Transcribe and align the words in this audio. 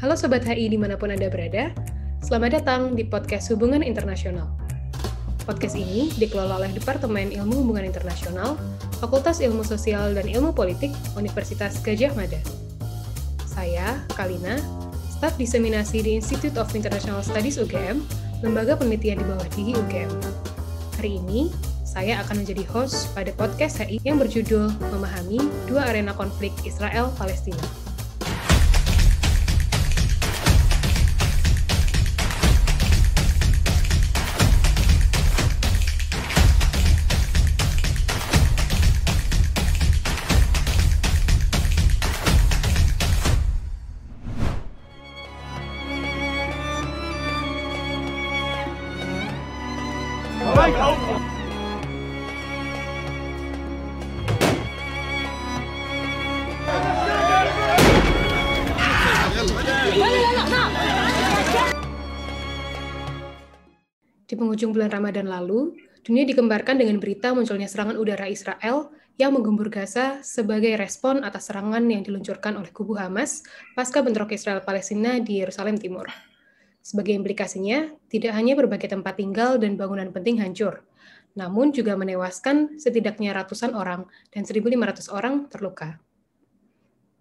Halo 0.00 0.16
Sobat 0.16 0.48
HI 0.48 0.72
di 0.72 0.80
mana 0.80 0.96
pun 0.96 1.12
Anda 1.12 1.28
berada, 1.28 1.76
selamat 2.24 2.56
datang 2.56 2.96
di 2.96 3.04
Podcast 3.04 3.52
Hubungan 3.52 3.84
Internasional. 3.84 4.48
Podcast 5.44 5.76
ini 5.76 6.08
dikelola 6.16 6.56
oleh 6.56 6.72
Departemen 6.72 7.28
Ilmu 7.28 7.60
Hubungan 7.60 7.84
Internasional, 7.84 8.56
Fakultas 8.96 9.44
Ilmu 9.44 9.60
Sosial 9.60 10.16
dan 10.16 10.24
Ilmu 10.24 10.56
Politik, 10.56 10.88
Universitas 11.20 11.84
Gajah 11.84 12.16
Mada. 12.16 12.40
Saya, 13.44 14.00
Kalina, 14.16 14.56
staf 15.12 15.36
diseminasi 15.36 16.00
di 16.00 16.16
Institute 16.16 16.56
of 16.56 16.72
International 16.72 17.20
Studies 17.20 17.60
UGM, 17.60 18.00
lembaga 18.40 18.80
penelitian 18.80 19.20
di 19.20 19.26
bawah 19.28 19.48
DIGI 19.52 19.72
UGM. 19.84 20.12
Hari 20.96 21.20
ini, 21.20 21.52
saya 21.84 22.24
akan 22.24 22.40
menjadi 22.40 22.64
host 22.72 23.12
pada 23.12 23.36
podcast 23.36 23.84
HI 23.84 24.00
yang 24.08 24.16
berjudul 24.16 24.72
Memahami 24.96 25.44
Dua 25.68 25.92
Arena 25.92 26.16
Konflik 26.16 26.56
Israel-Palestina. 26.64 27.89
Bulan 64.80 64.96
Ramadan 64.96 65.28
lalu, 65.28 65.76
dunia 66.00 66.24
dikembarkan 66.24 66.80
dengan 66.80 66.96
berita 66.96 67.36
munculnya 67.36 67.68
serangan 67.68 68.00
udara 68.00 68.24
Israel 68.32 68.88
yang 69.20 69.36
menggembur 69.36 69.68
Gaza 69.68 70.24
sebagai 70.24 70.72
respon 70.80 71.20
atas 71.20 71.52
serangan 71.52 71.84
yang 71.84 72.00
diluncurkan 72.00 72.56
oleh 72.56 72.72
kubu 72.72 72.96
Hamas 72.96 73.44
pasca 73.76 74.00
bentrok 74.00 74.32
Israel-Palestina 74.32 75.20
di 75.20 75.44
Yerusalem 75.44 75.76
Timur. 75.76 76.08
Sebagai 76.80 77.12
implikasinya, 77.12 77.92
tidak 78.08 78.32
hanya 78.32 78.56
berbagai 78.56 78.88
tempat 78.88 79.20
tinggal 79.20 79.60
dan 79.60 79.76
bangunan 79.76 80.08
penting 80.16 80.40
hancur, 80.40 80.80
namun 81.36 81.76
juga 81.76 81.92
menewaskan 82.00 82.80
setidaknya 82.80 83.36
ratusan 83.36 83.76
orang 83.76 84.08
dan 84.32 84.48
1.500 84.48 85.12
orang 85.12 85.44
terluka. 85.52 86.00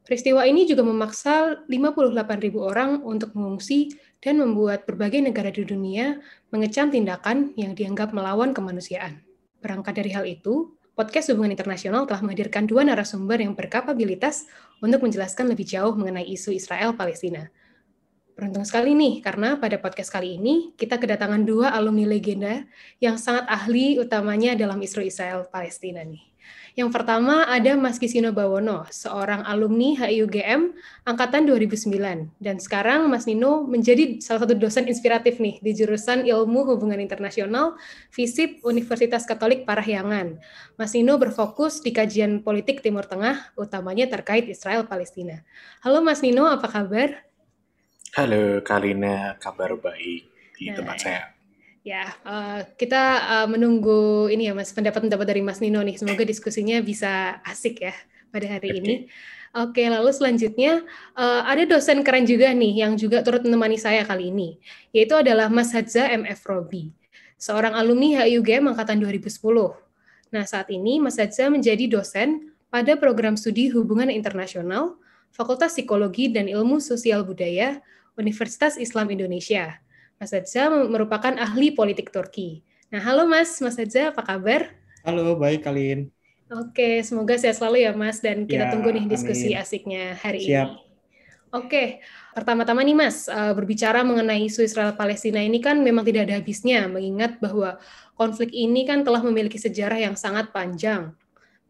Peristiwa 0.07 0.47
ini 0.47 0.63
juga 0.65 0.81
memaksa 0.81 1.67
58.000 1.67 2.55
orang 2.55 3.03
untuk 3.03 3.35
mengungsi 3.35 3.93
dan 4.23 4.41
membuat 4.41 4.89
berbagai 4.89 5.21
negara 5.21 5.53
di 5.53 5.61
dunia 5.61 6.17
mengecam 6.49 6.89
tindakan 6.89 7.53
yang 7.53 7.77
dianggap 7.77 8.13
melawan 8.13 8.53
kemanusiaan. 8.53 9.21
Berangkat 9.61 10.01
dari 10.01 10.11
hal 10.13 10.25
itu, 10.25 10.73
podcast 10.97 11.29
Hubungan 11.31 11.53
Internasional 11.53 12.09
telah 12.09 12.25
menghadirkan 12.25 12.65
dua 12.65 12.83
narasumber 12.83 13.39
yang 13.39 13.53
berkapabilitas 13.53 14.49
untuk 14.81 15.05
menjelaskan 15.05 15.51
lebih 15.51 15.65
jauh 15.65 15.93
mengenai 15.93 16.25
isu 16.25 16.55
Israel-Palestina. 16.55 17.51
Beruntung 18.39 18.63
sekali 18.63 18.95
nih, 18.95 19.19
karena 19.19 19.59
pada 19.59 19.75
podcast 19.83 20.15
kali 20.15 20.39
ini 20.39 20.71
kita 20.79 20.95
kedatangan 20.95 21.43
dua 21.43 21.75
alumni 21.75 22.07
legenda 22.07 22.63
yang 23.03 23.19
sangat 23.19 23.43
ahli 23.51 23.99
utamanya 23.99 24.55
dalam 24.55 24.79
isu 24.79 25.03
Israel-Palestina 25.03 26.07
nih. 26.07 26.28
Yang 26.79 26.95
pertama 26.95 27.43
ada 27.43 27.75
Mas 27.75 27.99
Kisino 27.99 28.31
Bawono, 28.31 28.87
seorang 28.87 29.43
alumni 29.43 29.99
HIUGM 29.99 30.71
angkatan 31.03 31.43
2009 31.43 31.91
dan 32.39 32.55
sekarang 32.55 33.11
Mas 33.11 33.27
Nino 33.27 33.67
menjadi 33.67 34.23
salah 34.23 34.47
satu 34.47 34.55
dosen 34.55 34.87
inspiratif 34.87 35.43
nih 35.43 35.59
di 35.59 35.75
jurusan 35.75 36.23
Ilmu 36.23 36.63
Hubungan 36.71 37.03
Internasional 37.03 37.75
FISIP 38.15 38.63
Universitas 38.63 39.27
Katolik 39.27 39.67
Parahyangan. 39.67 40.39
Mas 40.79 40.95
Nino 40.95 41.19
berfokus 41.19 41.83
di 41.83 41.91
kajian 41.91 42.47
politik 42.47 42.79
Timur 42.79 43.03
Tengah 43.03 43.51
utamanya 43.59 44.07
terkait 44.07 44.47
Israel 44.47 44.87
Palestina. 44.87 45.43
Halo 45.83 45.99
Mas 45.99 46.23
Nino, 46.23 46.47
apa 46.47 46.71
kabar? 46.71 47.27
Halo 48.15 48.63
Kalina, 48.63 49.35
kabar 49.35 49.75
baik 49.75 50.31
di 50.55 50.71
Nah, 50.71 50.79
tempat 50.79 50.95
saya. 50.95 51.38
Ya, 51.79 52.11
uh, 52.27 52.67
kita 52.75 53.03
uh, 53.23 53.47
menunggu 53.47 54.27
ini 54.27 54.51
ya 54.51 54.53
Mas 54.53 54.75
pendapat-pendapat 54.75 55.23
dari 55.23 55.39
Mas 55.39 55.63
Nino 55.63 55.79
nih. 55.79 55.95
Semoga 55.95 56.27
diskusinya 56.27 56.83
bisa 56.83 57.39
asik 57.47 57.87
ya 57.87 57.95
pada 58.35 58.45
hari 58.51 58.83
ini. 58.83 58.95
Oke, 59.49 59.81
lalu 59.89 60.13
selanjutnya 60.13 60.85
uh, 61.17 61.41
ada 61.47 61.65
dosen 61.65 62.05
keren 62.05 62.27
juga 62.27 62.53
nih 62.53 62.85
yang 62.85 62.93
juga 62.93 63.25
turut 63.25 63.41
menemani 63.41 63.81
saya 63.81 64.05
kali 64.05 64.29
ini, 64.29 64.61
yaitu 64.93 65.17
adalah 65.17 65.49
Mas 65.49 65.73
Hadza 65.73 66.05
MF 66.05 66.37
Robi, 66.45 66.93
seorang 67.41 67.73
alumni 67.73 68.21
HIUGM 68.21 68.69
angkatan 68.69 69.01
2010. 69.01 69.41
Nah, 70.29 70.45
saat 70.45 70.69
ini 70.69 71.01
Mas 71.01 71.17
Hadza 71.17 71.49
menjadi 71.49 71.89
dosen 71.89 72.53
pada 72.69 72.93
program 72.93 73.33
studi 73.33 73.73
Hubungan 73.73 74.13
Internasional, 74.13 75.01
Fakultas 75.33 75.73
Psikologi 75.73 76.29
dan 76.29 76.45
Ilmu 76.45 76.77
Sosial 76.77 77.25
Budaya, 77.25 77.81
Universitas 78.13 78.77
Islam 78.77 79.09
Indonesia. 79.09 79.81
Mas 80.19 80.35
Hadza 80.35 80.67
merupakan 80.67 81.31
ahli 81.39 81.71
politik 81.71 82.11
Turki. 82.11 82.59
Nah, 82.91 82.99
halo 83.07 83.23
Mas, 83.23 83.55
Mas 83.63 83.79
Hadza, 83.79 84.11
apa 84.11 84.19
kabar? 84.19 84.61
Halo, 85.05 85.39
baik 85.39 85.63
Kalin. 85.65 86.11
Oke, 86.49 87.05
semoga 87.05 87.37
sehat 87.37 87.61
selalu 87.61 87.85
ya 87.85 87.91
Mas, 87.93 88.19
dan 88.25 88.43
kita 88.49 88.65
Ya, 88.67 88.71
tunggu 88.73 88.89
nih 88.89 89.05
diskusi 89.07 89.53
amin. 89.53 89.61
asiknya 89.63 90.17
hari 90.17 90.41
Siap. 90.43 90.67
ini. 90.67 90.75
Oke, 91.49 92.03
pertama-tama 92.35 92.81
nih 92.83 92.97
Mas, 92.97 93.25
eh, 93.31 93.53
berbicara 93.57 94.03
mengenai 94.05 94.45
isu 94.49 94.61
Israel-Palestina 94.65 95.39
ini 95.41 95.63
kan 95.63 95.79
memang 95.81 96.03
tidak 96.05 96.29
ada 96.29 96.35
habisnya, 96.41 96.85
mengingat 96.91 97.39
bahwa 97.41 97.79
konflik 98.19 98.51
ini 98.53 98.85
kan 98.85 99.01
telah 99.07 99.21
memiliki 99.23 99.57
sejarah 99.57 99.97
yang 100.03 100.15
sangat 100.19 100.51
panjang. 100.51 101.15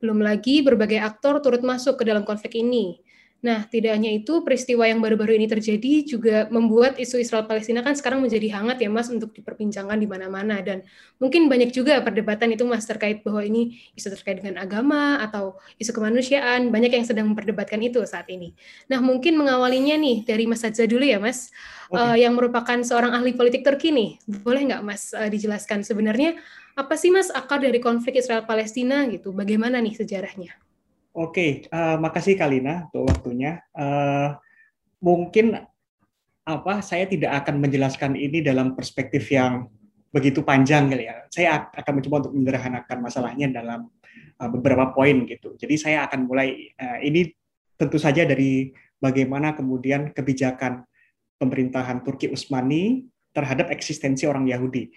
Belum 0.01 0.19
lagi 0.23 0.63
berbagai 0.63 0.99
aktor 0.99 1.43
turut 1.43 1.61
masuk 1.63 1.99
ke 1.99 2.03
dalam 2.07 2.23
konflik 2.23 2.55
ini. 2.59 2.99
Nah, 3.39 3.63
tidak 3.71 3.95
hanya 3.95 4.11
itu, 4.11 4.43
peristiwa 4.43 4.83
yang 4.83 4.99
baru-baru 4.99 5.39
ini 5.39 5.47
terjadi 5.47 6.03
juga 6.03 6.37
membuat 6.51 6.99
isu 6.99 7.23
Israel-Palestina 7.23 7.79
kan 7.79 7.95
sekarang 7.95 8.19
menjadi 8.19 8.51
hangat 8.51 8.83
ya 8.83 8.91
Mas 8.91 9.07
untuk 9.07 9.31
diperbincangkan 9.31 9.95
di 9.95 10.07
mana-mana. 10.11 10.59
Dan 10.59 10.83
mungkin 11.23 11.47
banyak 11.47 11.71
juga 11.71 12.03
perdebatan 12.03 12.51
itu 12.51 12.67
Mas 12.67 12.83
terkait 12.83 13.23
bahwa 13.23 13.39
ini 13.39 13.79
isu 13.95 14.11
terkait 14.11 14.43
dengan 14.43 14.59
agama 14.59 15.23
atau 15.23 15.55
isu 15.79 15.95
kemanusiaan, 15.95 16.67
banyak 16.67 16.91
yang 16.99 17.07
sedang 17.07 17.31
memperdebatkan 17.31 17.79
itu 17.79 18.03
saat 18.03 18.27
ini. 18.27 18.51
Nah, 18.91 18.99
mungkin 18.99 19.39
mengawalinya 19.39 19.95
nih 19.95 20.27
dari 20.27 20.43
Mas 20.43 20.67
Hadza 20.67 20.83
dulu 20.83 21.07
ya 21.07 21.23
Mas, 21.23 21.47
Oke. 21.87 21.95
eh, 21.95 22.27
yang 22.27 22.35
merupakan 22.35 22.75
seorang 22.83 23.15
ahli 23.15 23.31
politik 23.39 23.63
Turki 23.63 23.95
nih. 23.95 24.19
Boleh 24.43 24.67
nggak 24.67 24.83
Mas 24.83 25.15
eh, 25.15 25.31
dijelaskan 25.31 25.87
sebenarnya 25.87 26.35
apa 26.75 26.99
sih 26.99 27.07
Mas 27.07 27.31
akar 27.31 27.63
dari 27.63 27.79
konflik 27.79 28.19
Israel-Palestina 28.19 29.07
gitu? 29.15 29.31
Bagaimana 29.31 29.79
nih 29.79 29.95
sejarahnya? 29.95 30.68
Oke, 31.19 31.67
eh, 31.67 31.97
makasih 31.99 32.39
Kalina 32.39 32.87
untuk 32.87 33.11
waktunya. 33.11 33.59
Eh, 33.75 34.29
mungkin 35.03 35.51
apa 36.47 36.79
saya 36.79 37.11
tidak 37.11 37.43
akan 37.43 37.59
menjelaskan 37.59 38.15
ini 38.15 38.39
dalam 38.39 38.71
perspektif 38.71 39.27
yang 39.27 39.67
begitu 40.15 40.47
panjang 40.47 40.87
kali 40.87 41.11
ya. 41.11 41.27
Saya 41.27 41.47
ak- 41.59 41.75
akan 41.83 41.93
mencoba 41.99 42.15
untuk 42.23 42.33
menyederhanakan 42.39 42.97
masalahnya 43.03 43.51
dalam 43.51 43.91
eh, 44.39 44.47
beberapa 44.47 44.95
poin 44.95 45.27
gitu. 45.27 45.59
Jadi 45.59 45.75
saya 45.75 46.07
akan 46.07 46.23
mulai 46.23 46.71
eh, 46.71 46.99
ini 47.03 47.35
tentu 47.75 47.99
saja 47.99 48.23
dari 48.23 48.71
bagaimana 49.03 49.51
kemudian 49.59 50.15
kebijakan 50.15 50.87
pemerintahan 51.35 51.99
Turki 51.99 52.31
Utsmani 52.31 53.03
terhadap 53.35 53.75
eksistensi 53.75 54.23
orang 54.23 54.47
Yahudi. 54.47 54.87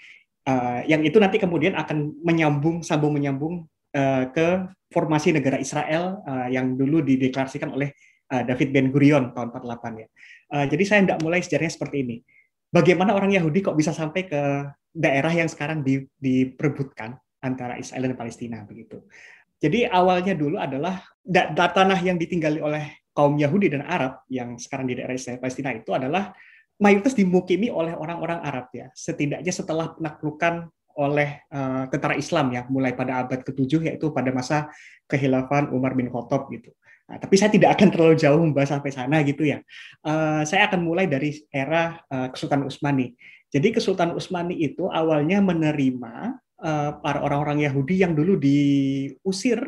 Eh, 0.46 0.80
yang 0.86 1.02
itu 1.02 1.18
nanti 1.18 1.42
kemudian 1.42 1.74
akan 1.74 2.14
menyambung 2.22 2.86
sambung 2.86 3.10
menyambung 3.10 3.66
eh, 3.92 4.24
ke 4.32 4.46
formasi 4.92 5.32
negara 5.32 5.60
Israel 5.60 6.20
eh, 6.24 6.56
yang 6.56 6.74
dulu 6.76 7.04
dideklarasikan 7.04 7.72
oleh 7.72 7.92
eh, 8.32 8.42
David 8.44 8.68
Ben 8.72 8.88
Gurion 8.88 9.36
tahun 9.36 9.52
48 9.52 10.02
ya. 10.02 10.08
Jadi 10.52 10.84
saya 10.84 11.00
tidak 11.00 11.24
mulai 11.24 11.40
sejarahnya 11.40 11.72
seperti 11.72 11.96
ini. 12.04 12.16
Bagaimana 12.68 13.16
orang 13.16 13.32
Yahudi 13.32 13.64
kok 13.64 13.72
bisa 13.72 13.88
sampai 13.88 14.28
ke 14.28 14.68
daerah 14.92 15.32
yang 15.32 15.48
sekarang 15.48 15.80
di- 15.80 16.04
diperebutkan 16.20 17.16
antara 17.40 17.80
Israel 17.80 18.12
dan 18.12 18.16
Palestina 18.20 18.60
begitu. 18.68 19.00
Jadi 19.56 19.88
awalnya 19.88 20.36
dulu 20.36 20.60
adalah 20.60 21.00
da- 21.24 21.48
da- 21.56 21.72
tanah 21.72 21.96
yang 22.04 22.20
ditinggali 22.20 22.60
oleh 22.60 23.00
kaum 23.16 23.40
Yahudi 23.40 23.72
dan 23.72 23.84
Arab 23.88 24.20
yang 24.28 24.60
sekarang 24.60 24.92
di 24.92 25.00
daerah 25.00 25.16
Israel 25.16 25.40
Palestina 25.40 25.72
itu 25.72 25.92
adalah 25.96 26.36
mayoritas 26.80 27.16
dimukimi 27.16 27.72
oleh 27.72 27.96
orang-orang 27.96 28.44
Arab 28.44 28.68
ya. 28.76 28.92
Setidaknya 28.92 29.52
setelah 29.52 29.96
penaklukan 29.96 30.68
oleh 30.98 31.44
eh, 31.48 31.84
tentara 31.88 32.14
Islam 32.18 32.52
ya 32.52 32.62
mulai 32.68 32.92
pada 32.92 33.24
abad 33.24 33.40
ke-7 33.44 33.92
yaitu 33.92 34.10
pada 34.10 34.30
masa 34.30 34.68
kehilafan 35.08 35.70
Umar 35.72 35.92
bin 35.96 36.12
Khattab 36.12 36.48
gitu. 36.52 36.72
Nah, 37.08 37.18
tapi 37.18 37.34
saya 37.36 37.50
tidak 37.52 37.76
akan 37.76 37.88
terlalu 37.92 38.14
jauh 38.16 38.40
membahas 38.40 38.78
sampai 38.78 38.90
sana 38.94 39.20
gitu 39.26 39.44
ya. 39.44 39.60
Eh, 40.06 40.42
saya 40.48 40.68
akan 40.70 40.80
mulai 40.80 41.10
dari 41.10 41.34
era 41.52 42.00
eh, 42.08 42.28
Kesultanan 42.32 42.68
Utsmani. 42.68 43.12
Jadi 43.52 43.68
Kesultanan 43.74 44.16
Utsmani 44.16 44.56
itu 44.56 44.88
awalnya 44.88 45.44
menerima 45.44 46.14
eh, 46.62 46.90
para 47.02 47.18
orang-orang 47.20 47.64
Yahudi 47.68 48.00
yang 48.00 48.16
dulu 48.16 48.40
diusir 48.40 49.60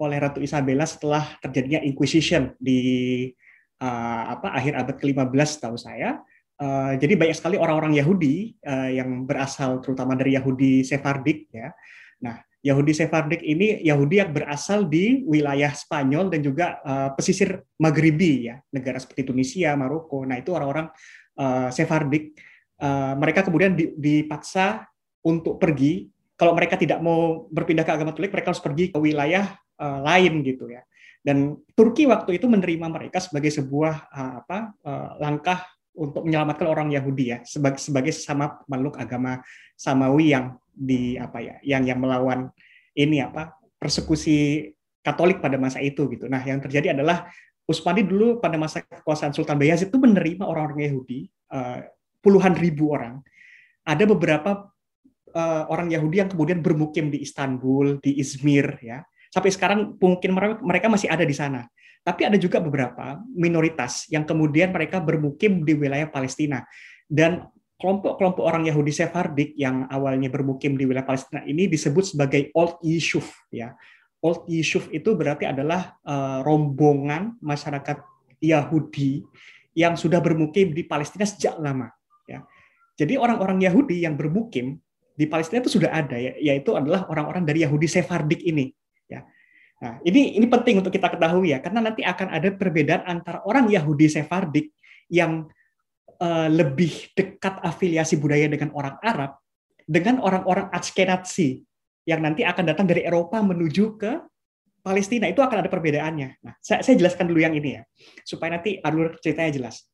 oleh 0.00 0.16
Ratu 0.16 0.40
Isabella 0.40 0.88
setelah 0.88 1.36
terjadinya 1.44 1.84
Inquisition 1.84 2.56
di 2.56 2.80
uh, 3.84 4.22
apa 4.36 4.56
akhir 4.56 4.72
abad 4.80 4.96
ke-15 4.96 5.50
tahu 5.60 5.76
saya. 5.76 6.24
Uh, 6.60 6.92
jadi 7.00 7.16
banyak 7.16 7.36
sekali 7.40 7.56
orang-orang 7.56 7.96
Yahudi 7.96 8.52
uh, 8.68 8.92
yang 8.92 9.24
berasal 9.24 9.80
terutama 9.80 10.12
dari 10.12 10.36
Yahudi 10.36 10.84
Sephardik 10.84 11.48
ya. 11.48 11.72
Nah, 12.20 12.36
Yahudi 12.60 12.92
Sephardik 12.92 13.40
ini 13.40 13.80
Yahudi 13.80 14.20
yang 14.20 14.28
berasal 14.36 14.84
di 14.84 15.24
wilayah 15.24 15.72
Spanyol 15.72 16.28
dan 16.28 16.44
juga 16.44 16.76
uh, 16.84 17.16
pesisir 17.16 17.64
Maghribi 17.80 18.52
ya, 18.52 18.60
negara 18.76 19.00
seperti 19.00 19.32
Tunisia, 19.32 19.72
Maroko. 19.72 20.28
Nah, 20.28 20.36
itu 20.36 20.52
orang-orang 20.52 20.92
uh, 21.40 21.72
Sephardik. 21.72 22.36
Uh, 22.76 23.16
mereka 23.16 23.40
kemudian 23.40 23.72
dipaksa 23.76 24.84
untuk 25.24 25.56
pergi. 25.56 26.12
Kalau 26.36 26.52
mereka 26.52 26.76
tidak 26.76 27.00
mau 27.00 27.48
berpindah 27.48 27.88
ke 27.88 27.92
agama 27.96 28.12
Katolik, 28.12 28.36
mereka 28.36 28.52
harus 28.52 28.60
pergi 28.60 28.92
ke 28.92 29.00
wilayah 29.00 29.56
uh, 29.80 30.04
lain 30.04 30.44
gitu 30.44 30.68
ya. 30.68 30.84
Dan 31.24 31.56
Turki 31.72 32.04
waktu 32.04 32.36
itu 32.36 32.44
menerima 32.48 32.84
mereka 32.88 33.20
sebagai 33.20 33.52
sebuah 33.52 34.08
apa 34.08 34.72
langkah 35.20 35.68
untuk 35.94 36.22
menyelamatkan 36.24 36.66
orang 36.70 36.88
Yahudi 36.94 37.24
ya 37.34 37.38
sebagai 37.42 37.82
sebagai 37.82 38.12
sesama 38.14 38.62
makhluk 38.70 38.96
agama 38.96 39.42
Samawi 39.74 40.32
yang 40.32 40.56
di 40.70 41.18
apa 41.18 41.42
ya 41.42 41.56
yang 41.66 41.82
yang 41.84 41.98
melawan 41.98 42.48
ini 42.94 43.20
apa 43.20 43.58
persekusi 43.80 44.70
Katolik 45.00 45.40
pada 45.40 45.56
masa 45.56 45.80
itu 45.80 46.04
gitu. 46.12 46.28
Nah 46.28 46.44
yang 46.44 46.60
terjadi 46.60 46.92
adalah 46.92 47.24
Utsmani 47.64 48.04
dulu 48.04 48.36
pada 48.36 48.60
masa 48.60 48.84
kekuasaan 48.84 49.32
Sultan 49.32 49.56
Bayazid 49.56 49.88
itu 49.88 49.96
menerima 49.96 50.44
orang-orang 50.44 50.90
Yahudi 50.90 51.24
uh, 51.54 51.80
puluhan 52.20 52.52
ribu 52.52 52.92
orang. 52.92 53.24
Ada 53.80 54.04
beberapa 54.04 54.68
uh, 55.32 55.64
orang 55.72 55.88
Yahudi 55.88 56.20
yang 56.20 56.28
kemudian 56.28 56.60
bermukim 56.60 57.08
di 57.08 57.24
Istanbul, 57.24 58.02
di 58.04 58.20
Izmir 58.20 58.76
ya. 58.84 59.00
Sampai 59.30 59.54
sekarang 59.54 59.94
mungkin 59.96 60.34
mereka 60.60 60.90
masih 60.90 61.06
ada 61.06 61.22
di 61.22 61.32
sana. 61.32 61.64
Tapi 62.02 62.26
ada 62.26 62.34
juga 62.40 62.58
beberapa 62.58 63.20
minoritas 63.30 64.10
yang 64.10 64.26
kemudian 64.26 64.74
mereka 64.74 64.98
bermukim 64.98 65.62
di 65.62 65.78
wilayah 65.78 66.10
Palestina. 66.10 66.66
Dan 67.06 67.46
kelompok-kelompok 67.80 68.44
orang 68.44 68.68
Yahudi 68.68 68.92
Sephardik 68.92 69.56
yang 69.56 69.88
awalnya 69.88 70.28
bermukim 70.28 70.76
di 70.76 70.84
wilayah 70.84 71.08
Palestina 71.08 71.40
ini 71.48 71.64
disebut 71.70 72.12
sebagai 72.12 72.52
Old 72.52 72.82
Yishuf 72.84 73.24
ya. 73.48 73.72
Old 74.20 74.44
Yishuf 74.52 74.92
itu 74.92 75.16
berarti 75.16 75.48
adalah 75.48 75.96
uh, 76.04 76.44
rombongan 76.44 77.40
masyarakat 77.40 78.04
Yahudi 78.40 79.24
yang 79.72 79.96
sudah 79.96 80.20
bermukim 80.20 80.76
di 80.76 80.84
Palestina 80.84 81.24
sejak 81.24 81.56
lama 81.56 81.88
ya. 82.28 82.44
Jadi 83.00 83.16
orang-orang 83.16 83.64
Yahudi 83.64 84.04
yang 84.04 84.12
bermukim 84.12 84.76
di 85.16 85.24
Palestina 85.24 85.64
itu 85.64 85.72
sudah 85.72 85.88
ada 85.88 86.20
ya, 86.20 86.36
yaitu 86.36 86.76
adalah 86.76 87.08
orang-orang 87.08 87.48
dari 87.48 87.64
Yahudi 87.64 87.88
Sephardik 87.88 88.44
ini. 88.44 88.76
Nah, 89.80 89.96
ini 90.04 90.36
ini 90.36 90.44
penting 90.44 90.84
untuk 90.84 90.92
kita 90.92 91.08
ketahui 91.08 91.56
ya, 91.56 91.58
karena 91.64 91.80
nanti 91.80 92.04
akan 92.04 92.28
ada 92.28 92.48
perbedaan 92.52 93.00
antara 93.08 93.40
orang 93.48 93.72
Yahudi 93.72 94.12
Sephardik 94.12 94.76
yang 95.08 95.48
uh, 96.20 96.48
lebih 96.52 97.10
dekat 97.16 97.64
afiliasi 97.64 98.20
budaya 98.20 98.44
dengan 98.46 98.76
orang 98.76 99.00
Arab 99.00 99.40
dengan 99.90 100.22
orang-orang 100.22 100.70
Ashkenazi 100.70 101.64
yang 102.06 102.20
nanti 102.22 102.46
akan 102.46 102.64
datang 102.70 102.86
dari 102.86 103.02
Eropa 103.02 103.42
menuju 103.42 103.98
ke 103.98 104.12
Palestina 104.80 105.28
itu 105.28 105.44
akan 105.44 105.60
ada 105.60 105.68
perbedaannya. 105.68 106.28
Nah, 106.40 106.54
saya, 106.60 106.80
saya 106.80 106.96
jelaskan 106.96 107.28
dulu 107.28 107.40
yang 107.40 107.52
ini 107.52 107.80
ya, 107.80 107.82
supaya 108.24 108.56
nanti 108.56 108.80
alur 108.80 109.16
ceritanya 109.20 109.52
jelas. 109.52 109.84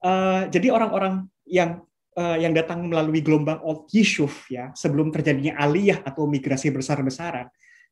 Uh, 0.00 0.48
jadi 0.52 0.72
orang-orang 0.72 1.28
yang 1.48 1.80
uh, 2.16 2.36
yang 2.36 2.52
datang 2.52 2.86
melalui 2.86 3.24
gelombang 3.24 3.60
Old 3.64 3.88
Yishuf 3.92 4.48
ya, 4.52 4.72
sebelum 4.76 5.08
terjadinya 5.08 5.56
aliyah 5.56 6.04
atau 6.04 6.28
migrasi 6.28 6.68
besar-besaran, 6.68 7.48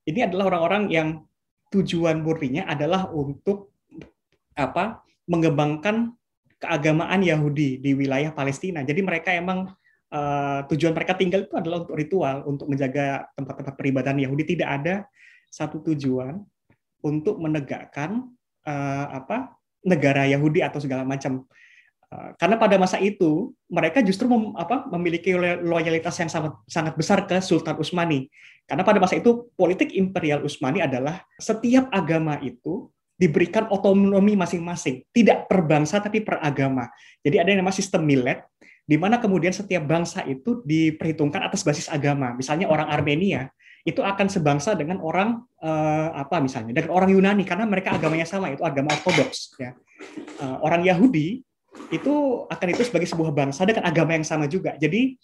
ini 0.06 0.22
adalah 0.22 0.54
orang-orang 0.54 0.82
yang 0.88 1.08
tujuan 1.74 2.22
murninya 2.22 2.64
adalah 2.70 3.10
untuk 3.10 3.74
apa 4.54 5.02
mengembangkan 5.26 6.14
keagamaan 6.56 7.20
Yahudi 7.20 7.82
di 7.82 7.92
wilayah 7.92 8.32
Palestina. 8.32 8.80
Jadi 8.86 9.02
mereka 9.02 9.34
emang 9.34 9.68
uh, 10.14 10.60
tujuan 10.72 10.94
mereka 10.96 11.18
tinggal 11.18 11.44
itu 11.44 11.54
adalah 11.58 11.84
untuk 11.84 11.96
ritual, 11.98 12.36
untuk 12.46 12.66
menjaga 12.70 13.28
tempat-tempat 13.36 13.74
peribadatan 13.76 14.22
Yahudi. 14.22 14.56
Tidak 14.56 14.64
ada 14.64 15.04
satu 15.50 15.82
tujuan 15.92 16.40
untuk 17.04 17.36
menegakkan 17.42 18.30
uh, 18.64 19.06
apa 19.12 19.52
negara 19.84 20.24
Yahudi 20.24 20.64
atau 20.64 20.80
segala 20.80 21.02
macam. 21.04 21.44
Uh, 22.16 22.32
karena 22.40 22.56
pada 22.56 22.80
masa 22.80 22.96
itu 22.96 23.52
mereka 23.68 24.00
justru 24.00 24.24
mem, 24.24 24.56
apa, 24.56 24.88
memiliki 24.88 25.36
loyalitas 25.60 26.16
yang 26.16 26.32
sangat 26.32 26.56
sangat 26.64 26.96
besar 26.96 27.28
ke 27.28 27.44
Sultan 27.44 27.76
Utsmani 27.76 28.32
karena 28.66 28.82
pada 28.82 28.98
masa 28.98 29.14
itu 29.20 29.46
politik 29.54 29.94
imperial 29.94 30.42
Utsmani 30.42 30.82
adalah 30.82 31.22
setiap 31.38 31.86
agama 31.94 32.40
itu 32.42 32.90
diberikan 33.16 33.70
otonomi 33.72 34.36
masing-masing, 34.36 35.06
tidak 35.14 35.48
per 35.48 35.64
bangsa 35.64 36.02
tapi 36.02 36.20
per 36.20 36.36
agama. 36.42 36.90
Jadi 37.24 37.36
ada 37.40 37.48
yang 37.48 37.64
namanya 37.64 37.78
sistem 37.78 38.04
milet, 38.04 38.44
di 38.84 38.98
mana 38.98 39.22
kemudian 39.22 39.54
setiap 39.54 39.86
bangsa 39.86 40.26
itu 40.28 40.60
diperhitungkan 40.66 41.46
atas 41.48 41.64
basis 41.64 41.88
agama. 41.88 42.36
Misalnya 42.36 42.68
orang 42.68 42.90
Armenia 42.92 43.48
itu 43.86 44.02
akan 44.02 44.26
sebangsa 44.26 44.74
dengan 44.74 44.98
orang 44.98 45.46
uh, 45.62 46.10
apa 46.18 46.42
misalnya 46.42 46.74
dengan 46.74 46.90
orang 46.90 47.06
Yunani 47.14 47.46
karena 47.46 47.70
mereka 47.70 47.94
agamanya 47.94 48.26
sama 48.26 48.50
itu 48.50 48.66
agama 48.66 48.90
ortodoks 48.90 49.54
ya. 49.62 49.78
Uh, 50.42 50.58
orang 50.66 50.82
Yahudi 50.82 51.46
itu 51.90 52.44
akan 52.50 52.66
itu 52.72 52.82
sebagai 52.86 53.06
sebuah 53.06 53.30
bangsa 53.30 53.62
dengan 53.62 53.86
agama 53.86 54.14
yang 54.16 54.26
sama 54.26 54.50
juga. 54.50 54.74
Jadi 54.78 55.14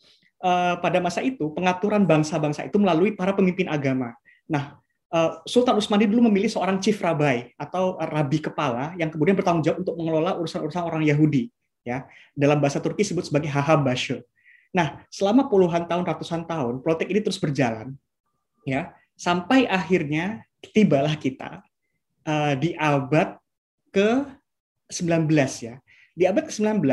uh, 0.42 0.78
pada 0.78 0.98
masa 0.98 1.22
itu 1.22 1.50
pengaturan 1.54 2.06
bangsa-bangsa 2.06 2.66
itu 2.66 2.76
melalui 2.78 3.14
para 3.14 3.34
pemimpin 3.34 3.66
agama. 3.70 4.14
Nah, 4.46 4.78
uh, 5.14 5.42
Sultan 5.46 5.78
Utsmani 5.78 6.06
dulu 6.06 6.28
memilih 6.30 6.50
seorang 6.50 6.78
chief 6.82 6.98
rabbi 7.02 7.50
atau 7.58 7.98
rabi 7.98 8.38
kepala 8.42 8.94
yang 8.98 9.10
kemudian 9.10 9.34
bertanggung 9.38 9.62
jawab 9.62 9.82
untuk 9.82 9.94
mengelola 9.98 10.38
urusan-urusan 10.38 10.82
orang 10.82 11.02
Yahudi. 11.06 11.50
Ya, 11.82 12.06
dalam 12.38 12.62
bahasa 12.62 12.78
Turki 12.78 13.02
disebut 13.02 13.26
sebagai 13.26 13.50
Hahabashe. 13.50 14.22
Nah, 14.70 15.02
selama 15.10 15.50
puluhan 15.50 15.90
tahun, 15.90 16.06
ratusan 16.06 16.46
tahun, 16.46 16.78
politik 16.78 17.10
ini 17.10 17.20
terus 17.20 17.42
berjalan, 17.42 17.92
ya, 18.62 18.94
sampai 19.18 19.66
akhirnya 19.66 20.46
tibalah 20.72 21.18
kita 21.18 21.60
uh, 22.22 22.54
di 22.54 22.72
abad 22.78 23.36
ke-19 23.90 25.26
ya. 25.58 25.76
Di 26.12 26.28
abad 26.28 26.44
ke-19 26.46 26.84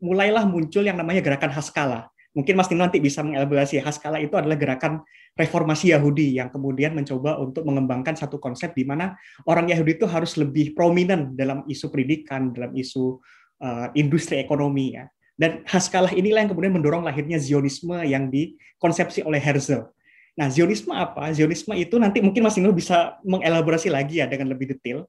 mulailah 0.00 0.46
muncul 0.46 0.82
yang 0.86 0.96
namanya 0.96 1.20
gerakan 1.20 1.52
Haskalah 1.52 2.10
mungkin 2.30 2.54
Mas 2.54 2.70
Tino 2.70 2.82
nanti 2.82 3.02
bisa 3.02 3.26
mengelaborasi 3.26 3.82
Haskala 3.82 4.22
itu 4.22 4.34
adalah 4.38 4.54
gerakan 4.54 5.02
reformasi 5.34 5.90
Yahudi 5.90 6.38
yang 6.38 6.50
kemudian 6.50 6.94
mencoba 6.94 7.38
untuk 7.42 7.66
mengembangkan 7.66 8.14
satu 8.14 8.38
konsep 8.38 8.70
di 8.74 8.86
mana 8.86 9.18
orang 9.46 9.70
Yahudi 9.70 9.98
itu 9.98 10.06
harus 10.06 10.38
lebih 10.38 10.74
prominent 10.74 11.34
dalam 11.34 11.66
isu 11.66 11.90
pendidikan, 11.90 12.54
dalam 12.54 12.70
isu 12.74 13.18
uh, 13.62 13.88
industri 13.98 14.38
ekonomi 14.38 14.94
ya. 14.94 15.10
Dan 15.34 15.64
Haskalah 15.64 16.12
inilah 16.12 16.44
yang 16.44 16.52
kemudian 16.52 16.74
mendorong 16.76 17.00
lahirnya 17.00 17.40
Zionisme 17.40 17.96
yang 18.04 18.28
dikonsepsi 18.28 19.24
oleh 19.24 19.40
Herzl. 19.40 19.88
Nah, 20.36 20.52
Zionisme 20.52 20.92
apa? 20.92 21.32
Zionisme 21.32 21.72
itu 21.80 21.96
nanti 21.96 22.20
mungkin 22.20 22.44
Mas 22.44 22.54
Tino 22.54 22.70
bisa 22.76 23.16
mengelaborasi 23.24 23.88
lagi 23.88 24.20
ya 24.20 24.28
dengan 24.28 24.52
lebih 24.52 24.76
detail. 24.76 25.08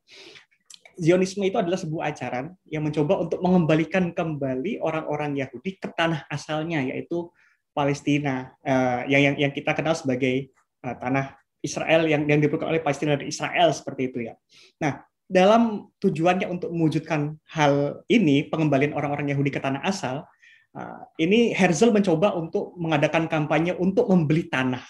Zionisme 1.00 1.48
itu 1.48 1.58
adalah 1.60 1.80
sebuah 1.80 2.12
ajaran 2.12 2.56
yang 2.68 2.84
mencoba 2.84 3.20
untuk 3.22 3.40
mengembalikan 3.40 4.12
kembali 4.12 4.84
orang-orang 4.84 5.40
Yahudi 5.40 5.80
ke 5.80 5.88
tanah 5.92 6.28
asalnya 6.28 6.84
yaitu 6.84 7.32
Palestina 7.72 8.52
uh, 8.68 9.08
yang, 9.08 9.32
yang 9.32 9.36
yang 9.48 9.52
kita 9.56 9.72
kenal 9.72 9.96
sebagai 9.96 10.52
uh, 10.84 10.96
tanah 11.00 11.40
Israel 11.64 12.10
yang 12.10 12.28
yang 12.28 12.44
diperlukan 12.44 12.68
oleh 12.68 12.84
Palestina 12.84 13.16
dan 13.16 13.28
Israel 13.28 13.72
seperti 13.72 14.12
itu 14.12 14.20
ya. 14.28 14.34
Nah, 14.82 15.06
dalam 15.32 15.94
tujuannya 16.02 16.52
untuk 16.52 16.74
mewujudkan 16.76 17.40
hal 17.48 18.04
ini 18.12 18.44
pengembalian 18.52 18.92
orang-orang 18.92 19.32
Yahudi 19.32 19.54
ke 19.54 19.64
tanah 19.64 19.80
asal, 19.88 20.28
uh, 20.76 21.02
ini 21.16 21.56
Herzl 21.56 21.96
mencoba 21.96 22.36
untuk 22.36 22.76
mengadakan 22.76 23.32
kampanye 23.32 23.78
untuk 23.80 24.12
membeli 24.12 24.52
tanah, 24.52 24.84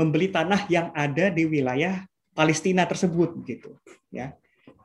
membeli 0.00 0.32
tanah 0.32 0.64
yang 0.72 0.88
ada 0.96 1.28
di 1.28 1.44
wilayah 1.44 2.08
Palestina 2.32 2.88
tersebut 2.88 3.44
gitu 3.44 3.76
ya. 4.08 4.32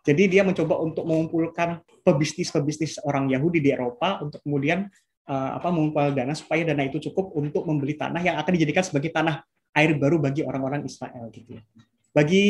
Jadi 0.01 0.34
dia 0.34 0.41
mencoba 0.41 0.81
untuk 0.81 1.05
mengumpulkan 1.05 1.77
pebisnis-pebisnis 2.01 3.05
orang 3.05 3.29
Yahudi 3.29 3.62
di 3.62 3.70
Eropa 3.70 4.17
untuk 4.25 4.41
kemudian 4.41 4.89
uh, 5.29 5.50
apa 5.62 5.70
mengumpulkan 5.70 6.17
dana 6.17 6.34
supaya 6.34 6.65
dana 6.65 6.81
itu 6.81 6.98
cukup 7.12 7.38
untuk 7.38 7.70
membeli 7.70 7.93
tanah 7.93 8.22
yang 8.25 8.36
akan 8.41 8.51
dijadikan 8.58 8.81
sebagai 8.81 9.13
tanah 9.13 9.46
air 9.77 9.93
baru 9.93 10.17
bagi 10.17 10.41
orang-orang 10.41 10.89
Israel 10.89 11.29
gitu. 11.29 11.62
Ya. 11.62 11.63
Bagi 12.12 12.43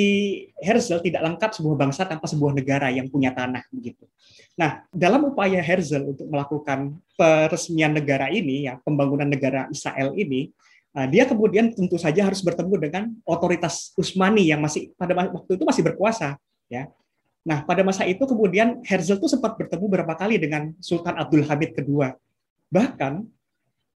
Herzl 0.57 1.03
tidak 1.05 1.21
lengkap 1.21 1.51
sebuah 1.53 1.75
bangsa 1.77 2.09
tanpa 2.09 2.25
sebuah 2.25 2.55
negara 2.57 2.89
yang 2.89 3.11
punya 3.13 3.29
tanah 3.29 3.61
begitu. 3.69 4.09
Nah, 4.57 4.81
dalam 4.89 5.29
upaya 5.29 5.61
Herzl 5.61 6.17
untuk 6.17 6.25
melakukan 6.31 6.97
peresmian 7.13 7.93
negara 7.93 8.33
ini 8.33 8.65
ya, 8.65 8.81
pembangunan 8.81 9.29
negara 9.29 9.69
Israel 9.69 10.17
ini, 10.17 10.49
uh, 10.97 11.05
dia 11.05 11.29
kemudian 11.29 11.75
tentu 11.77 11.99
saja 11.99 12.25
harus 12.25 12.41
bertemu 12.41 12.75
dengan 12.79 13.03
otoritas 13.27 13.93
Utsmani 13.99 14.49
yang 14.49 14.63
masih 14.63 14.95
pada 14.97 15.13
waktu 15.13 15.51
itu 15.59 15.63
masih 15.67 15.83
berkuasa 15.85 16.41
ya 16.71 16.87
Nah, 17.41 17.65
pada 17.65 17.81
masa 17.81 18.05
itu 18.05 18.21
kemudian 18.21 18.85
Herzl 18.85 19.17
itu 19.17 19.25
sempat 19.25 19.57
bertemu 19.57 19.85
beberapa 19.89 20.13
kali 20.13 20.37
dengan 20.37 20.77
Sultan 20.77 21.17
Abdul 21.17 21.41
Hamid 21.49 21.73
II. 21.73 22.13
Bahkan 22.69 23.13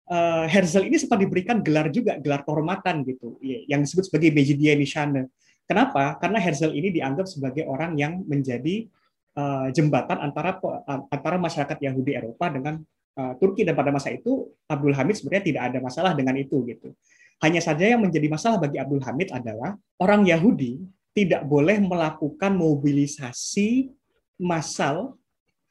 uh, 0.06 0.46
Herzl 0.46 0.86
ini 0.86 0.94
sempat 0.94 1.18
diberikan 1.18 1.58
gelar 1.58 1.90
juga, 1.90 2.22
gelar 2.22 2.46
kehormatan 2.46 3.02
gitu, 3.02 3.42
yang 3.42 3.82
disebut 3.82 4.06
sebagai 4.06 4.30
Mejidia 4.30 4.78
Nishane. 4.78 5.26
Kenapa? 5.66 6.14
Karena 6.22 6.38
Herzl 6.38 6.70
ini 6.70 6.94
dianggap 6.94 7.26
sebagai 7.26 7.66
orang 7.66 7.98
yang 7.98 8.22
menjadi 8.30 8.86
uh, 9.34 9.68
jembatan 9.74 10.22
antara 10.22 10.62
antara 11.10 11.36
masyarakat 11.38 11.78
Yahudi 11.82 12.14
Eropa 12.14 12.46
dengan 12.46 12.78
uh, 13.18 13.32
Turki 13.42 13.66
dan 13.66 13.74
pada 13.74 13.90
masa 13.90 14.14
itu 14.14 14.54
Abdul 14.70 14.94
Hamid 14.94 15.18
sebenarnya 15.18 15.44
tidak 15.50 15.62
ada 15.72 15.78
masalah 15.82 16.12
dengan 16.14 16.38
itu 16.38 16.62
gitu. 16.68 16.94
Hanya 17.42 17.58
saja 17.58 17.82
yang 17.82 17.98
menjadi 17.98 18.30
masalah 18.30 18.62
bagi 18.62 18.78
Abdul 18.78 19.02
Hamid 19.02 19.34
adalah 19.34 19.74
orang 19.98 20.22
Yahudi 20.22 20.78
tidak 21.12 21.44
boleh 21.44 21.76
melakukan 21.80 22.56
mobilisasi 22.56 23.92
massal 24.40 25.16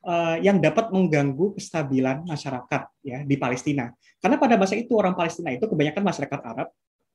uh, 0.06 0.38
yang 0.42 0.62
dapat 0.62 0.90
mengganggu 0.94 1.58
kestabilan 1.58 2.26
masyarakat 2.26 2.82
ya 3.02 3.26
di 3.26 3.36
Palestina. 3.38 3.90
Karena 4.22 4.38
pada 4.38 4.56
masa 4.58 4.78
itu 4.78 4.94
orang 4.94 5.18
Palestina 5.18 5.50
itu 5.50 5.66
kebanyakan 5.66 6.04
masyarakat 6.06 6.40
Arab 6.46 6.68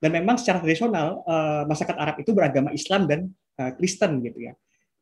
dan 0.02 0.10
memang 0.12 0.36
secara 0.36 0.58
tradisional 0.60 1.22
uh, 1.24 1.62
masyarakat 1.70 1.96
Arab 1.96 2.16
itu 2.20 2.30
beragama 2.34 2.70
Islam 2.74 3.06
dan 3.06 3.20
uh, 3.62 3.72
Kristen 3.78 4.20
gitu 4.26 4.50
ya. 4.50 4.54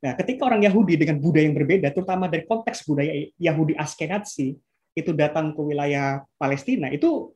Nah, 0.04 0.12
ketika 0.21 0.45
orang 0.45 0.61
Yahudi 0.69 1.00
dengan 1.00 1.16
budaya 1.16 1.49
yang 1.49 1.57
berbeda, 1.57 1.88
terutama 1.97 2.28
dari 2.28 2.45
konteks 2.45 2.85
budaya 2.85 3.25
Yahudi 3.40 3.73
Askenazi 3.73 4.52
itu 4.93 5.11
datang 5.16 5.57
ke 5.57 5.61
wilayah 5.64 6.21
Palestina, 6.37 6.93
itu 6.93 7.33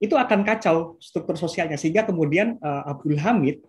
itu 0.00 0.16
akan 0.16 0.40
kacau 0.40 0.96
struktur 0.96 1.36
sosialnya 1.36 1.76
sehingga 1.76 2.04
kemudian 2.08 2.60
Abdul 2.60 3.16
Hamid 3.20 3.64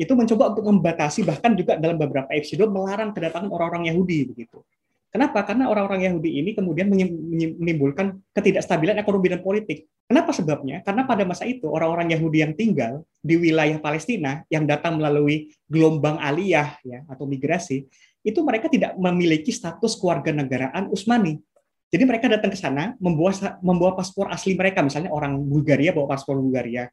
itu 0.00 0.16
mencoba 0.16 0.56
untuk 0.56 0.64
membatasi 0.64 1.28
bahkan 1.28 1.52
juga 1.52 1.76
dalam 1.76 2.00
beberapa 2.00 2.32
episode 2.32 2.72
melarang 2.72 3.12
kedatangan 3.12 3.52
orang-orang 3.52 3.92
Yahudi 3.92 4.32
begitu. 4.32 4.64
Kenapa? 5.10 5.42
Karena 5.42 5.66
orang-orang 5.66 6.06
Yahudi 6.06 6.38
ini 6.38 6.54
kemudian 6.54 6.86
menimbulkan 6.88 8.16
ketidakstabilan 8.32 8.96
ekonomi 9.02 9.28
dan 9.28 9.42
politik. 9.42 9.90
Kenapa 10.06 10.30
sebabnya? 10.30 10.86
Karena 10.86 11.02
pada 11.02 11.26
masa 11.26 11.44
itu 11.44 11.66
orang-orang 11.66 12.14
Yahudi 12.14 12.46
yang 12.46 12.54
tinggal 12.54 13.02
di 13.18 13.34
wilayah 13.34 13.76
Palestina 13.82 14.46
yang 14.46 14.70
datang 14.70 15.02
melalui 15.02 15.50
gelombang 15.66 16.14
aliyah 16.16 16.78
ya 16.86 17.02
atau 17.10 17.26
migrasi, 17.26 17.90
itu 18.22 18.38
mereka 18.46 18.70
tidak 18.70 18.94
memiliki 18.96 19.50
status 19.50 19.98
keluarga 19.98 20.30
negaraan 20.30 20.86
Utsmani. 20.94 21.42
Jadi 21.90 22.06
mereka 22.06 22.30
datang 22.30 22.54
ke 22.54 22.58
sana 22.58 22.94
membawa 23.02 23.34
membawa 23.58 23.98
paspor 23.98 24.30
asli 24.30 24.54
mereka, 24.54 24.78
misalnya 24.78 25.10
orang 25.10 25.42
Bulgaria 25.42 25.90
bawa 25.90 26.14
paspor 26.14 26.38
Bulgaria, 26.38 26.86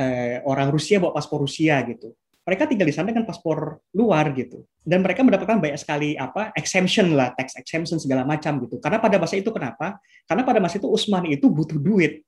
eh, 0.00 0.40
orang 0.48 0.72
Rusia 0.72 0.96
bawa 0.96 1.12
paspor 1.12 1.44
Rusia 1.44 1.84
gitu. 1.84 2.16
Mereka 2.48 2.64
tinggal 2.64 2.88
di 2.88 2.96
sana 2.96 3.12
dengan 3.12 3.28
paspor 3.28 3.76
luar 3.92 4.32
gitu, 4.32 4.64
dan 4.80 5.04
mereka 5.04 5.20
mendapatkan 5.20 5.60
banyak 5.60 5.76
sekali 5.76 6.16
apa 6.16 6.48
exemption 6.56 7.12
lah, 7.12 7.36
tax 7.36 7.60
exemption 7.60 8.00
segala 8.00 8.24
macam 8.24 8.56
gitu. 8.64 8.80
Karena 8.80 8.96
pada 8.96 9.20
masa 9.20 9.36
itu 9.36 9.52
kenapa? 9.52 10.00
Karena 10.24 10.48
pada 10.48 10.56
masa 10.56 10.80
itu 10.80 10.88
Utsmani 10.88 11.36
itu 11.36 11.52
butuh 11.52 11.76
duit. 11.76 12.24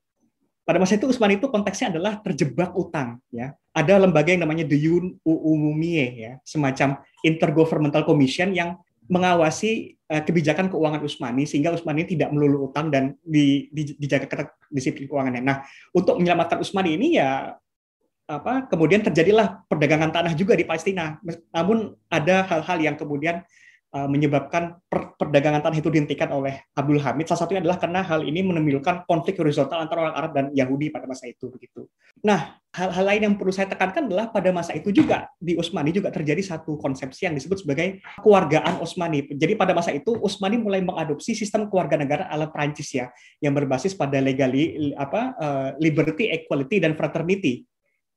Pada 0.61 0.77
masa 0.77 0.93
itu 0.93 1.09
Utsmani 1.09 1.41
itu 1.41 1.49
konteksnya 1.49 1.89
adalah 1.89 2.21
terjebak 2.21 2.69
utang 2.77 3.17
ya. 3.33 3.57
Ada 3.73 3.97
lembaga 3.97 4.29
yang 4.29 4.45
namanya 4.45 4.69
The 4.69 4.77
Un 4.93 5.17
Umumie 5.25 6.05
ya, 6.21 6.37
semacam 6.45 7.01
intergovernmental 7.25 8.05
commission 8.05 8.53
yang 8.53 8.77
mengawasi 9.09 9.97
uh, 10.07 10.21
kebijakan 10.21 10.69
keuangan 10.71 11.01
Usmani 11.03 11.43
sehingga 11.43 11.73
Usmani 11.73 12.05
tidak 12.05 12.29
melulu 12.29 12.69
utang 12.69 12.87
dan 12.93 13.17
di, 13.25 13.67
di, 13.73 13.97
dijaga 13.97 14.53
disiplin 14.69 15.09
keuangannya. 15.09 15.41
Nah, 15.43 15.65
untuk 15.91 16.21
menyelamatkan 16.21 16.61
Usmani 16.61 16.95
ini 16.95 17.17
ya 17.19 17.57
apa 18.31 18.71
kemudian 18.71 19.03
terjadilah 19.03 19.67
perdagangan 19.67 20.15
tanah 20.15 20.33
juga 20.39 20.55
di 20.55 20.63
Palestina. 20.63 21.19
Namun 21.51 21.91
ada 22.07 22.47
hal-hal 22.47 22.79
yang 22.79 22.95
kemudian 22.95 23.43
Uh, 23.91 24.07
menyebabkan 24.07 24.79
per 24.87 25.19
perdagangan 25.19 25.67
tanah 25.67 25.83
itu 25.83 25.91
dihentikan 25.91 26.31
oleh 26.31 26.63
Abdul 26.79 27.03
Hamid. 27.03 27.27
Salah 27.27 27.43
satunya 27.43 27.59
adalah 27.59 27.75
karena 27.75 27.99
hal 27.99 28.23
ini 28.23 28.39
menimbulkan 28.39 29.03
konflik 29.03 29.35
horizontal 29.35 29.83
antara 29.83 30.07
orang 30.07 30.15
Arab 30.15 30.31
dan 30.31 30.45
Yahudi 30.55 30.95
pada 30.95 31.03
masa 31.11 31.27
itu 31.27 31.51
begitu. 31.51 31.91
Nah, 32.23 32.55
hal-hal 32.71 33.03
lain 33.03 33.21
yang 33.27 33.35
perlu 33.35 33.51
saya 33.51 33.67
tekankan 33.67 34.07
adalah 34.07 34.31
pada 34.31 34.47
masa 34.55 34.71
itu 34.79 34.95
juga 34.95 35.27
di 35.35 35.59
Utsmani 35.59 35.91
juga 35.91 36.07
terjadi 36.07 36.39
satu 36.39 36.79
konsepsi 36.79 37.27
yang 37.27 37.35
disebut 37.35 37.67
sebagai 37.67 37.99
keluargaan 38.23 38.79
Utsmani. 38.79 39.27
Jadi 39.27 39.59
pada 39.59 39.75
masa 39.75 39.91
itu 39.91 40.15
Utsmani 40.23 40.55
mulai 40.55 40.79
mengadopsi 40.79 41.35
sistem 41.35 41.67
keluarga 41.67 41.99
negara 41.99 42.31
ala 42.31 42.47
Prancis 42.47 42.95
ya, 42.95 43.11
yang 43.43 43.51
berbasis 43.51 43.91
pada 43.91 44.23
legali 44.23 44.95
apa 44.95 45.35
uh, 45.35 45.69
liberty, 45.83 46.31
equality 46.31 46.79
dan 46.79 46.95
fraternity. 46.95 47.67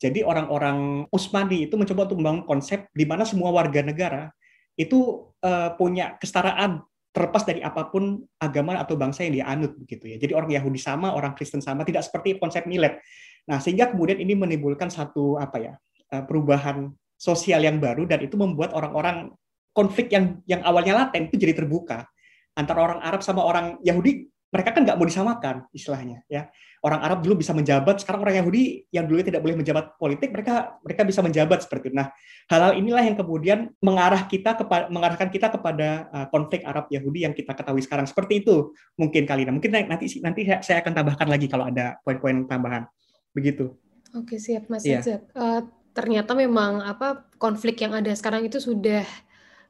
Jadi 0.05 0.21
orang-orang 0.21 1.09
Utsmani 1.09 1.65
itu 1.65 1.81
mencoba 1.81 2.05
untuk 2.05 2.21
membangun 2.21 2.45
konsep 2.45 2.93
di 2.93 3.09
mana 3.09 3.25
semua 3.25 3.49
warga 3.49 3.81
negara 3.81 4.29
itu 4.77 5.33
uh, 5.41 5.73
punya 5.81 6.21
kesetaraan 6.21 6.85
terlepas 7.15 7.47
dari 7.47 7.65
apa 7.65 7.89
pun 7.89 8.21
agama 8.37 8.77
atau 8.77 8.99
bangsa 9.01 9.25
yang 9.25 9.41
dia 9.41 9.47
anut 9.49 9.73
begitu 9.81 10.13
ya. 10.13 10.17
Jadi 10.21 10.37
orang 10.37 10.51
Yahudi 10.53 10.77
sama, 10.83 11.15
orang 11.15 11.33
Kristen 11.33 11.65
sama, 11.65 11.87
tidak 11.89 12.05
seperti 12.05 12.37
konsep 12.37 12.69
milet. 12.69 13.01
Nah, 13.49 13.63
sehingga 13.63 13.95
kemudian 13.95 14.21
ini 14.21 14.37
menimbulkan 14.37 14.93
satu 14.93 15.41
apa 15.41 15.57
ya? 15.63 15.73
Eh, 16.11 16.25
perubahan 16.27 16.93
sosial 17.15 17.65
yang 17.65 17.79
baru 17.79 18.05
dan 18.05 18.21
itu 18.21 18.35
membuat 18.37 18.75
orang-orang 18.77 19.33
konflik 19.73 20.11
yang 20.13 20.43
yang 20.45 20.61
awalnya 20.67 21.07
laten 21.07 21.31
itu 21.31 21.39
jadi 21.41 21.55
terbuka 21.57 22.07
antara 22.55 22.83
orang 22.83 23.01
Arab 23.03 23.23
sama 23.23 23.43
orang 23.43 23.79
Yahudi 23.83 24.29
mereka 24.55 24.71
kan 24.71 24.87
nggak 24.87 24.95
mau 24.95 25.03
disamakan 25.03 25.67
istilahnya 25.75 26.23
ya. 26.31 26.47
Orang 26.85 27.03
Arab 27.03 27.27
dulu 27.27 27.43
bisa 27.43 27.51
menjabat 27.51 27.99
sekarang 27.99 28.23
orang 28.23 28.39
Yahudi 28.39 28.87
yang 28.95 29.11
dulu 29.11 29.19
tidak 29.25 29.43
boleh 29.43 29.59
menjabat 29.59 29.99
politik 29.99 30.31
mereka 30.31 30.79
mereka 30.85 31.03
bisa 31.03 31.27
menjabat 31.27 31.67
seperti 31.67 31.91
itu. 31.91 31.97
Nah 31.99 32.15
hal-hal 32.47 32.79
inilah 32.79 33.03
yang 33.03 33.19
kemudian 33.19 33.75
mengarah 33.83 34.31
kita 34.31 34.55
kepada 34.55 34.87
mengarahkan 34.95 35.27
kita 35.27 35.51
kepada 35.51 36.07
uh, 36.15 36.27
konflik 36.31 36.63
Arab 36.63 36.87
Yahudi 36.87 37.27
yang 37.27 37.35
kita 37.35 37.51
ketahui 37.51 37.83
sekarang. 37.83 38.07
Seperti 38.07 38.47
itu 38.47 38.71
mungkin 38.95 39.27
kali 39.27 39.43
ini 39.43 39.51
mungkin 39.51 39.75
nanti 39.75 40.07
nanti 40.23 40.47
saya 40.63 40.79
akan 40.87 40.93
tambahkan 40.95 41.27
lagi 41.27 41.51
kalau 41.51 41.67
ada 41.67 41.99
poin-poin 42.07 42.47
tambahan. 42.47 42.87
Begitu. 43.35 43.75
Oke 44.15 44.39
siap 44.39 44.71
Mas 44.71 44.87
yeah. 44.87 45.03
uh, 45.35 45.67
ternyata 45.91 46.39
memang 46.39 46.79
apa 46.79 47.27
konflik 47.43 47.83
yang 47.83 47.91
ada 47.91 48.15
sekarang 48.15 48.47
itu 48.47 48.63
sudah 48.63 49.03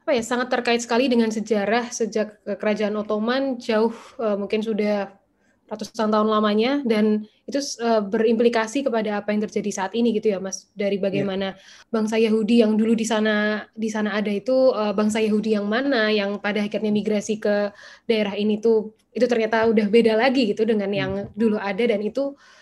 apa 0.05 0.13
ya 0.13 0.21
sangat 0.21 0.53
terkait 0.53 0.85
sekali 0.85 1.09
dengan 1.09 1.33
sejarah 1.33 1.89
sejak 1.89 2.37
kerajaan 2.45 2.93
Ottoman 2.93 3.57
jauh 3.57 3.89
uh, 4.21 4.37
mungkin 4.37 4.61
sudah 4.61 5.09
ratusan 5.65 6.13
tahun 6.13 6.29
lamanya 6.29 6.85
dan 6.85 7.25
itu 7.49 7.57
uh, 7.81 8.05
berimplikasi 8.05 8.85
kepada 8.85 9.17
apa 9.17 9.33
yang 9.33 9.49
terjadi 9.49 9.71
saat 9.73 9.97
ini 9.97 10.13
gitu 10.13 10.29
ya 10.29 10.37
Mas 10.37 10.69
dari 10.77 11.01
bagaimana 11.01 11.57
yeah. 11.57 11.89
bangsa 11.89 12.21
Yahudi 12.21 12.61
yang 12.61 12.77
dulu 12.77 12.93
di 12.93 13.01
sana 13.01 13.65
di 13.73 13.89
sana 13.89 14.13
ada 14.13 14.29
itu 14.29 14.53
uh, 14.69 14.93
bangsa 14.93 15.25
Yahudi 15.25 15.57
yang 15.57 15.65
mana 15.65 16.13
yang 16.13 16.37
pada 16.37 16.61
akhirnya 16.61 16.93
migrasi 16.93 17.41
ke 17.41 17.73
daerah 18.05 18.37
ini 18.37 18.61
tuh 18.61 18.93
itu 19.09 19.25
ternyata 19.25 19.65
udah 19.65 19.89
beda 19.89 20.13
lagi 20.21 20.53
gitu 20.53 20.69
dengan 20.69 20.93
yang 20.93 21.11
hmm. 21.17 21.33
dulu 21.33 21.57
ada 21.57 21.81
dan 21.81 21.97
itu 22.05 22.37
uh, 22.37 22.54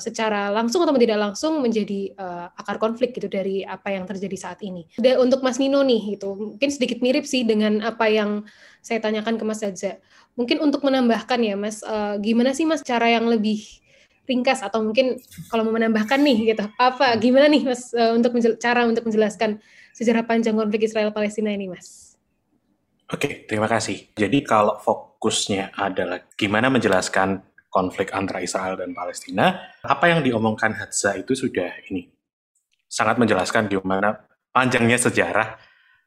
secara 0.00 0.48
langsung 0.52 0.82
atau 0.82 0.96
tidak 0.96 1.18
langsung 1.20 1.60
menjadi 1.60 2.12
uh, 2.16 2.48
akar 2.56 2.80
konflik 2.80 3.12
gitu 3.16 3.28
dari 3.28 3.62
apa 3.62 3.92
yang 3.92 4.08
terjadi 4.08 4.36
saat 4.36 4.60
ini. 4.64 4.88
Dan 4.96 5.20
untuk 5.22 5.44
Mas 5.44 5.60
Nino 5.60 5.84
nih 5.84 6.18
itu 6.18 6.28
mungkin 6.32 6.68
sedikit 6.72 7.04
mirip 7.04 7.28
sih 7.28 7.44
dengan 7.44 7.84
apa 7.84 8.08
yang 8.08 8.44
saya 8.80 9.02
tanyakan 9.02 9.36
ke 9.36 9.44
Mas 9.44 9.60
Zaza. 9.60 10.00
Mungkin 10.36 10.60
untuk 10.60 10.84
menambahkan 10.84 11.40
ya 11.40 11.54
Mas, 11.56 11.80
uh, 11.84 12.16
gimana 12.20 12.52
sih 12.52 12.68
Mas 12.68 12.84
cara 12.84 13.08
yang 13.08 13.28
lebih 13.28 13.62
ringkas 14.26 14.60
atau 14.60 14.82
mungkin 14.82 15.22
kalau 15.48 15.62
mau 15.62 15.78
menambahkan 15.78 16.18
nih 16.18 16.50
gitu 16.50 16.66
apa 16.82 17.14
gimana 17.14 17.46
nih 17.46 17.62
Mas 17.62 17.94
untuk 17.94 18.34
cara 18.58 18.82
untuk 18.82 19.06
menjelaskan 19.06 19.62
sejarah 19.94 20.26
panjang 20.26 20.58
konflik 20.58 20.82
Israel 20.82 21.14
Palestina 21.14 21.54
ini 21.54 21.70
Mas? 21.70 22.18
Oke, 23.06 23.46
terima 23.46 23.70
kasih. 23.70 24.10
Jadi 24.18 24.42
kalau 24.42 24.82
fokusnya 24.82 25.78
adalah 25.78 26.26
gimana 26.34 26.66
menjelaskan 26.66 27.38
konflik 27.76 28.16
antara 28.16 28.40
Israel 28.40 28.80
dan 28.80 28.96
Palestina, 28.96 29.60
apa 29.84 30.08
yang 30.08 30.24
diomongkan 30.24 30.72
Hadza 30.72 31.12
itu 31.20 31.36
sudah 31.36 31.68
ini 31.92 32.08
sangat 32.88 33.20
menjelaskan 33.20 33.68
di 33.68 33.76
mana 33.84 34.16
panjangnya 34.48 34.96
sejarah 34.96 35.60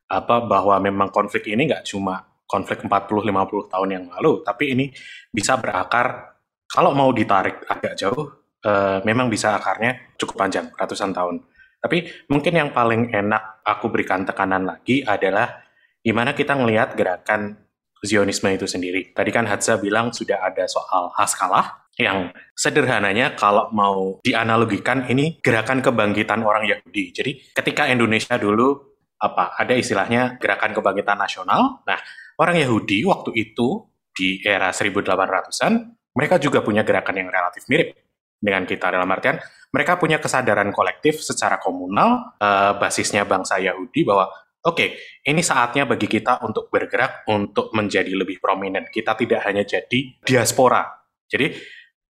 apa 0.10 0.36
bahwa 0.42 0.82
memang 0.82 1.14
konflik 1.14 1.46
ini 1.46 1.70
nggak 1.70 1.86
cuma 1.86 2.26
konflik 2.50 2.82
40-50 2.82 3.70
tahun 3.70 3.90
yang 3.94 4.06
lalu, 4.10 4.42
tapi 4.42 4.74
ini 4.74 4.90
bisa 5.30 5.62
berakar 5.62 6.34
kalau 6.66 6.98
mau 6.98 7.14
ditarik 7.14 7.62
agak 7.70 7.94
jauh, 7.94 8.26
eh, 8.66 9.06
memang 9.06 9.30
bisa 9.30 9.54
akarnya 9.54 10.18
cukup 10.18 10.50
panjang, 10.50 10.74
ratusan 10.74 11.14
tahun. 11.14 11.46
Tapi 11.78 12.26
mungkin 12.34 12.58
yang 12.58 12.70
paling 12.74 13.14
enak 13.14 13.62
aku 13.62 13.94
berikan 13.94 14.26
tekanan 14.26 14.66
lagi 14.66 15.06
adalah 15.06 15.62
gimana 16.02 16.34
kita 16.34 16.58
ngelihat 16.58 16.98
gerakan 16.98 17.69
Zionisme 18.06 18.52
itu 18.56 18.68
sendiri. 18.68 19.12
Tadi 19.12 19.30
kan 19.32 19.44
Hadza 19.48 19.76
bilang 19.80 20.16
sudah 20.16 20.40
ada 20.40 20.64
soal 20.68 21.12
Haskalah, 21.16 21.90
yang 22.00 22.32
sederhananya 22.56 23.36
kalau 23.36 23.68
mau 23.76 24.24
dianalogikan 24.24 25.04
ini 25.12 25.44
gerakan 25.44 25.84
kebangkitan 25.84 26.48
orang 26.48 26.64
Yahudi. 26.64 27.12
Jadi 27.12 27.32
ketika 27.52 27.92
Indonesia 27.92 28.40
dulu 28.40 28.96
apa 29.20 29.60
ada 29.60 29.76
istilahnya 29.76 30.40
gerakan 30.40 30.72
kebangkitan 30.72 31.20
nasional. 31.20 31.84
Nah, 31.84 32.00
orang 32.40 32.56
Yahudi 32.64 33.04
waktu 33.04 33.36
itu 33.36 33.84
di 34.16 34.40
era 34.48 34.72
1800-an 34.72 35.92
mereka 36.16 36.40
juga 36.40 36.64
punya 36.64 36.88
gerakan 36.88 37.20
yang 37.20 37.30
relatif 37.30 37.68
mirip 37.68 38.00
dengan 38.40 38.64
kita 38.64 38.96
dalam 38.96 39.08
artian 39.12 39.36
mereka 39.70 40.00
punya 40.00 40.18
kesadaran 40.18 40.72
kolektif 40.72 41.20
secara 41.20 41.60
komunal 41.60 42.34
uh, 42.40 42.74
basisnya 42.80 43.28
bangsa 43.28 43.60
Yahudi 43.60 44.08
bahwa 44.08 44.32
Oke, 44.60 45.00
ini 45.24 45.40
saatnya 45.40 45.88
bagi 45.88 46.08
kita 46.12 46.44
untuk 46.44 46.68
bergerak 46.68 47.24
untuk 47.32 47.72
menjadi 47.72 48.12
lebih 48.12 48.44
prominent. 48.44 48.92
Kita 48.92 49.16
tidak 49.16 49.48
hanya 49.48 49.64
jadi 49.64 50.20
diaspora. 50.20 50.84
Jadi 51.32 51.56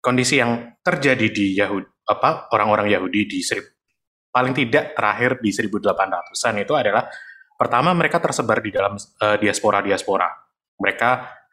kondisi 0.02 0.42
yang 0.42 0.74
terjadi 0.82 1.30
di 1.30 1.54
Yahudi 1.54 1.86
apa 2.02 2.50
orang-orang 2.50 2.90
Yahudi 2.90 3.30
di 3.30 3.38
paling 4.34 4.50
tidak 4.58 4.98
terakhir 4.98 5.38
di 5.38 5.54
1800-an 5.54 6.54
itu 6.58 6.74
adalah 6.74 7.06
Pertama, 7.62 7.94
mereka 7.94 8.18
tersebar 8.18 8.58
di 8.58 8.74
dalam 8.74 8.98
uh, 8.98 9.38
diaspora-diaspora. 9.38 10.26
Mereka 10.82 11.10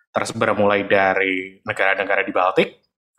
tersebar 0.09 0.57
mulai 0.57 0.89
dari 0.89 1.61
negara-negara 1.61 2.25
di 2.25 2.33
Baltik, 2.33 2.69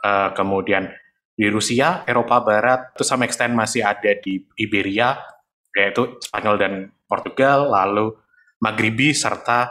uh, 0.03 0.35
kemudian 0.35 0.91
di 1.31 1.47
Rusia, 1.47 2.03
Eropa 2.03 2.43
Barat, 2.43 2.91
to 2.99 3.07
some 3.07 3.23
extent 3.23 3.55
masih 3.55 3.87
ada 3.87 4.11
di 4.19 4.43
Iberia, 4.59 5.23
yaitu 5.71 6.19
Spanyol 6.19 6.57
dan 6.59 6.73
Portugal, 7.11 7.67
lalu 7.67 8.15
Maghribi, 8.63 9.11
serta 9.11 9.67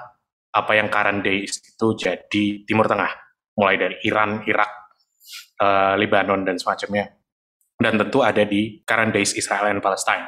apa 0.51 0.71
yang 0.75 0.91
current 0.91 1.23
days 1.23 1.63
itu 1.63 1.87
jadi 1.95 2.67
Timur 2.67 2.89
Tengah, 2.89 3.15
mulai 3.55 3.79
dari 3.79 3.95
Iran, 4.03 4.43
Irak, 4.43 4.71
uh, 5.63 5.95
Lebanon, 5.95 6.43
dan 6.43 6.59
semacamnya. 6.59 7.15
Dan 7.79 7.95
tentu 7.95 8.19
ada 8.19 8.43
di 8.43 8.83
current 8.83 9.15
days 9.15 9.31
Israel 9.39 9.71
dan 9.71 9.79
Palestine. 9.79 10.27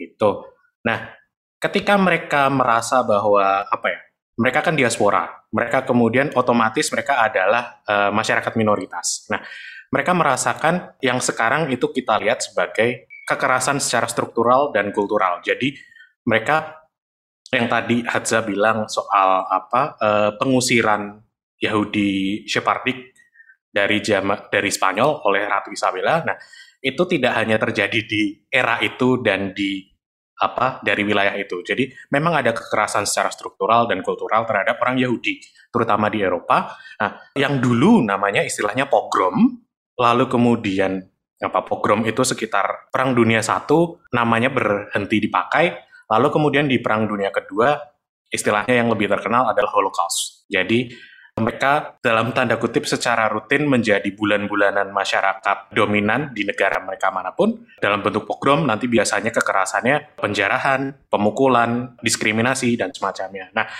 Itu. 0.00 0.48
Nah, 0.88 1.12
ketika 1.60 2.00
mereka 2.00 2.48
merasa 2.48 3.04
bahwa 3.04 3.68
apa 3.68 3.86
ya, 3.92 4.00
mereka 4.40 4.64
kan 4.64 4.72
diaspora, 4.72 5.28
mereka 5.52 5.84
kemudian 5.84 6.32
otomatis 6.32 6.88
mereka 6.94 7.20
adalah 7.20 7.82
uh, 7.84 8.08
masyarakat 8.14 8.54
minoritas. 8.56 9.28
Nah, 9.28 9.42
mereka 9.90 10.12
merasakan 10.14 10.96
yang 11.04 11.18
sekarang 11.18 11.68
itu 11.74 11.90
kita 11.90 12.16
lihat 12.22 12.40
sebagai 12.40 13.10
kekerasan 13.28 13.80
secara 13.82 14.08
struktural 14.08 14.72
dan 14.72 14.94
kultural. 14.94 15.44
Jadi 15.44 15.76
mereka 16.28 16.84
yang 17.48 17.64
tadi 17.64 18.04
Hadza 18.04 18.44
bilang 18.44 18.84
soal 18.92 19.48
apa 19.48 19.96
uh, 19.96 20.30
pengusiran 20.36 21.16
Yahudi 21.56 22.44
Sephardic 22.44 23.16
dari 23.72 24.04
jama, 24.04 24.36
dari 24.52 24.68
Spanyol 24.68 25.24
oleh 25.24 25.48
Ratu 25.48 25.72
Isabella. 25.72 26.20
Nah, 26.24 26.36
itu 26.78 27.02
tidak 27.08 27.32
hanya 27.34 27.56
terjadi 27.56 28.00
di 28.04 28.44
era 28.52 28.76
itu 28.84 29.24
dan 29.24 29.56
di 29.56 29.80
apa 30.38 30.78
dari 30.84 31.02
wilayah 31.02 31.34
itu. 31.34 31.64
Jadi 31.66 31.90
memang 32.14 32.38
ada 32.38 32.54
kekerasan 32.54 33.08
secara 33.08 33.32
struktural 33.34 33.90
dan 33.90 34.04
kultural 34.06 34.46
terhadap 34.46 34.78
orang 34.84 35.00
Yahudi, 35.00 35.42
terutama 35.72 36.06
di 36.12 36.22
Eropa. 36.22 36.78
Nah, 37.00 37.32
yang 37.34 37.58
dulu 37.58 38.04
namanya 38.04 38.46
istilahnya 38.46 38.86
pogrom, 38.86 39.58
lalu 39.98 40.24
kemudian 40.30 41.02
apa 41.38 41.62
pogrom 41.66 42.02
itu 42.06 42.22
sekitar 42.22 42.90
Perang 42.90 43.14
Dunia 43.14 43.42
Satu 43.42 44.02
namanya 44.14 44.50
berhenti 44.50 45.18
dipakai, 45.18 45.87
lalu 46.08 46.28
kemudian 46.32 46.66
di 46.66 46.80
Perang 46.80 47.06
Dunia 47.06 47.28
Kedua 47.28 47.76
istilahnya 48.28 48.84
yang 48.84 48.88
lebih 48.92 49.08
terkenal 49.08 49.48
adalah 49.48 49.72
Holocaust. 49.72 50.44
Jadi 50.48 50.92
mereka 51.38 51.96
dalam 52.02 52.34
tanda 52.34 52.58
kutip 52.58 52.84
secara 52.84 53.30
rutin 53.30 53.64
menjadi 53.70 54.10
bulan-bulanan 54.10 54.90
masyarakat 54.90 55.70
dominan 55.70 56.34
di 56.34 56.42
negara 56.42 56.82
mereka 56.82 57.14
mana 57.14 57.30
pun 57.30 57.62
dalam 57.78 58.02
bentuk 58.02 58.26
pogrom 58.26 58.66
nanti 58.66 58.90
biasanya 58.90 59.30
kekerasannya 59.30 60.18
penjarahan, 60.18 61.06
pemukulan, 61.06 61.94
diskriminasi 62.02 62.74
dan 62.74 62.90
semacamnya. 62.90 63.54
Nah, 63.54 63.70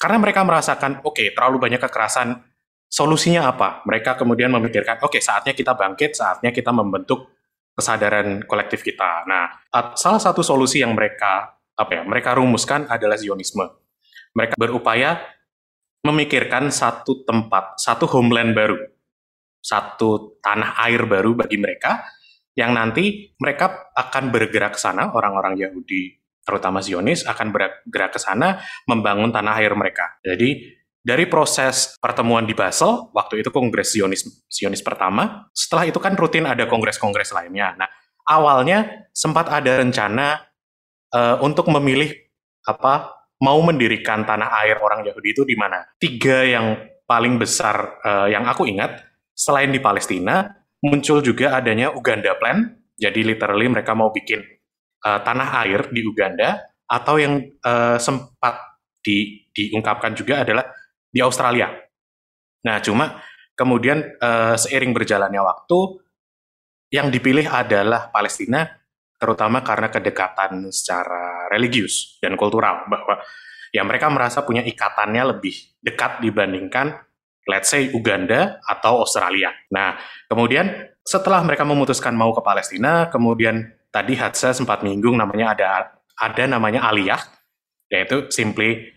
karena 0.00 0.18
mereka 0.18 0.40
merasakan 0.42 1.04
oke 1.04 1.20
okay, 1.20 1.28
terlalu 1.36 1.60
banyak 1.62 1.80
kekerasan, 1.84 2.42
solusinya 2.88 3.52
apa? 3.52 3.84
Mereka 3.84 4.16
kemudian 4.16 4.48
memikirkan 4.48 5.04
oke 5.04 5.12
okay, 5.14 5.20
saatnya 5.22 5.52
kita 5.52 5.76
bangkit, 5.76 6.16
saatnya 6.16 6.50
kita 6.50 6.72
membentuk 6.72 7.28
kesadaran 7.72 8.44
kolektif 8.44 8.84
kita. 8.84 9.24
Nah, 9.28 9.48
salah 9.96 10.20
satu 10.20 10.44
solusi 10.44 10.80
yang 10.84 10.92
mereka 10.92 11.61
apa 11.76 11.90
ya 11.90 12.02
mereka 12.04 12.36
rumuskan 12.36 12.88
adalah 12.88 13.16
Zionisme. 13.16 13.64
Mereka 14.32 14.56
berupaya 14.56 15.20
memikirkan 16.02 16.72
satu 16.72 17.22
tempat, 17.22 17.78
satu 17.78 18.10
homeland 18.10 18.56
baru, 18.56 18.78
satu 19.62 20.40
tanah 20.42 20.74
air 20.88 21.06
baru 21.06 21.38
bagi 21.38 21.56
mereka, 21.60 22.02
yang 22.58 22.74
nanti 22.74 23.32
mereka 23.38 23.92
akan 23.94 24.34
bergerak 24.34 24.76
ke 24.76 24.80
sana, 24.82 25.14
orang-orang 25.14 25.54
Yahudi, 25.56 26.18
terutama 26.42 26.82
Zionis, 26.82 27.22
akan 27.22 27.54
bergerak 27.54 28.18
ke 28.18 28.20
sana 28.20 28.58
membangun 28.90 29.30
tanah 29.30 29.54
air 29.62 29.72
mereka. 29.78 30.18
Jadi, 30.26 30.74
dari 31.02 31.26
proses 31.30 31.98
pertemuan 32.02 32.46
di 32.46 32.54
Basel, 32.54 33.10
waktu 33.14 33.42
itu 33.42 33.54
Kongres 33.54 33.94
Zionis, 33.94 34.26
Zionis 34.50 34.82
pertama, 34.82 35.46
setelah 35.54 35.86
itu 35.86 35.98
kan 36.02 36.18
rutin 36.18 36.46
ada 36.46 36.66
kongres-kongres 36.66 37.30
lainnya. 37.30 37.74
Nah, 37.78 37.88
awalnya 38.26 39.06
sempat 39.14 39.50
ada 39.50 39.82
rencana 39.82 40.51
uh, 41.14 41.36
untuk 41.44 41.68
memilih 41.68 42.12
apa 42.66 43.24
mau 43.42 43.58
mendirikan 43.62 44.22
tanah 44.22 44.54
air 44.64 44.78
orang 44.80 45.06
Yahudi 45.06 45.28
itu 45.36 45.42
di 45.46 45.54
mana? 45.54 45.82
Tiga 45.98 46.42
yang 46.42 46.78
paling 47.06 47.36
besar 47.36 48.00
uh, 48.02 48.26
yang 48.30 48.46
aku 48.48 48.64
ingat, 48.64 49.02
selain 49.34 49.68
di 49.68 49.82
Palestina, 49.82 50.48
muncul 50.82 51.20
juga 51.20 51.58
adanya 51.58 51.92
Uganda 51.92 52.34
Plan. 52.38 52.80
Jadi 52.96 53.26
literally 53.26 53.66
mereka 53.66 53.98
mau 53.98 54.14
bikin 54.14 54.40
uh, 55.02 55.20
tanah 55.26 55.66
air 55.66 55.90
di 55.90 56.06
Uganda, 56.06 56.60
atau 56.86 57.16
yang 57.16 57.40
uh, 57.64 57.96
sempat 57.96 58.78
di, 59.00 59.48
diungkapkan 59.50 60.12
juga 60.12 60.44
adalah 60.44 60.68
di 61.08 61.18
Australia. 61.24 61.72
Nah, 62.62 62.78
cuma 62.84 63.18
kemudian 63.58 64.04
uh, 64.22 64.54
seiring 64.54 64.92
berjalannya 64.94 65.42
waktu, 65.42 65.80
yang 66.92 67.08
dipilih 67.08 67.48
adalah 67.48 68.12
Palestina 68.12 68.68
terutama 69.22 69.62
karena 69.62 69.86
kedekatan 69.86 70.66
secara 70.74 71.46
religius 71.46 72.18
dan 72.18 72.34
kultural 72.34 72.90
bahwa 72.90 73.22
ya 73.70 73.86
mereka 73.86 74.10
merasa 74.10 74.42
punya 74.42 74.66
ikatannya 74.66 75.38
lebih 75.38 75.78
dekat 75.78 76.18
dibandingkan 76.18 76.98
let's 77.46 77.70
say 77.70 77.90
Uganda 77.90 78.58
atau 78.66 79.02
Australia. 79.02 79.54
Nah, 79.70 79.98
kemudian 80.26 80.94
setelah 81.02 81.42
mereka 81.42 81.62
memutuskan 81.62 82.14
mau 82.14 82.30
ke 82.34 82.42
Palestina, 82.42 83.10
kemudian 83.10 83.62
tadi 83.90 84.18
Hadza 84.18 84.54
sempat 84.54 84.82
minggung 84.82 85.18
namanya 85.18 85.54
ada 85.54 85.68
ada 86.18 86.44
namanya 86.46 86.86
Aliyah, 86.86 87.22
yaitu 87.90 88.30
simply 88.30 88.90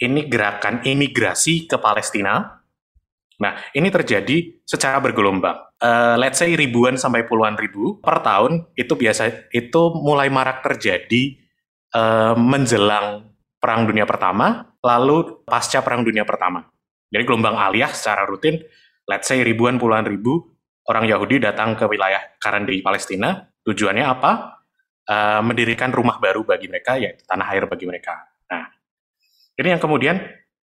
ini 0.00 0.28
gerakan 0.28 0.80
imigrasi 0.84 1.68
ke 1.68 1.76
Palestina. 1.76 2.60
Nah, 3.40 3.52
ini 3.72 3.88
terjadi 3.88 4.64
secara 4.64 5.00
bergelombang 5.00 5.69
uh, 5.80 6.14
let's 6.20 6.38
say 6.38 6.52
ribuan 6.54 7.00
sampai 7.00 7.24
puluhan 7.26 7.56
ribu 7.56 7.98
per 7.98 8.20
tahun 8.20 8.68
itu 8.76 8.92
biasa 8.94 9.50
itu 9.50 9.82
mulai 9.96 10.28
marak 10.28 10.62
terjadi 10.62 11.40
uh, 11.96 12.36
menjelang 12.36 13.32
Perang 13.60 13.84
Dunia 13.84 14.08
Pertama, 14.08 14.72
lalu 14.80 15.44
pasca 15.44 15.84
Perang 15.84 16.00
Dunia 16.00 16.24
Pertama. 16.24 16.64
Jadi 17.12 17.22
gelombang 17.28 17.60
aliyah 17.60 17.92
secara 17.92 18.24
rutin, 18.24 18.56
let's 19.04 19.28
say 19.28 19.44
ribuan 19.44 19.76
puluhan 19.76 20.08
ribu 20.08 20.48
orang 20.88 21.04
Yahudi 21.04 21.44
datang 21.44 21.76
ke 21.76 21.84
wilayah 21.84 22.24
Karan 22.40 22.64
di 22.64 22.80
Palestina. 22.80 23.36
Tujuannya 23.60 24.04
apa? 24.08 24.62
Uh, 25.04 25.42
mendirikan 25.44 25.92
rumah 25.92 26.16
baru 26.16 26.46
bagi 26.46 26.72
mereka, 26.72 26.96
yaitu 26.96 27.20
tanah 27.28 27.52
air 27.52 27.68
bagi 27.68 27.84
mereka. 27.84 28.30
Nah, 28.48 28.72
ini 29.60 29.76
yang 29.76 29.82
kemudian 29.82 30.16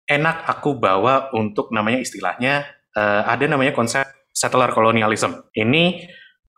enak 0.09 0.49
aku 0.51 0.75
bawa 0.75 1.31
untuk 1.37 1.71
namanya 1.71 2.03
istilahnya 2.03 2.67
uh, 2.99 3.23
ada 3.31 3.47
namanya 3.47 3.71
konsep 3.71 4.03
settler 4.31 4.71
colonialism. 4.73 5.51
Ini 5.53 6.07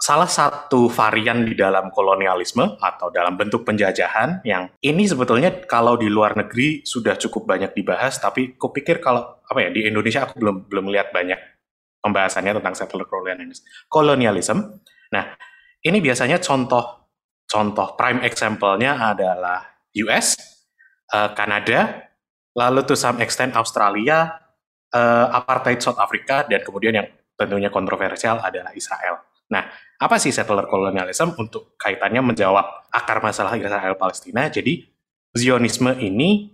salah 0.02 0.26
satu 0.26 0.90
varian 0.90 1.46
di 1.46 1.54
dalam 1.54 1.94
kolonialisme 1.94 2.74
atau 2.82 3.14
dalam 3.14 3.38
bentuk 3.38 3.62
penjajahan 3.62 4.42
yang 4.42 4.66
ini 4.82 5.06
sebetulnya 5.06 5.62
kalau 5.62 5.94
di 5.94 6.10
luar 6.10 6.34
negeri 6.34 6.82
sudah 6.82 7.14
cukup 7.14 7.46
banyak 7.46 7.70
dibahas 7.70 8.18
tapi 8.18 8.58
kupikir 8.58 8.98
kalau 8.98 9.38
apa 9.46 9.58
ya 9.62 9.70
di 9.70 9.86
Indonesia 9.86 10.26
aku 10.26 10.42
belum 10.42 10.56
belum 10.66 10.90
lihat 10.90 11.14
banyak 11.14 11.38
pembahasannya 12.02 12.58
tentang 12.58 12.74
settler 12.74 13.06
colonialism. 13.86 14.58
Nah, 15.14 15.24
ini 15.86 16.02
biasanya 16.02 16.42
contoh 16.42 17.06
contoh 17.46 17.94
prime 17.94 18.26
example-nya 18.26 18.98
adalah 19.14 19.62
US, 20.02 20.34
eh, 21.14 21.30
Kanada, 21.38 22.10
lalu 22.58 22.82
to 22.82 22.98
some 22.98 23.22
extent 23.22 23.54
Australia, 23.54 24.42
uh, 24.92 25.26
apartheid 25.32 25.80
South 25.80 25.96
Africa 25.96 26.44
dan 26.44 26.60
kemudian 26.60 26.94
yang 26.96 27.08
tentunya 27.44 27.68
kontroversial 27.68 28.38
adalah 28.38 28.70
Israel. 28.72 29.22
Nah, 29.52 29.68
apa 30.00 30.16
sih 30.16 30.32
settler 30.32 30.64
colonialism 30.64 31.36
untuk 31.36 31.76
kaitannya 31.76 32.24
menjawab 32.24 32.88
akar 32.88 33.20
masalah 33.20 33.58
Israel 33.58 33.98
Palestina? 33.98 34.48
Jadi 34.48 34.88
Zionisme 35.32 35.96
ini 36.00 36.52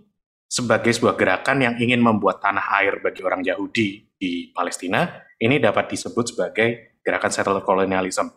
sebagai 0.49 0.89
sebuah 0.95 1.19
gerakan 1.19 1.61
yang 1.61 1.75
ingin 1.77 2.01
membuat 2.01 2.41
tanah 2.41 2.73
air 2.81 3.03
bagi 3.03 3.21
orang 3.21 3.45
Yahudi 3.45 4.17
di 4.17 4.49
Palestina, 4.49 5.07
ini 5.39 5.61
dapat 5.61 5.93
disebut 5.93 6.35
sebagai 6.35 6.99
gerakan 7.05 7.31
settler 7.31 7.63
colonialism. 7.63 8.27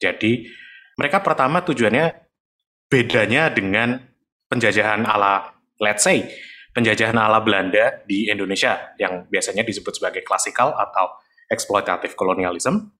Jadi 0.00 0.48
mereka 0.96 1.20
pertama 1.20 1.60
tujuannya 1.60 2.16
bedanya 2.90 3.52
dengan 3.52 4.00
penjajahan 4.50 5.06
ala 5.06 5.54
let's 5.78 6.02
say 6.02 6.26
penjajahan 6.74 7.14
ala 7.14 7.38
Belanda 7.44 8.02
di 8.08 8.26
Indonesia 8.30 8.94
yang 8.98 9.26
biasanya 9.30 9.62
disebut 9.62 10.00
sebagai 10.00 10.22
klasikal 10.26 10.74
atau 10.74 11.19
eksploitatif 11.50 12.14
kolonialisme. 12.14 12.94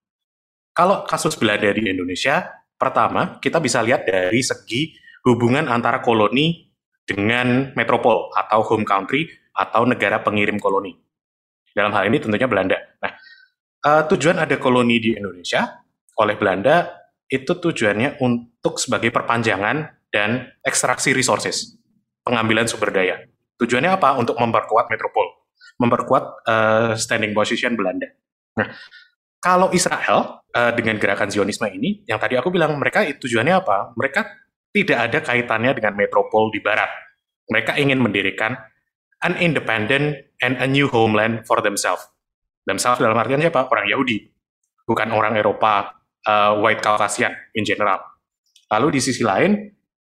Kalau 0.75 1.07
kasus 1.07 1.39
Belanda 1.39 1.71
di 1.71 1.87
Indonesia, 1.87 2.51
pertama 2.75 3.39
kita 3.39 3.63
bisa 3.63 3.81
lihat 3.81 4.05
dari 4.05 4.43
segi 4.43 4.93
hubungan 5.25 5.71
antara 5.71 6.03
koloni 6.03 6.69
dengan 7.07 7.71
metropol 7.79 8.31
atau 8.35 8.61
home 8.67 8.87
country 8.87 9.31
atau 9.55 9.87
negara 9.87 10.23
pengirim 10.23 10.59
koloni. 10.59 10.95
Dalam 11.71 11.95
hal 11.95 12.11
ini 12.11 12.19
tentunya 12.19 12.51
Belanda. 12.51 12.79
Nah, 13.03 13.13
uh, 13.87 14.03
tujuan 14.11 14.43
ada 14.43 14.57
koloni 14.59 14.99
di 14.99 15.11
Indonesia 15.15 15.83
oleh 16.19 16.35
Belanda 16.35 16.91
itu 17.31 17.55
tujuannya 17.55 18.19
untuk 18.19 18.83
sebagai 18.83 19.15
perpanjangan 19.15 20.11
dan 20.11 20.51
ekstraksi 20.67 21.15
resources. 21.15 21.79
pengambilan 22.21 22.69
sumber 22.69 22.93
daya. 22.93 23.17
Tujuannya 23.57 23.97
apa? 23.97 24.13
Untuk 24.21 24.37
memperkuat 24.37 24.93
metropol, 24.93 25.25
memperkuat 25.81 26.25
uh, 26.45 26.93
standing 26.93 27.33
position 27.33 27.75
Belanda. 27.81 28.13
Nah, 28.61 28.69
kalau 29.41 29.73
Israel 29.73 30.45
uh, 30.53 30.73
dengan 30.77 31.01
gerakan 31.01 31.33
Zionisme 31.33 31.65
ini, 31.73 32.05
yang 32.05 32.21
tadi 32.21 32.37
aku 32.37 32.53
bilang 32.53 32.77
mereka 32.77 33.09
tujuannya 33.09 33.55
apa? 33.57 33.97
Mereka 33.97 34.21
tidak 34.77 34.99
ada 35.09 35.19
kaitannya 35.25 35.73
dengan 35.73 35.97
metropol 35.97 36.53
di 36.53 36.61
barat. 36.61 36.93
Mereka 37.49 37.81
ingin 37.81 37.99
mendirikan 37.99 38.55
an 39.25 39.35
independent 39.41 40.29
and 40.45 40.61
a 40.61 40.69
new 40.69 40.87
homeland 40.93 41.49
for 41.49 41.65
themselves. 41.65 42.05
Themselves 42.69 43.01
dalam 43.01 43.17
artian 43.17 43.41
siapa? 43.41 43.67
Orang 43.67 43.89
Yahudi, 43.89 44.29
bukan 44.85 45.11
orang 45.11 45.41
Eropa, 45.41 46.05
uh, 46.29 46.61
white 46.61 46.85
Caucasian 46.85 47.33
in 47.57 47.65
general. 47.65 48.05
Lalu 48.71 49.01
di 49.01 49.01
sisi 49.03 49.25
lain, 49.25 49.57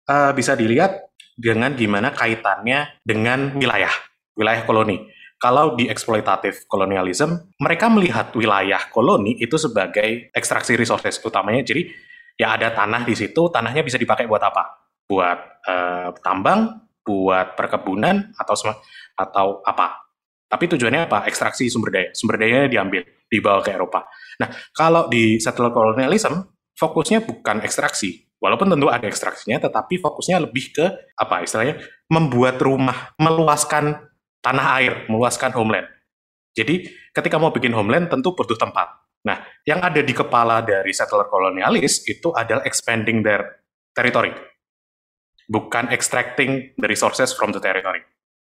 uh, 0.09 0.33
bisa 0.33 0.57
dilihat 0.57 1.13
dengan 1.37 1.77
gimana 1.77 2.11
kaitannya 2.11 2.99
dengan 3.05 3.55
wilayah, 3.55 3.93
wilayah 4.35 4.65
koloni 4.67 5.20
kalau 5.41 5.73
di 5.73 5.89
eksploitatif 5.89 6.69
kolonialisme, 6.69 7.57
mereka 7.57 7.89
melihat 7.89 8.29
wilayah 8.37 8.85
koloni 8.93 9.41
itu 9.41 9.57
sebagai 9.57 10.29
ekstraksi 10.37 10.77
resources 10.77 11.17
utamanya. 11.25 11.65
Jadi 11.65 11.89
ya 12.37 12.53
ada 12.53 12.69
tanah 12.69 13.01
di 13.01 13.17
situ, 13.17 13.49
tanahnya 13.49 13.81
bisa 13.81 13.97
dipakai 13.97 14.29
buat 14.29 14.37
apa? 14.37 14.93
Buat 15.09 15.39
uh, 15.65 16.13
tambang, 16.21 16.85
buat 17.01 17.57
perkebunan 17.57 18.37
atau 18.37 18.53
atau 19.17 19.65
apa? 19.65 20.05
Tapi 20.45 20.77
tujuannya 20.77 21.09
apa? 21.09 21.25
Ekstraksi 21.25 21.65
sumber 21.73 21.89
daya. 21.89 22.09
Sumber 22.13 22.37
dayanya 22.37 22.69
diambil, 22.69 23.01
dibawa 23.25 23.65
ke 23.65 23.73
Eropa. 23.73 24.05
Nah, 24.37 24.53
kalau 24.77 25.09
di 25.09 25.41
settler 25.41 25.73
colonialism, 25.73 26.37
fokusnya 26.77 27.25
bukan 27.25 27.65
ekstraksi. 27.65 28.29
Walaupun 28.37 28.69
tentu 28.69 28.93
ada 28.93 29.09
ekstraksinya, 29.09 29.57
tetapi 29.57 29.97
fokusnya 29.97 30.37
lebih 30.37 30.69
ke 30.69 30.85
apa 31.17 31.41
istilahnya? 31.41 31.81
Membuat 32.13 32.61
rumah, 32.61 33.13
meluaskan 33.17 34.10
tanah 34.41 34.65
air, 34.81 34.93
meluaskan 35.07 35.53
homeland. 35.53 35.87
Jadi 36.51 36.89
ketika 37.15 37.39
mau 37.39 37.53
bikin 37.55 37.71
homeland 37.71 38.11
tentu 38.11 38.35
butuh 38.35 38.57
tempat. 38.59 38.91
Nah, 39.21 39.37
yang 39.63 39.79
ada 39.85 40.01
di 40.01 40.11
kepala 40.11 40.65
dari 40.65 40.91
settler 40.91 41.29
kolonialis 41.29 42.03
itu 42.09 42.33
adalah 42.33 42.65
expanding 42.65 43.21
their 43.21 43.63
territory. 43.93 44.33
Bukan 45.45 45.93
extracting 45.93 46.73
the 46.75 46.87
resources 46.89 47.31
from 47.31 47.53
the 47.53 47.61
territory. 47.61 48.01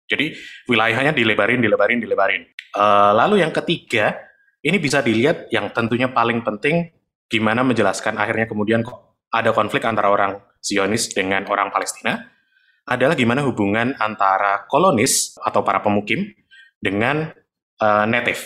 Jadi 0.10 0.36
wilayahnya 0.68 1.16
dilebarin, 1.16 1.64
dilebarin, 1.64 2.02
dilebarin. 2.02 2.44
Uh, 2.76 3.16
lalu 3.16 3.46
yang 3.46 3.54
ketiga, 3.54 4.18
ini 4.66 4.82
bisa 4.82 5.00
dilihat 5.00 5.48
yang 5.54 5.72
tentunya 5.72 6.10
paling 6.12 6.42
penting 6.44 6.92
gimana 7.30 7.62
menjelaskan 7.64 8.20
akhirnya 8.20 8.50
kemudian 8.50 8.84
kok 8.84 9.26
ada 9.34 9.56
konflik 9.56 9.84
antara 9.88 10.12
orang 10.14 10.38
Zionis 10.62 11.12
dengan 11.12 11.44
orang 11.50 11.74
Palestina 11.74 12.33
adalah 12.84 13.16
gimana 13.16 13.44
hubungan 13.48 13.96
antara 14.00 14.68
kolonis 14.68 15.40
atau 15.40 15.64
para 15.64 15.80
pemukim 15.80 16.28
dengan 16.80 17.32
uh, 17.80 18.06
native 18.08 18.44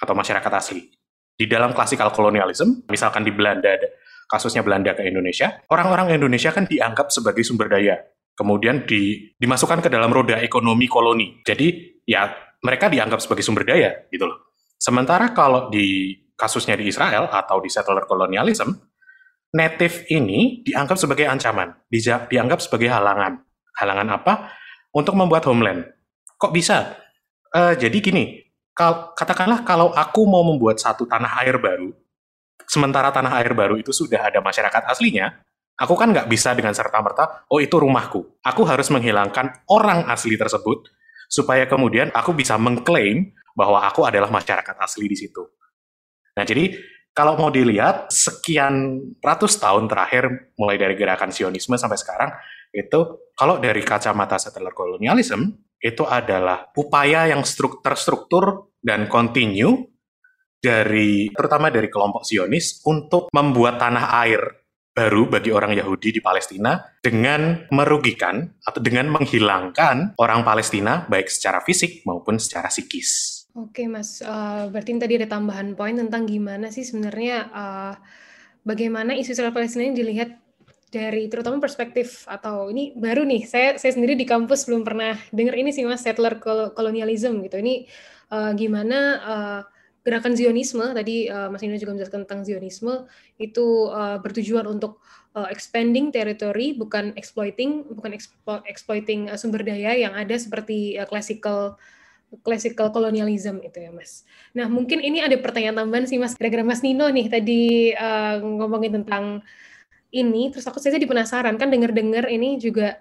atau 0.00 0.16
masyarakat 0.16 0.52
asli. 0.56 0.88
Di 1.38 1.46
dalam 1.46 1.70
klasikal 1.70 2.10
kolonialisme, 2.10 2.88
misalkan 2.90 3.22
di 3.22 3.30
Belanda, 3.30 3.78
kasusnya 4.26 4.66
Belanda 4.66 4.96
ke 4.96 5.06
Indonesia, 5.06 5.62
orang-orang 5.70 6.16
Indonesia 6.16 6.50
kan 6.50 6.66
dianggap 6.66 7.14
sebagai 7.14 7.46
sumber 7.46 7.70
daya. 7.70 7.96
Kemudian 8.34 8.86
di, 8.86 9.34
dimasukkan 9.38 9.82
ke 9.82 9.88
dalam 9.90 10.10
roda 10.14 10.38
ekonomi 10.38 10.86
koloni. 10.86 11.42
Jadi 11.42 11.98
ya 12.06 12.30
mereka 12.62 12.90
dianggap 12.90 13.22
sebagai 13.22 13.42
sumber 13.42 13.66
daya 13.66 14.06
gitu 14.10 14.26
loh. 14.26 14.54
Sementara 14.78 15.34
kalau 15.34 15.70
di 15.70 16.14
kasusnya 16.38 16.78
di 16.78 16.86
Israel 16.86 17.26
atau 17.26 17.58
di 17.58 17.66
settler 17.66 18.06
kolonialisme, 18.06 18.70
native 19.50 20.06
ini 20.14 20.62
dianggap 20.62 20.94
sebagai 20.94 21.26
ancaman, 21.26 21.74
dianggap 21.90 22.62
sebagai 22.62 22.86
halangan. 22.86 23.42
Halangan 23.78 24.08
apa? 24.10 24.34
Untuk 24.90 25.14
membuat 25.14 25.46
homeland. 25.46 25.86
Kok 26.34 26.50
bisa? 26.50 26.98
Uh, 27.54 27.78
jadi 27.78 27.94
gini, 28.02 28.42
kal 28.74 29.14
katakanlah 29.14 29.62
kalau 29.62 29.94
aku 29.94 30.26
mau 30.26 30.42
membuat 30.42 30.82
satu 30.82 31.06
tanah 31.06 31.40
air 31.42 31.56
baru, 31.56 31.94
sementara 32.66 33.08
tanah 33.14 33.40
air 33.40 33.56
baru 33.56 33.80
itu 33.80 33.94
sudah 33.94 34.28
ada 34.28 34.42
masyarakat 34.44 34.82
aslinya, 34.90 35.32
aku 35.78 35.94
kan 35.96 36.12
nggak 36.12 36.28
bisa 36.28 36.52
dengan 36.52 36.76
serta-merta, 36.76 37.48
oh 37.48 37.62
itu 37.62 37.78
rumahku. 37.78 38.42
Aku 38.44 38.62
harus 38.68 38.92
menghilangkan 38.92 39.64
orang 39.72 40.04
asli 40.12 40.36
tersebut, 40.36 40.90
supaya 41.30 41.64
kemudian 41.64 42.12
aku 42.12 42.36
bisa 42.36 42.60
mengklaim 42.60 43.32
bahwa 43.56 43.82
aku 43.82 44.04
adalah 44.04 44.28
masyarakat 44.28 44.76
asli 44.78 45.08
di 45.08 45.16
situ. 45.16 45.42
Nah, 46.36 46.46
jadi 46.46 46.76
kalau 47.10 47.34
mau 47.34 47.50
dilihat 47.50 48.14
sekian 48.14 49.02
ratus 49.18 49.58
tahun 49.58 49.90
terakhir 49.90 50.54
mulai 50.54 50.78
dari 50.78 50.94
gerakan 50.94 51.34
Sionisme 51.34 51.74
sampai 51.74 51.98
sekarang 51.98 52.30
itu 52.70 53.27
kalau 53.38 53.62
dari 53.62 53.86
kacamata 53.86 54.34
settler 54.34 54.74
kolonialisme 54.74 55.70
itu 55.78 56.02
adalah 56.02 56.74
upaya 56.74 57.30
yang 57.30 57.46
terstruktur 57.46 58.74
dan 58.82 59.06
kontinu 59.06 59.86
dari 60.58 61.30
terutama 61.30 61.70
dari 61.70 61.86
kelompok 61.86 62.26
Zionis 62.26 62.82
untuk 62.82 63.30
membuat 63.30 63.78
tanah 63.78 64.10
air 64.26 64.42
baru 64.90 65.30
bagi 65.30 65.54
orang 65.54 65.78
Yahudi 65.78 66.18
di 66.18 66.18
Palestina 66.18 66.82
dengan 66.98 67.70
merugikan 67.70 68.42
atau 68.66 68.82
dengan 68.82 69.06
menghilangkan 69.14 70.18
orang 70.18 70.42
Palestina 70.42 71.06
baik 71.06 71.30
secara 71.30 71.62
fisik 71.62 72.02
maupun 72.02 72.42
secara 72.42 72.66
psikis. 72.66 73.46
Oke 73.54 73.86
Mas, 73.86 74.18
uh, 74.18 74.66
berarti 74.66 74.98
tadi 74.98 75.14
ada 75.22 75.30
tambahan 75.30 75.78
poin 75.78 75.94
tentang 75.94 76.26
gimana 76.26 76.74
sih 76.74 76.82
sebenarnya, 76.82 77.46
uh, 77.54 77.94
bagaimana 78.66 79.14
isu 79.14 79.38
Israel 79.38 79.54
Palestina 79.54 79.86
ini 79.86 79.94
dilihat 79.94 80.47
dari 80.88 81.28
terutama 81.28 81.60
perspektif 81.60 82.24
atau 82.28 82.72
ini 82.72 82.96
baru 82.96 83.24
nih, 83.24 83.44
saya 83.44 83.68
saya 83.76 83.92
sendiri 83.92 84.16
di 84.16 84.24
kampus 84.24 84.64
belum 84.68 84.82
pernah 84.84 85.14
dengar 85.32 85.54
ini 85.56 85.72
sih 85.72 85.84
Mas, 85.84 86.00
settler 86.00 86.40
colonialism 86.72 87.44
gitu. 87.44 87.60
Ini, 87.60 87.84
uh, 88.32 88.52
gimana, 88.56 88.98
uh, 89.20 89.60
gerakan 90.02 90.32
Zionisme 90.32 90.96
tadi, 90.96 91.28
uh, 91.28 91.52
Mas 91.52 91.60
Nino 91.60 91.76
juga 91.76 91.92
menjelaskan 91.92 92.24
tentang 92.24 92.40
Zionisme, 92.48 93.04
itu, 93.36 93.92
uh, 93.92 94.16
bertujuan 94.24 94.64
untuk, 94.64 95.04
uh, 95.36 95.48
expanding 95.52 96.08
territory 96.08 96.72
bukan 96.72 97.12
exploiting 97.20 97.84
bukan 97.92 98.16
explo 98.16 98.64
exploiting, 98.64 99.28
uh, 99.28 99.36
sumber 99.36 99.60
daya 99.60 99.92
yang 99.92 100.16
ada 100.16 100.34
seperti, 100.40 100.96
uh, 100.96 101.04
classical 101.04 101.76
classical 102.44 102.92
colonialism 102.92 103.56
itu 103.64 103.80
ya 103.80 103.92
Mas. 103.92 104.28
Nah 104.52 104.68
mungkin 104.68 105.00
ini 105.00 105.24
ada 105.24 105.36
pertanyaan 105.40 105.84
tambahan 105.84 106.04
sih 106.04 106.20
Mas, 106.20 106.36
gara-gara 106.36 106.64
Mas 106.64 106.84
Nino 106.84 107.08
nih 107.08 107.26
tadi 107.28 107.92
uh, 107.96 108.40
ngomongin 108.40 109.00
tentang 109.00 109.40
ini, 110.08 110.48
terus 110.48 110.64
aku 110.64 110.80
saya 110.80 110.96
jadi 110.96 111.06
penasaran 111.06 111.60
kan 111.60 111.68
dengar-dengar 111.68 112.28
ini 112.32 112.56
juga 112.56 113.00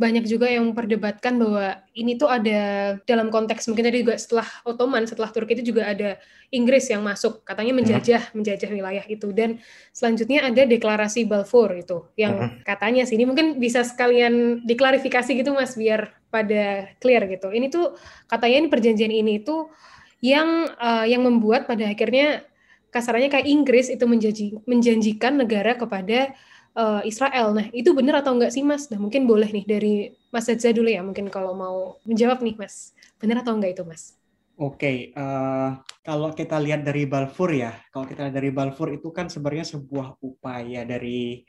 banyak 0.00 0.24
juga 0.24 0.48
yang 0.48 0.72
memperdebatkan 0.72 1.36
bahwa 1.36 1.76
ini 1.92 2.16
tuh 2.16 2.24
ada 2.32 2.96
dalam 3.04 3.28
konteks 3.28 3.68
mungkin 3.68 3.84
tadi 3.84 4.00
juga 4.00 4.16
setelah 4.16 4.48
Ottoman, 4.64 5.04
setelah 5.04 5.28
Turki 5.28 5.60
itu 5.60 5.76
juga 5.76 5.92
ada 5.92 6.16
Inggris 6.48 6.88
yang 6.88 7.04
masuk, 7.04 7.44
katanya 7.44 7.76
menjajah, 7.76 8.32
menjajah 8.32 8.70
wilayah 8.72 9.04
itu. 9.04 9.28
Dan 9.28 9.60
selanjutnya 9.92 10.48
ada 10.48 10.64
deklarasi 10.64 11.28
Balfour 11.28 11.76
itu, 11.76 12.08
yang 12.16 12.64
katanya 12.64 13.04
sih 13.04 13.20
ini 13.20 13.28
mungkin 13.28 13.60
bisa 13.60 13.84
sekalian 13.84 14.64
diklarifikasi 14.64 15.36
gitu 15.36 15.52
mas, 15.52 15.76
biar 15.76 16.16
pada 16.32 16.88
clear 16.96 17.28
gitu. 17.28 17.52
Ini 17.52 17.68
tuh 17.68 17.92
katanya 18.24 18.64
ini 18.64 18.68
perjanjian 18.72 19.12
ini 19.12 19.44
itu 19.44 19.68
yang 20.24 20.64
uh, 20.80 21.04
yang 21.04 21.28
membuat 21.28 21.68
pada 21.68 21.84
akhirnya 21.92 22.40
kasarannya 22.90 23.30
kayak 23.30 23.46
Inggris 23.46 23.86
itu 23.88 24.04
menjanji, 24.04 24.46
menjanjikan 24.66 25.38
negara 25.38 25.78
kepada 25.78 26.34
uh, 26.74 27.02
Israel. 27.06 27.54
Nah, 27.54 27.66
itu 27.70 27.90
benar 27.94 28.20
atau 28.20 28.36
enggak 28.36 28.52
sih, 28.54 28.66
Mas? 28.66 28.90
Nah, 28.90 28.98
mungkin 28.98 29.24
boleh 29.24 29.48
nih 29.50 29.64
dari 29.64 29.94
Mas 30.30 30.46
Zedza 30.50 30.74
dulu 30.74 30.90
ya, 30.90 31.00
mungkin 31.00 31.30
kalau 31.30 31.54
mau 31.54 31.98
menjawab 32.04 32.42
nih, 32.42 32.58
Mas. 32.58 32.92
Benar 33.22 33.46
atau 33.46 33.56
enggak 33.56 33.78
itu, 33.78 33.84
Mas? 33.86 34.18
Oke, 34.60 34.76
okay, 34.76 34.96
uh, 35.16 35.24
eh, 35.24 35.70
kalau 36.04 36.36
kita 36.36 36.60
lihat 36.60 36.84
dari 36.84 37.08
Balfour 37.08 37.48
ya, 37.56 37.72
kalau 37.88 38.04
kita 38.04 38.28
lihat 38.28 38.36
dari 38.36 38.52
Balfour 38.52 38.92
itu 38.92 39.08
kan 39.08 39.32
sebenarnya 39.32 39.64
sebuah 39.64 40.20
upaya 40.20 40.84
dari 40.84 41.48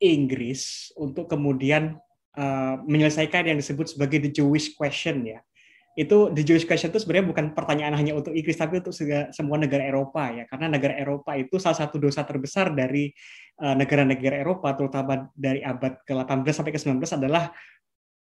Inggris 0.00 0.88
untuk 0.96 1.28
kemudian 1.28 2.00
uh, 2.32 2.80
menyelesaikan 2.88 3.52
yang 3.52 3.60
disebut 3.60 3.92
sebagai 3.92 4.24
the 4.24 4.32
Jewish 4.32 4.72
question 4.72 5.20
ya 5.28 5.44
itu 5.94 6.34
the 6.34 6.42
Jewish 6.42 6.66
question 6.66 6.90
itu 6.90 6.98
sebenarnya 6.98 7.30
bukan 7.30 7.44
pertanyaan 7.54 7.94
hanya 7.94 8.18
untuk 8.18 8.34
Inggris 8.34 8.58
tapi 8.58 8.82
untuk 8.82 8.90
semua 9.30 9.56
negara 9.62 9.86
Eropa 9.86 10.26
ya 10.34 10.44
karena 10.50 10.66
negara 10.66 10.98
Eropa 10.98 11.38
itu 11.38 11.54
salah 11.62 11.78
satu 11.78 12.02
dosa 12.02 12.26
terbesar 12.26 12.74
dari 12.74 13.14
eh, 13.62 13.74
negara-negara 13.78 14.42
Eropa 14.42 14.74
terutama 14.74 15.30
dari 15.38 15.62
abad 15.62 16.02
ke-18 16.02 16.50
sampai 16.50 16.72
ke-19 16.74 16.98
adalah 17.14 17.54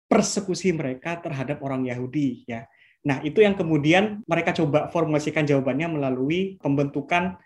persekusi 0.08 0.72
mereka 0.72 1.20
terhadap 1.20 1.60
orang 1.60 1.84
Yahudi 1.84 2.48
ya. 2.48 2.64
Nah, 3.04 3.22
itu 3.22 3.44
yang 3.44 3.54
kemudian 3.54 4.24
mereka 4.26 4.56
coba 4.56 4.90
formulasikan 4.90 5.46
jawabannya 5.46 6.00
melalui 6.00 6.56
pembentukan 6.58 7.38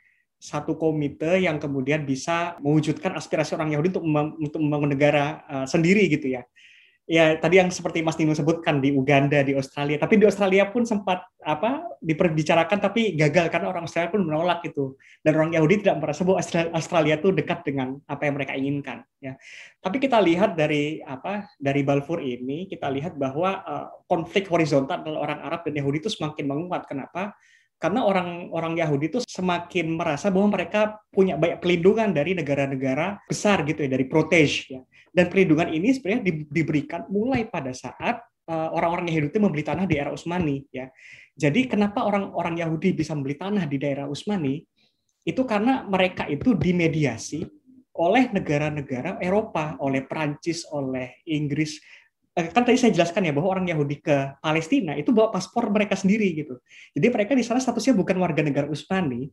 satu 0.42 0.74
komite 0.74 1.38
yang 1.38 1.62
kemudian 1.62 2.02
bisa 2.02 2.58
mewujudkan 2.58 3.14
aspirasi 3.14 3.54
orang 3.54 3.74
Yahudi 3.74 3.94
untuk 3.94 4.04
untuk 4.42 4.61
membangun 4.62 4.90
negara 4.90 5.44
uh, 5.46 5.66
sendiri 5.68 6.08
gitu 6.08 6.35
ya. 6.35 6.42
Ya 7.06 7.34
tadi 7.36 7.58
yang 7.58 7.68
seperti 7.68 8.00
Mas 8.00 8.14
Nino 8.14 8.32
sebutkan 8.32 8.78
di 8.78 8.94
Uganda, 8.94 9.42
di 9.42 9.58
Australia, 9.58 9.98
tapi 9.98 10.18
di 10.18 10.24
Australia 10.26 10.70
pun 10.70 10.86
sempat 10.86 11.26
apa 11.42 11.98
diperbicarakan 11.98 12.78
tapi 12.78 13.18
gagal 13.18 13.50
karena 13.50 13.66
orang 13.66 13.84
Australia 13.84 14.14
pun 14.14 14.22
menolak 14.22 14.62
itu 14.62 14.94
dan 15.26 15.34
orang 15.34 15.52
Yahudi 15.58 15.82
tidak 15.82 15.98
merasa 15.98 16.22
bahwa 16.22 16.38
Australia 16.78 17.18
itu 17.18 17.34
dekat 17.34 17.66
dengan 17.66 17.98
apa 18.06 18.22
yang 18.26 18.34
mereka 18.38 18.54
inginkan 18.54 19.02
ya. 19.18 19.34
Tapi 19.82 19.98
kita 19.98 20.22
lihat 20.22 20.54
dari 20.54 21.02
apa 21.02 21.50
dari 21.58 21.82
Balfour 21.82 22.22
ini 22.22 22.70
kita 22.70 22.86
lihat 22.86 23.18
bahwa 23.18 23.50
uh, 23.66 23.86
konflik 24.06 24.46
horizontal 24.46 25.02
antara 25.02 25.18
orang 25.18 25.40
Arab 25.42 25.66
dan 25.66 25.74
Yahudi 25.82 26.06
itu 26.06 26.10
semakin 26.10 26.46
menguat. 26.46 26.86
Kenapa? 26.86 27.34
Karena 27.83 28.07
orang-orang 28.07 28.79
Yahudi 28.79 29.11
itu 29.11 29.18
semakin 29.27 29.99
merasa 29.99 30.31
bahwa 30.31 30.55
mereka 30.55 31.03
punya 31.11 31.35
banyak 31.35 31.59
pelindungan 31.59 32.14
dari 32.14 32.38
negara-negara 32.38 33.27
besar 33.27 33.66
gitu 33.66 33.83
ya, 33.83 33.90
dari 33.90 34.07
protege 34.07 34.79
ya 34.79 34.81
dan 35.12 35.29
perlindungan 35.29 35.68
ini 35.71 35.92
sebenarnya 35.92 36.25
diberikan 36.49 37.05
mulai 37.12 37.45
pada 37.47 37.71
saat 37.77 38.25
eh, 38.49 38.68
orang-orang 38.73 39.12
Yahudi 39.12 39.38
membeli 39.38 39.62
tanah 39.62 39.85
di 39.85 40.01
era 40.01 40.11
Utsmani 40.11 40.64
ya. 40.73 40.88
Jadi 41.37 41.68
kenapa 41.68 42.05
orang-orang 42.05 42.61
Yahudi 42.61 42.97
bisa 42.97 43.12
membeli 43.12 43.37
tanah 43.37 43.64
di 43.68 43.77
daerah 43.77 44.09
Utsmani? 44.09 44.61
Itu 45.23 45.47
karena 45.47 45.87
mereka 45.87 46.27
itu 46.27 46.57
dimediasi 46.57 47.47
oleh 47.92 48.33
negara-negara 48.33 49.21
Eropa, 49.21 49.77
oleh 49.85 50.03
Prancis, 50.09 50.64
oleh 50.73 51.23
Inggris. 51.29 51.79
Eh, 52.33 52.49
kan 52.49 52.64
tadi 52.64 52.81
saya 52.81 52.97
jelaskan 52.97 53.29
ya 53.29 53.33
bahwa 53.37 53.53
orang 53.53 53.68
Yahudi 53.68 54.01
ke 54.01 54.40
Palestina 54.40 54.97
itu 54.97 55.12
bawa 55.12 55.29
paspor 55.29 55.68
mereka 55.68 56.01
sendiri 56.01 56.33
gitu. 56.33 56.64
Jadi 56.97 57.07
mereka 57.12 57.37
di 57.37 57.45
sana 57.45 57.61
statusnya 57.61 57.92
bukan 57.92 58.16
warga 58.16 58.40
negara 58.40 58.64
Utsmani, 58.73 59.29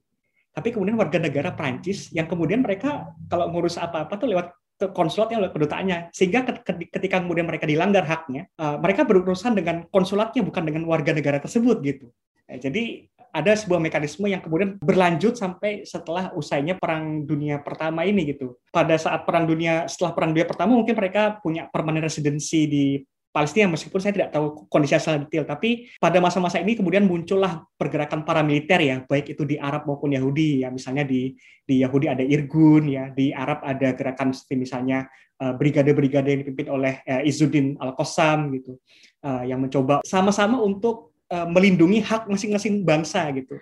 tapi 0.52 0.76
kemudian 0.76 1.00
warga 1.00 1.16
negara 1.16 1.56
Prancis 1.56 2.12
yang 2.12 2.28
kemudian 2.28 2.60
mereka 2.60 3.16
kalau 3.32 3.48
ngurus 3.56 3.80
apa-apa 3.80 4.20
tuh 4.20 4.28
lewat 4.36 4.52
konsulatnya 4.92 5.44
oleh 5.44 5.52
kedutaannya 5.52 5.98
sehingga 6.16 6.48
ketika 6.64 7.20
kemudian 7.20 7.44
mereka 7.44 7.68
dilanggar 7.68 8.08
haknya 8.08 8.48
uh, 8.56 8.80
mereka 8.80 9.04
berurusan 9.04 9.52
dengan 9.52 9.84
konsulatnya 9.92 10.40
bukan 10.40 10.64
dengan 10.64 10.88
warga 10.88 11.12
negara 11.12 11.44
tersebut 11.44 11.84
gitu 11.84 12.08
ya, 12.48 12.72
jadi 12.72 13.09
ada 13.30 13.54
sebuah 13.54 13.78
mekanisme 13.78 14.26
yang 14.26 14.42
kemudian 14.42 14.76
berlanjut 14.82 15.38
sampai 15.38 15.86
setelah 15.86 16.34
usainya 16.34 16.76
perang 16.76 17.24
dunia 17.24 17.62
pertama 17.62 18.06
ini 18.06 18.34
gitu. 18.34 18.58
Pada 18.74 18.98
saat 18.98 19.24
perang 19.26 19.46
dunia 19.46 19.86
setelah 19.86 20.14
perang 20.18 20.34
dunia 20.34 20.50
pertama 20.50 20.78
mungkin 20.78 20.98
mereka 20.98 21.38
punya 21.40 21.70
permanent 21.70 22.10
residency 22.10 22.66
di 22.66 22.86
Palestina 23.30 23.70
meskipun 23.70 24.02
saya 24.02 24.14
tidak 24.18 24.34
tahu 24.34 24.66
kondisi 24.68 24.98
secara 24.98 25.22
detail. 25.22 25.46
Tapi 25.46 25.86
pada 26.02 26.18
masa-masa 26.18 26.58
ini 26.58 26.74
kemudian 26.74 27.06
muncullah 27.06 27.62
pergerakan 27.78 28.26
paramiliter 28.26 28.82
ya 28.82 28.98
baik 29.06 29.38
itu 29.38 29.46
di 29.46 29.56
Arab 29.62 29.86
maupun 29.86 30.10
Yahudi. 30.18 30.66
Ya 30.66 30.74
misalnya 30.74 31.06
di 31.06 31.38
di 31.62 31.86
Yahudi 31.86 32.10
ada 32.10 32.26
Irgun 32.26 32.90
ya 32.90 33.14
di 33.14 33.30
Arab 33.30 33.62
ada 33.62 33.94
gerakan 33.94 34.34
seperti 34.34 34.66
misalnya 34.66 35.06
uh, 35.40 35.54
brigade-brigade 35.54 36.28
yang 36.28 36.40
dipimpin 36.42 36.68
oleh 36.74 36.94
uh, 37.06 37.22
Izzuddin 37.22 37.78
Al-Qassam 37.78 38.50
gitu 38.58 38.82
uh, 39.22 39.46
yang 39.46 39.62
mencoba 39.62 40.02
sama-sama 40.02 40.58
untuk 40.66 41.09
uh, 41.30 41.48
melindungi 41.48 42.02
hak 42.04 42.28
masing-masing 42.28 42.82
bangsa 42.84 43.30
gitu. 43.34 43.58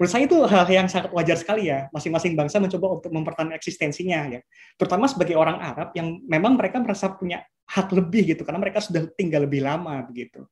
Menurut 0.00 0.12
saya 0.16 0.24
itu 0.24 0.36
hal 0.48 0.64
yang 0.72 0.88
sangat 0.88 1.12
wajar 1.12 1.36
sekali 1.36 1.68
ya 1.68 1.92
masing-masing 1.92 2.32
bangsa 2.32 2.56
mencoba 2.56 2.96
untuk 2.96 3.12
mempertahankan 3.12 3.52
eksistensinya 3.52 4.32
ya. 4.32 4.40
Terutama 4.80 5.04
sebagai 5.04 5.36
orang 5.36 5.60
Arab 5.60 5.92
yang 5.92 6.24
memang 6.24 6.56
mereka 6.56 6.80
merasa 6.80 7.12
punya 7.12 7.44
hak 7.68 7.92
lebih 7.92 8.32
gitu 8.32 8.42
karena 8.48 8.58
mereka 8.58 8.80
sudah 8.80 9.04
tinggal 9.12 9.44
lebih 9.44 9.60
lama 9.60 10.00
begitu. 10.08 10.48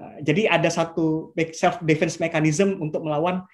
Uh, 0.00 0.16
jadi 0.24 0.48
ada 0.48 0.72
satu 0.72 1.36
self 1.52 1.84
defense 1.84 2.16
mechanism 2.16 2.80
untuk 2.80 3.04
melawan 3.04 3.44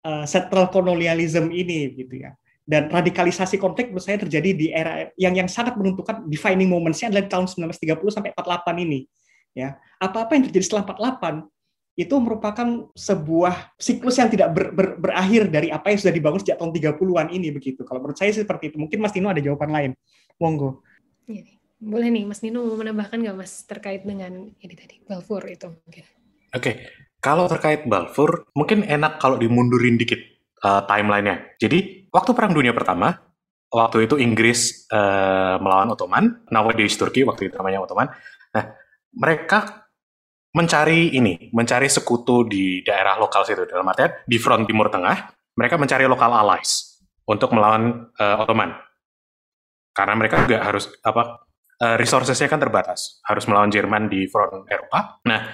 uh, 0.00 0.24
colonialism 0.72 1.52
ini 1.52 1.92
gitu 1.92 2.24
ya. 2.24 2.32
Dan 2.66 2.90
radikalisasi 2.90 3.62
konflik 3.62 3.94
menurut 3.94 4.02
saya 4.02 4.18
terjadi 4.18 4.50
di 4.50 4.66
era 4.74 5.06
yang 5.14 5.38
yang 5.38 5.46
sangat 5.46 5.78
menentukan 5.78 6.26
defining 6.26 6.66
momentsnya 6.66 7.14
adalah 7.14 7.30
tahun 7.30 7.46
1930 7.46 8.16
sampai 8.16 8.30
48 8.34 8.84
ini 8.88 9.06
ya. 9.54 9.76
Apa-apa 10.02 10.34
yang 10.34 10.48
terjadi 10.50 10.64
setelah 10.64 10.84
48 10.88 11.46
itu 11.96 12.12
merupakan 12.20 12.92
sebuah 12.92 13.72
siklus 13.80 14.20
yang 14.20 14.28
tidak 14.28 14.52
ber, 14.52 14.68
ber, 14.76 15.00
berakhir 15.00 15.48
dari 15.48 15.72
apa 15.72 15.88
yang 15.88 15.98
sudah 16.04 16.12
dibangun 16.12 16.40
sejak 16.44 16.60
tahun 16.60 16.76
30-an 16.76 17.32
ini 17.32 17.48
begitu. 17.48 17.88
Kalau 17.88 18.04
menurut 18.04 18.20
saya 18.20 18.36
seperti 18.36 18.68
itu. 18.68 18.76
Mungkin 18.76 19.00
Mas 19.00 19.16
Nino 19.16 19.32
ada 19.32 19.40
jawaban 19.40 19.72
lain. 19.72 19.90
Monggo. 20.36 20.84
Iya 21.24 21.56
Boleh 21.76 22.08
nih, 22.08 22.24
Mas 22.24 22.40
Nino 22.40 22.64
mau 22.64 22.76
menambahkan 22.80 23.20
nggak 23.20 23.36
Mas 23.36 23.68
terkait 23.68 24.00
dengan 24.04 24.48
ini 24.48 24.74
tadi, 24.76 24.96
Balfour 25.04 25.44
itu 25.44 25.68
mungkin. 25.68 26.04
Oke, 26.56 26.56
okay. 26.56 26.74
kalau 27.20 27.44
terkait 27.52 27.84
Balfour, 27.84 28.48
mungkin 28.56 28.80
enak 28.80 29.20
kalau 29.20 29.36
dimundurin 29.36 30.00
dikit 30.00 30.16
uh, 30.64 30.88
timelinenya. 30.88 31.52
Jadi, 31.60 32.08
waktu 32.08 32.32
Perang 32.32 32.56
Dunia 32.56 32.72
Pertama, 32.72 33.12
waktu 33.68 34.08
itu 34.08 34.16
Inggris 34.16 34.88
uh, 34.88 35.60
melawan 35.60 35.92
Ottoman, 35.92 36.48
nowadays 36.48 36.96
Turki, 36.96 37.28
waktu 37.28 37.52
itu 37.52 37.60
namanya 37.60 37.84
Ottoman. 37.84 38.08
Nah, 38.56 38.64
mereka 39.12 39.85
mencari 40.56 41.12
ini, 41.12 41.52
mencari 41.52 41.84
sekutu 41.84 42.48
di 42.48 42.80
daerah 42.80 43.20
lokal 43.20 43.44
situ. 43.44 43.68
Dalam 43.68 43.84
artian 43.84 44.24
di 44.24 44.40
front 44.40 44.64
Timur 44.64 44.88
Tengah, 44.88 45.36
mereka 45.52 45.76
mencari 45.76 46.08
lokal 46.08 46.32
allies 46.32 46.96
untuk 47.28 47.52
melawan 47.52 48.08
uh, 48.16 48.40
Ottoman. 48.40 48.72
Karena 49.92 50.16
mereka 50.16 50.40
juga 50.48 50.64
harus 50.64 50.88
apa 51.04 51.44
uh, 51.84 51.96
resourcesnya 52.00 52.48
kan 52.48 52.56
terbatas, 52.56 53.20
harus 53.28 53.44
melawan 53.44 53.68
Jerman 53.68 54.08
di 54.08 54.24
front 54.32 54.64
Eropa. 54.72 55.20
Nah, 55.28 55.44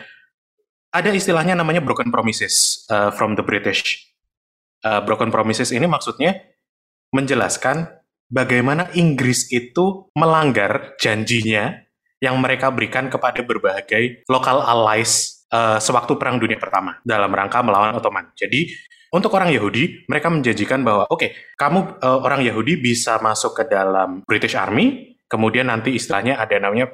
ada 0.94 1.10
istilahnya 1.10 1.58
namanya 1.58 1.82
broken 1.82 2.14
promises 2.14 2.86
uh, 2.86 3.10
from 3.10 3.34
the 3.34 3.42
British. 3.42 4.06
Uh, 4.82 5.02
broken 5.02 5.30
promises 5.34 5.70
ini 5.74 5.86
maksudnya 5.86 6.38
menjelaskan 7.14 7.90
bagaimana 8.30 8.90
Inggris 8.94 9.50
itu 9.50 10.10
melanggar 10.14 10.94
janjinya 10.98 11.86
yang 12.22 12.38
mereka 12.38 12.70
berikan 12.70 13.10
kepada 13.10 13.42
berbagai 13.42 14.22
lokal 14.30 14.62
allies 14.62 15.42
uh, 15.50 15.82
sewaktu 15.82 16.14
Perang 16.14 16.38
Dunia 16.38 16.54
Pertama 16.54 17.02
dalam 17.02 17.34
rangka 17.34 17.58
melawan 17.66 17.98
Ottoman. 17.98 18.30
Jadi 18.38 18.70
untuk 19.12 19.34
orang 19.34 19.52
Yahudi, 19.52 20.06
mereka 20.08 20.32
menjanjikan 20.32 20.80
bahwa 20.86 21.04
oke, 21.10 21.20
okay, 21.20 21.30
kamu 21.58 22.00
uh, 22.00 22.22
orang 22.22 22.46
Yahudi 22.46 22.80
bisa 22.80 23.18
masuk 23.20 23.58
ke 23.58 23.68
dalam 23.68 24.24
British 24.24 24.56
Army, 24.56 25.18
kemudian 25.28 25.68
nanti 25.68 25.92
istilahnya 25.92 26.40
ada 26.40 26.56
namanya 26.56 26.88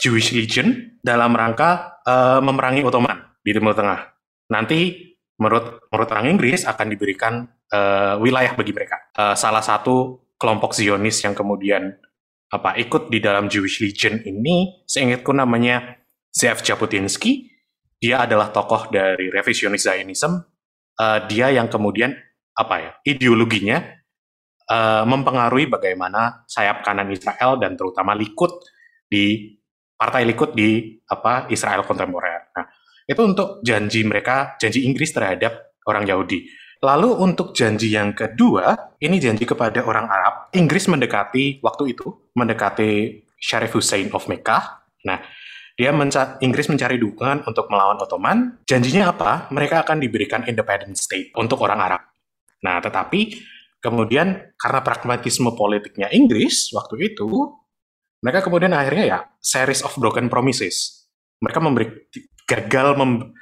Jewish 0.00 0.32
Legion 0.32 0.96
dalam 1.04 1.36
rangka 1.36 2.00
uh, 2.06 2.40
memerangi 2.40 2.86
Ottoman 2.86 3.42
di 3.44 3.50
Timur 3.52 3.76
Tengah. 3.76 4.06
Nanti 4.54 5.12
menurut 5.36 5.84
menurut 5.92 6.08
orang 6.14 6.32
Inggris 6.32 6.64
akan 6.64 6.86
diberikan 6.88 7.44
uh, 7.74 8.16
wilayah 8.22 8.56
bagi 8.56 8.72
mereka. 8.72 9.12
Uh, 9.12 9.36
salah 9.36 9.60
satu 9.60 10.24
kelompok 10.40 10.72
Zionis 10.72 11.20
yang 11.20 11.36
kemudian 11.36 11.96
apa 12.50 12.74
ikut 12.82 13.08
di 13.08 13.22
dalam 13.22 13.46
Jewish 13.46 13.78
Legion 13.78 14.18
ini, 14.26 14.82
seingatku 14.82 15.30
namanya 15.30 16.02
Z.F. 16.34 16.66
Jabotinsky. 16.66 17.46
Dia 18.00 18.26
adalah 18.26 18.50
tokoh 18.50 18.90
dari 18.90 19.30
revisionis 19.30 19.86
Zionism. 19.86 20.40
Uh, 20.98 21.22
dia 21.30 21.48
yang 21.54 21.70
kemudian 21.70 22.12
apa 22.52 22.76
ya 22.76 22.90
ideologinya 23.08 23.80
uh, 24.68 25.04
mempengaruhi 25.08 25.70
bagaimana 25.70 26.44
sayap 26.44 26.84
kanan 26.84 27.08
Israel 27.08 27.56
dan 27.56 27.78
terutama 27.78 28.12
Likud 28.12 28.52
di 29.08 29.56
partai 29.96 30.28
Likud 30.28 30.52
di 30.52 31.00
apa 31.08 31.48
Israel 31.48 31.84
kontemporer. 31.84 32.52
Nah, 32.56 32.66
itu 33.04 33.20
untuk 33.20 33.64
janji 33.64 34.04
mereka, 34.04 34.56
janji 34.56 34.84
Inggris 34.84 35.12
terhadap 35.12 35.76
orang 35.88 36.04
Yahudi. 36.04 36.46
Lalu 36.80 37.12
untuk 37.20 37.52
janji 37.52 37.92
yang 37.92 38.16
kedua, 38.16 38.96
ini 39.04 39.20
janji 39.20 39.44
kepada 39.44 39.84
orang 39.84 40.08
Arab. 40.08 40.48
Inggris 40.56 40.88
mendekati 40.88 41.60
waktu 41.60 41.92
itu, 41.92 42.32
mendekati 42.32 43.20
Sharif 43.36 43.76
Hussein 43.76 44.08
of 44.16 44.24
Mekah. 44.24 44.80
Nah, 45.04 45.20
dia 45.76 45.92
menca 45.92 46.40
Inggris 46.40 46.72
mencari 46.72 46.96
dukungan 46.96 47.44
untuk 47.44 47.68
melawan 47.68 48.00
Ottoman. 48.00 48.64
Janjinya 48.64 49.12
apa? 49.12 49.52
Mereka 49.52 49.84
akan 49.84 50.00
diberikan 50.00 50.44
independent 50.48 50.96
state 50.96 51.36
untuk 51.36 51.60
orang 51.60 51.80
Arab. 51.84 52.02
Nah, 52.64 52.80
tetapi 52.80 53.36
kemudian 53.80 54.52
karena 54.56 54.80
pragmatisme 54.80 55.52
politiknya 55.56 56.08
Inggris 56.12 56.72
waktu 56.72 57.12
itu, 57.12 57.28
mereka 58.20 58.44
kemudian 58.44 58.76
akhirnya 58.76 59.04
ya 59.04 59.18
series 59.40 59.80
of 59.80 59.96
broken 59.96 60.28
promises. 60.28 61.08
Mereka 61.40 61.60
memberi 61.60 61.88
gagal 62.44 62.96
mem, 63.00 63.32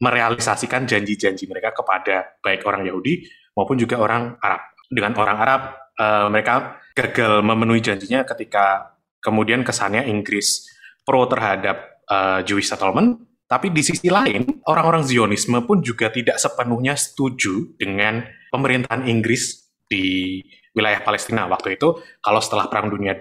merealisasikan 0.00 0.84
janji-janji 0.84 1.48
mereka 1.48 1.72
kepada 1.72 2.36
baik 2.44 2.64
orang 2.68 2.84
Yahudi 2.84 3.24
maupun 3.56 3.80
juga 3.80 3.96
orang 4.00 4.36
Arab. 4.40 4.62
Dengan 4.86 5.12
orang 5.18 5.38
Arab, 5.40 5.60
uh, 5.98 6.28
mereka 6.30 6.78
gagal 6.92 7.42
memenuhi 7.42 7.82
janjinya 7.82 8.22
ketika 8.28 8.96
kemudian 9.18 9.66
kesannya 9.66 10.06
Inggris 10.06 10.68
pro 11.02 11.26
terhadap 11.26 12.04
uh, 12.06 12.40
Jewish 12.44 12.68
settlement, 12.70 13.18
tapi 13.46 13.70
di 13.70 13.82
sisi 13.82 14.10
lain, 14.10 14.62
orang-orang 14.66 15.06
Zionisme 15.06 15.62
pun 15.62 15.78
juga 15.78 16.10
tidak 16.10 16.38
sepenuhnya 16.38 16.98
setuju 16.98 17.78
dengan 17.78 18.26
pemerintahan 18.50 19.06
Inggris 19.06 19.70
di 19.86 20.42
wilayah 20.74 20.98
Palestina 21.00 21.46
waktu 21.46 21.78
itu. 21.78 21.94
Kalau 22.18 22.40
setelah 22.42 22.66
Perang 22.66 22.90
Dunia 22.90 23.14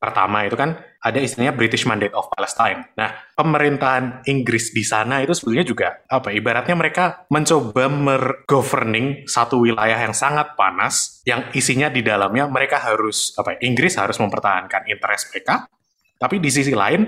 pertama 0.00 0.48
itu 0.48 0.56
kan 0.56 0.80
ada 1.00 1.20
istilahnya 1.20 1.52
British 1.52 1.84
Mandate 1.84 2.16
of 2.16 2.32
Palestine. 2.32 2.88
Nah, 2.96 3.12
pemerintahan 3.36 4.24
Inggris 4.24 4.72
di 4.72 4.80
sana 4.80 5.20
itu 5.20 5.36
sebenarnya 5.36 5.66
juga 5.68 5.88
apa? 6.08 6.32
Ibaratnya 6.32 6.72
mereka 6.72 7.28
mencoba 7.28 7.88
mergoverning 7.92 9.28
satu 9.28 9.60
wilayah 9.60 10.00
yang 10.00 10.16
sangat 10.16 10.56
panas, 10.56 11.20
yang 11.28 11.52
isinya 11.52 11.92
di 11.92 12.00
dalamnya 12.00 12.48
mereka 12.48 12.80
harus 12.80 13.36
apa? 13.36 13.60
Inggris 13.60 14.00
harus 14.00 14.16
mempertahankan 14.16 14.88
interest 14.88 15.36
mereka, 15.36 15.68
tapi 16.16 16.40
di 16.40 16.48
sisi 16.48 16.72
lain 16.72 17.04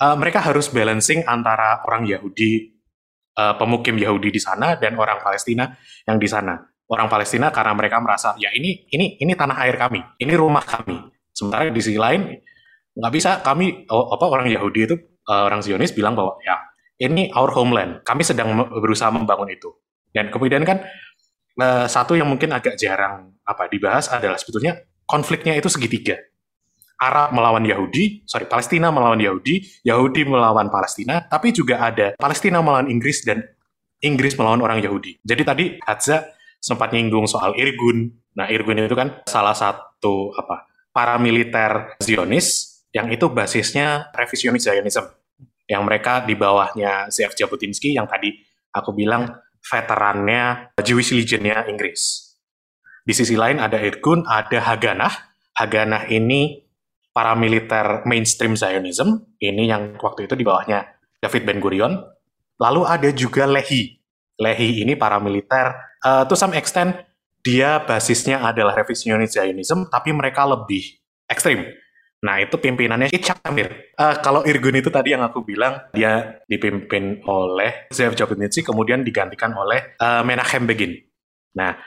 uh, 0.00 0.16
mereka 0.16 0.44
harus 0.44 0.68
balancing 0.68 1.24
antara 1.24 1.84
orang 1.88 2.04
Yahudi 2.04 2.72
uh, 3.36 3.56
pemukim 3.56 3.96
Yahudi 4.00 4.32
di 4.32 4.40
sana 4.40 4.76
dan 4.76 4.96
orang 4.96 5.20
Palestina 5.20 5.72
yang 6.04 6.20
di 6.20 6.28
sana. 6.28 6.56
Orang 6.90 7.06
Palestina 7.06 7.54
karena 7.54 7.72
mereka 7.76 8.02
merasa 8.02 8.34
ya 8.40 8.50
ini 8.50 8.88
ini 8.90 9.20
ini 9.20 9.32
tanah 9.36 9.56
air 9.62 9.76
kami, 9.80 10.00
ini 10.20 10.32
rumah 10.34 10.64
kami. 10.64 11.19
Sementara 11.30 11.70
di 11.70 11.80
sisi 11.82 11.98
lain 11.98 12.34
nggak 12.90 13.12
bisa 13.14 13.30
kami 13.40 13.86
oh, 13.88 14.12
apa 14.12 14.26
orang 14.26 14.50
Yahudi 14.50 14.80
itu 14.90 14.96
uh, 15.30 15.46
orang 15.46 15.62
Zionis 15.62 15.94
bilang 15.94 16.18
bahwa 16.18 16.36
ya 16.42 16.58
ini 17.00 17.32
our 17.32 17.48
homeland, 17.56 18.04
kami 18.04 18.20
sedang 18.20 18.52
berusaha 18.68 19.08
membangun 19.08 19.48
itu. 19.48 19.72
Dan 20.12 20.28
kemudian 20.28 20.60
kan 20.68 20.84
uh, 21.56 21.88
satu 21.88 22.12
yang 22.12 22.28
mungkin 22.28 22.52
agak 22.52 22.76
jarang 22.76 23.32
apa 23.40 23.72
dibahas 23.72 24.12
adalah 24.12 24.36
sebetulnya 24.36 24.84
konfliknya 25.08 25.56
itu 25.56 25.72
segitiga. 25.72 26.20
Arab 27.00 27.32
melawan 27.32 27.64
Yahudi, 27.64 28.28
sorry 28.28 28.44
Palestina 28.44 28.92
melawan 28.92 29.16
Yahudi, 29.16 29.64
Yahudi 29.88 30.28
melawan 30.28 30.68
Palestina, 30.68 31.24
tapi 31.24 31.48
juga 31.48 31.80
ada 31.80 32.12
Palestina 32.20 32.60
melawan 32.60 32.92
Inggris 32.92 33.24
dan 33.24 33.40
Inggris 34.04 34.36
melawan 34.36 34.60
orang 34.60 34.84
Yahudi. 34.84 35.16
Jadi 35.24 35.42
tadi 35.48 35.64
Hadza 35.80 36.28
sempat 36.60 36.92
nyinggung 36.92 37.24
soal 37.24 37.56
Irgun. 37.56 38.12
Nah 38.36 38.52
Irgun 38.52 38.84
itu 38.84 38.92
kan 38.92 39.24
salah 39.24 39.56
satu 39.56 40.36
apa 40.36 40.69
paramiliter 40.90 41.96
Zionis 42.02 42.80
yang 42.90 43.10
itu 43.10 43.30
basisnya 43.30 44.10
revisionis 44.14 44.66
Zionism. 44.66 45.06
Yang 45.70 45.82
mereka 45.86 46.12
di 46.26 46.34
bawahnya 46.34 47.06
ZF 47.06 47.38
Jabotinsky 47.38 47.94
yang 47.94 48.10
tadi 48.10 48.34
aku 48.74 48.90
bilang 48.90 49.30
veterannya 49.62 50.74
Jewish 50.82 51.14
Legionnya 51.14 51.66
Inggris. 51.70 52.34
Di 53.06 53.14
sisi 53.14 53.38
lain 53.38 53.62
ada 53.62 53.78
Irgun, 53.78 54.26
ada 54.26 54.58
Haganah. 54.58 55.30
Haganah 55.54 56.10
ini 56.10 56.66
paramiliter 57.10 58.06
mainstream 58.06 58.54
Zionism, 58.54 59.34
ini 59.42 59.68
yang 59.68 59.98
waktu 59.98 60.24
itu 60.30 60.34
di 60.38 60.46
bawahnya 60.46 60.86
David 61.20 61.42
Ben 61.46 61.58
Gurion. 61.58 61.94
Lalu 62.60 62.82
ada 62.86 63.08
juga 63.12 63.44
Lehi. 63.46 63.98
Lehi 64.40 64.80
ini 64.84 64.96
paramiliter, 64.96 65.74
uh, 66.04 66.24
to 66.24 66.32
some 66.32 66.56
extent 66.56 66.96
dia 67.40 67.80
basisnya 67.84 68.44
adalah 68.44 68.76
revisionis 68.76 69.36
Zionism, 69.36 69.88
tapi 69.88 70.12
mereka 70.12 70.44
lebih 70.44 71.00
ekstrim. 71.28 71.64
Nah, 72.20 72.36
itu 72.36 72.52
pimpinannya 72.60 73.08
Itzhak 73.08 73.40
Amir. 73.48 73.96
Uh, 73.96 74.20
kalau 74.20 74.44
Irgun 74.44 74.76
itu 74.76 74.92
tadi 74.92 75.16
yang 75.16 75.24
aku 75.24 75.40
bilang, 75.40 75.88
dia 75.96 76.44
dipimpin 76.44 77.24
oleh 77.24 77.88
Zev 77.88 78.12
Jabotinsky, 78.12 78.60
kemudian 78.60 79.00
digantikan 79.00 79.56
oleh 79.56 79.96
uh, 79.96 80.20
Menachem 80.20 80.68
Begin. 80.68 81.00
Nah, 81.56 81.80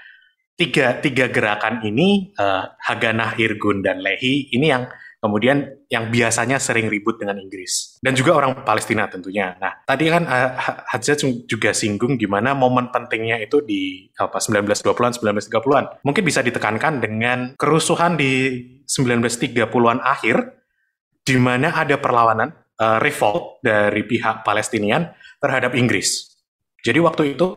tiga, 0.58 0.98
tiga 0.98 1.30
gerakan 1.30 1.86
ini, 1.86 2.34
uh, 2.42 2.66
Haganah, 2.82 3.38
Irgun, 3.38 3.86
dan 3.86 4.02
Lehi, 4.02 4.50
ini 4.58 4.74
yang 4.74 4.90
kemudian 5.24 5.88
yang 5.88 6.12
biasanya 6.12 6.60
sering 6.60 6.92
ribut 6.92 7.16
dengan 7.16 7.40
Inggris 7.40 7.96
dan 8.04 8.12
juga 8.12 8.36
orang 8.36 8.68
Palestina 8.68 9.08
tentunya. 9.08 9.56
Nah, 9.56 9.80
tadi 9.88 10.12
kan 10.12 10.28
Hadza 10.92 11.16
juga 11.48 11.72
singgung 11.72 12.20
gimana 12.20 12.52
momen 12.52 12.92
pentingnya 12.92 13.40
itu 13.40 13.64
di 13.64 14.12
apa 14.20 14.44
1920-an, 14.44 15.16
1930-an. 15.16 16.04
Mungkin 16.04 16.24
bisa 16.28 16.44
ditekankan 16.44 17.00
dengan 17.00 17.56
kerusuhan 17.56 18.20
di 18.20 18.60
1930-an 18.84 20.04
akhir 20.04 20.60
di 21.24 21.40
mana 21.40 21.72
ada 21.72 21.96
perlawanan 21.96 22.52
uh, 22.84 23.00
revolt 23.00 23.64
dari 23.64 24.04
pihak 24.04 24.44
Palestinian 24.44 25.08
terhadap 25.40 25.72
Inggris. 25.72 26.36
Jadi 26.84 27.00
waktu 27.00 27.40
itu 27.40 27.56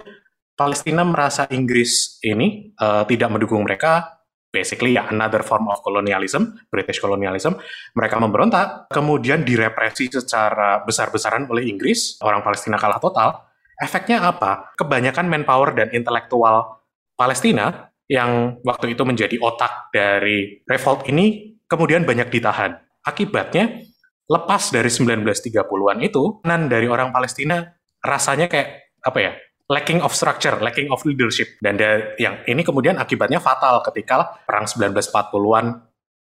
Palestina 0.54 1.02
merasa 1.02 1.50
Inggris 1.50 2.22
ini 2.22 2.72
uh, 2.78 3.02
tidak 3.04 3.28
mendukung 3.28 3.66
mereka 3.66 4.15
basically 4.56 4.96
ya 4.96 5.04
another 5.12 5.44
form 5.44 5.68
of 5.68 5.84
colonialism, 5.84 6.56
British 6.72 6.96
colonialism. 6.96 7.60
Mereka 7.92 8.16
memberontak, 8.16 8.88
kemudian 8.88 9.44
direpresi 9.44 10.08
secara 10.08 10.80
besar-besaran 10.80 11.44
oleh 11.52 11.68
Inggris, 11.68 12.16
orang 12.24 12.40
Palestina 12.40 12.80
kalah 12.80 12.96
total. 12.96 13.44
Efeknya 13.76 14.24
apa? 14.24 14.72
Kebanyakan 14.80 15.28
manpower 15.28 15.76
dan 15.76 15.92
intelektual 15.92 16.80
Palestina 17.12 17.92
yang 18.08 18.56
waktu 18.64 18.96
itu 18.96 19.04
menjadi 19.04 19.36
otak 19.36 19.92
dari 19.92 20.64
revolt 20.64 21.04
ini 21.12 21.58
kemudian 21.68 22.08
banyak 22.08 22.32
ditahan. 22.32 22.80
Akibatnya, 23.04 23.84
lepas 24.24 24.72
dari 24.72 24.88
1930-an 24.88 25.98
itu, 26.00 26.40
nan 26.48 26.72
dari 26.72 26.88
orang 26.88 27.12
Palestina 27.12 27.60
rasanya 28.00 28.48
kayak 28.48 28.96
apa 29.04 29.18
ya 29.20 29.32
lacking 29.66 30.00
of 30.02 30.14
structure, 30.14 30.56
lacking 30.62 30.90
of 30.90 31.02
leadership. 31.02 31.58
Dan 31.58 31.78
yang 32.18 32.42
ini 32.46 32.62
kemudian 32.62 32.98
akibatnya 32.98 33.42
fatal 33.42 33.82
ketika 33.82 34.42
perang 34.46 34.66
1940-an, 34.66 35.66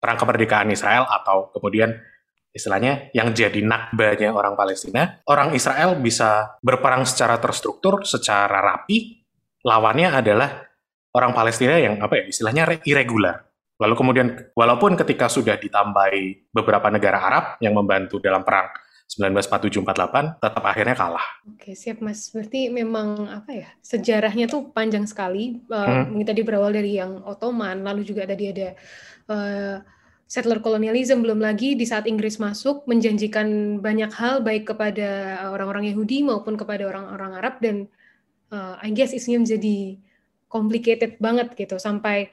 perang 0.00 0.18
kemerdekaan 0.20 0.68
Israel 0.72 1.04
atau 1.08 1.52
kemudian 1.52 1.92
istilahnya 2.54 3.10
yang 3.12 3.34
jadi 3.34 3.60
nakbanya 3.60 4.30
orang 4.30 4.54
Palestina, 4.54 5.20
orang 5.26 5.52
Israel 5.52 5.98
bisa 5.98 6.56
berperang 6.62 7.02
secara 7.02 7.36
terstruktur, 7.42 8.06
secara 8.06 8.62
rapi, 8.62 9.26
lawannya 9.66 10.08
adalah 10.14 10.62
orang 11.14 11.34
Palestina 11.34 11.76
yang 11.80 11.98
apa 11.98 12.22
ya 12.22 12.24
istilahnya 12.30 12.80
irregular. 12.86 13.42
Lalu 13.74 13.94
kemudian 13.98 14.28
walaupun 14.54 14.94
ketika 14.94 15.26
sudah 15.26 15.58
ditambahi 15.58 16.54
beberapa 16.54 16.86
negara 16.94 17.18
Arab 17.18 17.44
yang 17.58 17.74
membantu 17.74 18.22
dalam 18.22 18.46
perang 18.46 18.70
1947-48 19.16 20.42
tetap 20.42 20.62
akhirnya 20.64 20.96
kalah. 20.98 21.26
Oke 21.46 21.74
siap 21.78 22.02
mas. 22.02 22.28
Berarti 22.34 22.68
memang 22.68 23.30
apa 23.30 23.50
ya 23.54 23.68
sejarahnya 23.80 24.50
tuh 24.50 24.74
panjang 24.74 25.06
sekali. 25.06 25.62
Uh, 25.70 26.10
hmm. 26.10 26.26
Tadi 26.26 26.40
berawal 26.42 26.74
dari 26.74 26.98
yang 26.98 27.22
Ottoman, 27.22 27.86
lalu 27.86 28.02
juga 28.02 28.26
tadi 28.26 28.50
ada 28.50 28.68
uh, 29.30 29.76
settler 30.24 30.58
colonialism 30.58 31.22
belum 31.22 31.38
lagi 31.38 31.78
di 31.78 31.86
saat 31.86 32.10
Inggris 32.10 32.42
masuk 32.42 32.88
menjanjikan 32.90 33.78
banyak 33.78 34.10
hal 34.10 34.42
baik 34.42 34.66
kepada 34.66 35.38
orang-orang 35.52 35.92
Yahudi 35.92 36.26
maupun 36.26 36.58
kepada 36.58 36.88
orang-orang 36.88 37.38
Arab 37.38 37.60
dan 37.62 37.86
uh, 38.50 38.74
I 38.82 38.90
guess 38.90 39.14
isinya 39.14 39.44
menjadi 39.44 40.00
complicated 40.50 41.18
banget 41.18 41.54
gitu 41.54 41.78
sampai 41.78 42.30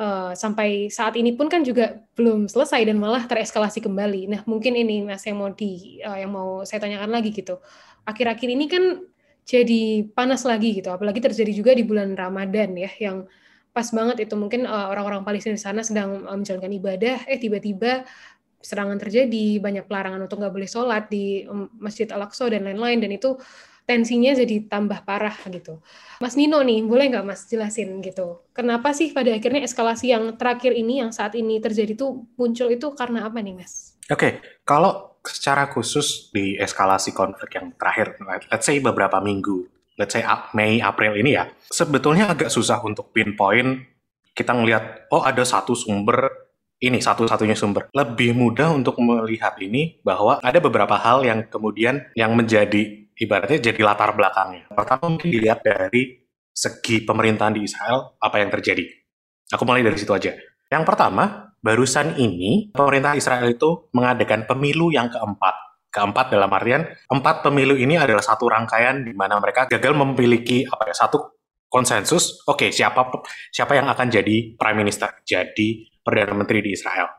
uh, 0.00 0.32
sampai 0.32 0.88
saat 0.88 1.14
ini 1.20 1.36
pun 1.36 1.52
kan 1.52 1.60
juga 1.60 2.00
belum 2.16 2.48
selesai 2.48 2.88
dan 2.88 2.96
malah 2.96 3.28
tereskalasi 3.28 3.84
kembali. 3.84 4.32
Nah, 4.32 4.40
mungkin 4.48 4.72
ini 4.72 5.04
Mas 5.04 5.22
yang 5.28 5.38
mau 5.38 5.52
di 5.52 6.00
uh, 6.00 6.16
yang 6.16 6.32
mau 6.32 6.64
saya 6.64 6.80
tanyakan 6.80 7.12
lagi 7.12 7.30
gitu. 7.30 7.60
Akhir-akhir 8.08 8.48
ini 8.48 8.66
kan 8.66 9.04
jadi 9.44 10.06
panas 10.16 10.46
lagi 10.48 10.78
gitu, 10.78 10.88
apalagi 10.94 11.20
terjadi 11.20 11.52
juga 11.52 11.72
di 11.74 11.82
bulan 11.82 12.14
Ramadan 12.14 12.70
ya 12.78 12.90
yang 13.02 13.26
pas 13.70 13.86
banget 13.90 14.26
itu 14.26 14.34
mungkin 14.38 14.66
eh, 14.66 14.86
orang-orang 14.90 15.22
Palestina 15.26 15.54
di 15.54 15.62
sana 15.62 15.82
sedang 15.82 16.26
menjalankan 16.26 16.70
ibadah, 16.70 17.26
eh 17.26 17.38
tiba-tiba 17.38 18.06
serangan 18.60 19.00
terjadi, 19.00 19.58
banyak 19.58 19.88
pelarangan 19.88 20.20
untuk 20.22 20.38
nggak 20.38 20.54
boleh 20.54 20.68
sholat 20.68 21.08
di 21.08 21.48
Masjid 21.80 22.06
Al-Aqsa 22.12 22.52
dan 22.52 22.68
lain-lain 22.68 23.00
dan 23.00 23.10
itu 23.10 23.40
tensinya 23.90 24.30
jadi 24.38 24.70
tambah 24.70 25.02
parah 25.02 25.34
gitu. 25.50 25.82
Mas 26.22 26.38
Nino 26.38 26.62
nih, 26.62 26.86
boleh 26.86 27.10
nggak 27.10 27.26
Mas 27.26 27.50
jelasin 27.50 27.98
gitu? 27.98 28.46
Kenapa 28.54 28.94
sih 28.94 29.10
pada 29.10 29.34
akhirnya 29.34 29.66
eskalasi 29.66 30.14
yang 30.14 30.38
terakhir 30.38 30.70
ini, 30.78 31.02
yang 31.02 31.10
saat 31.10 31.34
ini 31.34 31.58
terjadi 31.58 31.98
tuh 31.98 32.30
muncul 32.38 32.70
itu 32.70 32.94
karena 32.94 33.26
apa 33.26 33.42
nih 33.42 33.58
Mas? 33.58 33.98
Oke, 34.06 34.14
okay. 34.14 34.32
kalau 34.62 35.18
secara 35.26 35.66
khusus 35.66 36.30
di 36.30 36.54
eskalasi 36.54 37.10
konflik 37.10 37.58
yang 37.58 37.74
terakhir, 37.74 38.14
let's 38.54 38.70
say 38.70 38.78
beberapa 38.78 39.18
minggu, 39.18 39.66
let's 39.98 40.14
say 40.14 40.22
Mei, 40.54 40.78
April 40.78 41.18
ini 41.18 41.34
ya, 41.34 41.50
sebetulnya 41.66 42.30
agak 42.30 42.54
susah 42.54 42.78
untuk 42.86 43.10
pinpoint 43.10 43.82
kita 44.30 44.54
ngelihat, 44.54 45.10
oh 45.10 45.26
ada 45.26 45.42
satu 45.42 45.74
sumber 45.74 46.30
ini 46.80 46.96
satu-satunya 46.96 47.52
sumber. 47.52 47.92
Lebih 47.92 48.32
mudah 48.32 48.72
untuk 48.72 48.96
melihat 49.04 49.52
ini 49.60 50.00
bahwa 50.00 50.40
ada 50.40 50.56
beberapa 50.64 50.96
hal 50.96 51.20
yang 51.28 51.44
kemudian 51.44 52.08
yang 52.16 52.32
menjadi 52.32 53.09
ibaratnya 53.20 53.60
jadi 53.60 53.80
latar 53.84 54.16
belakangnya. 54.16 54.72
Pertama 54.72 55.12
mungkin 55.12 55.28
dilihat 55.28 55.60
dari 55.60 56.24
segi 56.50 57.04
pemerintahan 57.04 57.54
di 57.54 57.62
Israel, 57.68 58.16
apa 58.16 58.40
yang 58.40 58.48
terjadi. 58.48 58.82
Aku 59.52 59.62
mulai 59.68 59.84
dari 59.84 60.00
situ 60.00 60.10
aja. 60.10 60.32
Yang 60.70 60.84
pertama, 60.88 61.52
barusan 61.60 62.16
ini 62.16 62.72
pemerintah 62.72 63.14
Israel 63.14 63.46
itu 63.50 63.90
mengadakan 63.92 64.48
pemilu 64.48 64.88
yang 64.90 65.12
keempat. 65.12 65.54
Keempat 65.90 66.30
dalam 66.30 66.46
artian, 66.54 66.86
empat 67.10 67.42
pemilu 67.42 67.74
ini 67.74 67.98
adalah 67.98 68.22
satu 68.22 68.46
rangkaian 68.46 69.02
di 69.02 69.10
mana 69.10 69.42
mereka 69.42 69.66
gagal 69.66 69.90
memiliki 69.90 70.62
apa 70.62 70.86
ya 70.86 70.94
satu 70.94 71.42
konsensus. 71.66 72.46
Oke, 72.46 72.66
okay, 72.66 72.70
siapa 72.70 73.10
siapa 73.50 73.74
yang 73.74 73.90
akan 73.90 74.06
jadi 74.06 74.54
prime 74.54 74.78
minister, 74.86 75.10
jadi 75.26 75.90
perdana 75.98 76.38
menteri 76.38 76.62
di 76.62 76.70
Israel. 76.78 77.10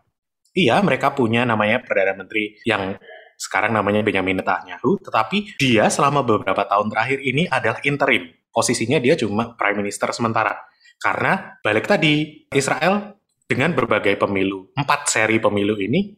Iya, 0.55 0.80
mereka 0.84 1.11
punya 1.11 1.43
namanya 1.43 1.84
perdana 1.84 2.15
menteri 2.15 2.59
yang 2.63 2.95
sekarang 3.41 3.73
namanya 3.73 4.05
Benjamin 4.05 4.37
Netanyahu, 4.37 5.01
tetapi 5.01 5.57
dia 5.57 5.89
selama 5.89 6.21
beberapa 6.21 6.61
tahun 6.61 6.93
terakhir 6.93 7.25
ini 7.25 7.49
adalah 7.49 7.81
interim. 7.81 8.29
Posisinya 8.53 9.01
dia 9.01 9.17
cuma 9.17 9.57
prime 9.57 9.81
minister 9.81 10.13
sementara. 10.13 10.53
Karena 11.01 11.57
balik 11.65 11.89
tadi, 11.89 12.45
Israel 12.53 13.17
dengan 13.49 13.73
berbagai 13.73 14.13
pemilu, 14.21 14.69
empat 14.77 15.09
seri 15.09 15.41
pemilu 15.41 15.73
ini 15.81 16.13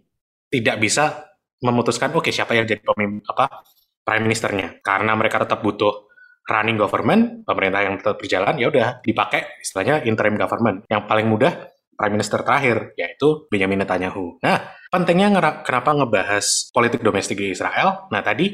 tidak 0.51 0.83
bisa 0.83 1.31
memutuskan 1.63 2.11
oke 2.11 2.27
okay, 2.27 2.35
siapa 2.35 2.59
yang 2.59 2.67
jadi 2.67 2.83
pemimpin 2.83 3.23
apa 3.23 3.63
prime 4.03 4.27
ministernya. 4.27 4.83
Karena 4.83 5.15
mereka 5.15 5.39
tetap 5.39 5.63
butuh 5.63 6.11
running 6.43 6.75
government, 6.75 7.47
pemerintah 7.47 7.87
yang 7.87 7.95
tetap 7.95 8.19
berjalan, 8.19 8.59
ya 8.59 8.67
udah 8.67 8.99
dipakai 8.99 9.63
istilahnya 9.63 10.03
interim 10.03 10.35
government. 10.35 10.83
Yang 10.91 11.07
paling 11.07 11.27
mudah 11.31 11.71
prime 11.95 12.19
minister 12.19 12.43
terakhir 12.43 12.91
yaitu 12.99 13.47
Benjamin 13.47 13.87
Netanyahu. 13.87 14.43
Nah, 14.43 14.59
pentingnya 14.93 15.33
kenapa 15.65 15.97
ngebahas 15.97 16.69
politik 16.69 17.01
domestik 17.01 17.41
di 17.41 17.49
Israel? 17.49 18.05
Nah 18.13 18.21
tadi, 18.21 18.53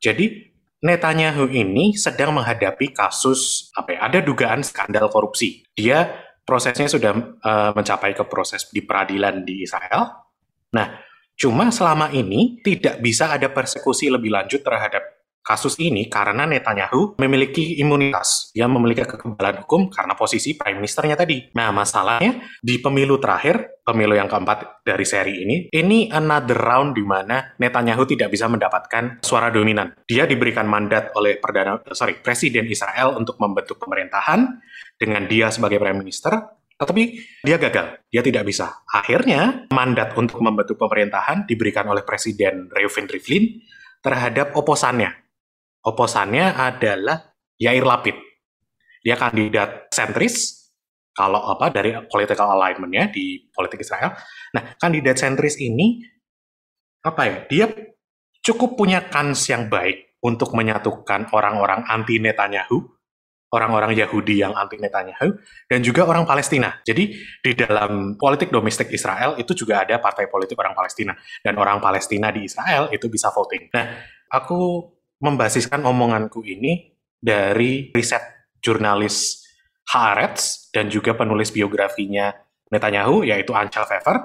jadi 0.00 0.54
Netanyahu 0.84 1.48
ini 1.48 1.96
sedang 1.96 2.36
menghadapi 2.36 2.92
kasus 2.92 3.72
apa 3.72 3.96
ya? 3.96 3.98
Ada 4.04 4.18
dugaan 4.20 4.60
skandal 4.60 5.08
korupsi. 5.08 5.64
Dia 5.72 6.12
prosesnya 6.44 6.92
sudah 6.92 7.40
uh, 7.40 7.72
mencapai 7.72 8.12
ke 8.12 8.20
proses 8.28 8.68
di 8.68 8.84
peradilan 8.84 9.48
di 9.48 9.64
Israel. 9.64 10.28
Nah, 10.76 11.00
cuma 11.40 11.72
selama 11.72 12.12
ini 12.12 12.60
tidak 12.60 13.00
bisa 13.00 13.32
ada 13.32 13.48
persekusi 13.48 14.12
lebih 14.12 14.28
lanjut 14.28 14.60
terhadap 14.60 15.00
kasus 15.44 15.76
ini 15.76 16.08
karena 16.08 16.48
Netanyahu 16.48 17.20
memiliki 17.20 17.76
imunitas. 17.76 18.48
Dia 18.56 18.64
memiliki 18.64 19.04
kekebalan 19.04 19.68
hukum 19.68 19.92
karena 19.92 20.16
posisi 20.16 20.56
prime 20.56 20.80
ministernya 20.80 21.20
tadi. 21.20 21.52
Nah, 21.52 21.68
masalahnya 21.68 22.40
di 22.64 22.80
pemilu 22.80 23.20
terakhir, 23.20 23.84
pemilu 23.84 24.16
yang 24.16 24.26
keempat 24.26 24.80
dari 24.80 25.04
seri 25.04 25.44
ini, 25.44 25.56
ini 25.68 26.08
another 26.08 26.56
round 26.56 26.96
di 26.96 27.04
mana 27.04 27.52
Netanyahu 27.60 28.08
tidak 28.08 28.32
bisa 28.32 28.48
mendapatkan 28.48 29.20
suara 29.20 29.52
dominan. 29.52 29.92
Dia 30.08 30.24
diberikan 30.24 30.64
mandat 30.64 31.12
oleh 31.12 31.36
perdana 31.36 31.76
sorry, 31.92 32.16
presiden 32.24 32.64
Israel 32.64 33.20
untuk 33.20 33.36
membentuk 33.36 33.76
pemerintahan 33.76 34.48
dengan 34.96 35.28
dia 35.28 35.52
sebagai 35.52 35.76
prime 35.76 36.00
minister, 36.00 36.32
tetapi 36.74 37.02
dia 37.44 37.60
gagal, 37.60 38.02
dia 38.08 38.22
tidak 38.24 38.48
bisa. 38.48 38.82
Akhirnya, 38.88 39.68
mandat 39.70 40.16
untuk 40.16 40.40
membentuk 40.40 40.80
pemerintahan 40.80 41.46
diberikan 41.46 41.86
oleh 41.86 42.02
Presiden 42.02 42.66
Reuven 42.72 43.06
Rivlin 43.06 43.62
terhadap 44.02 44.52
oposannya, 44.52 45.23
Oposannya 45.84 46.56
adalah 46.56 47.36
Yair 47.60 47.84
Lapid. 47.84 48.16
Dia 49.04 49.20
kandidat 49.20 49.92
sentris, 49.92 50.64
kalau 51.12 51.44
apa 51.44 51.68
dari 51.70 51.92
political 52.08 52.56
alignment-nya 52.56 53.12
di 53.12 53.46
politik 53.52 53.84
Israel. 53.84 54.16
Nah, 54.56 54.74
kandidat 54.80 55.20
sentris 55.20 55.60
ini 55.60 56.02
apa 57.04 57.22
ya? 57.28 57.36
Dia 57.46 57.66
cukup 58.40 58.80
punya 58.80 59.04
kans 59.12 59.44
yang 59.46 59.68
baik 59.68 60.18
untuk 60.24 60.56
menyatukan 60.56 61.28
orang-orang 61.36 61.84
anti 61.84 62.16
Netanyahu, 62.16 62.80
orang-orang 63.52 63.92
Yahudi 63.92 64.40
yang 64.40 64.56
anti 64.56 64.80
Netanyahu, 64.80 65.36
dan 65.68 65.84
juga 65.84 66.08
orang 66.08 66.24
Palestina. 66.24 66.80
Jadi 66.80 67.12
di 67.44 67.52
dalam 67.52 68.16
politik 68.16 68.48
domestik 68.48 68.88
Israel 68.88 69.36
itu 69.36 69.52
juga 69.52 69.84
ada 69.84 70.00
partai 70.00 70.32
politik 70.32 70.56
orang 70.56 70.72
Palestina, 70.72 71.12
dan 71.44 71.60
orang 71.60 71.76
Palestina 71.78 72.32
di 72.32 72.48
Israel 72.48 72.88
itu 72.88 73.06
bisa 73.12 73.28
voting. 73.30 73.68
Nah, 73.68 74.00
aku 74.32 74.93
membasiskan 75.24 75.80
omonganku 75.88 76.44
ini 76.44 76.92
dari 77.16 77.88
riset 77.96 78.20
jurnalis 78.60 79.40
Haaretz 79.88 80.68
dan 80.72 80.92
juga 80.92 81.16
penulis 81.16 81.48
biografinya 81.48 82.32
Netanyahu, 82.68 83.24
yaitu 83.24 83.56
Anchal 83.56 83.88
Pfeffer. 83.88 84.16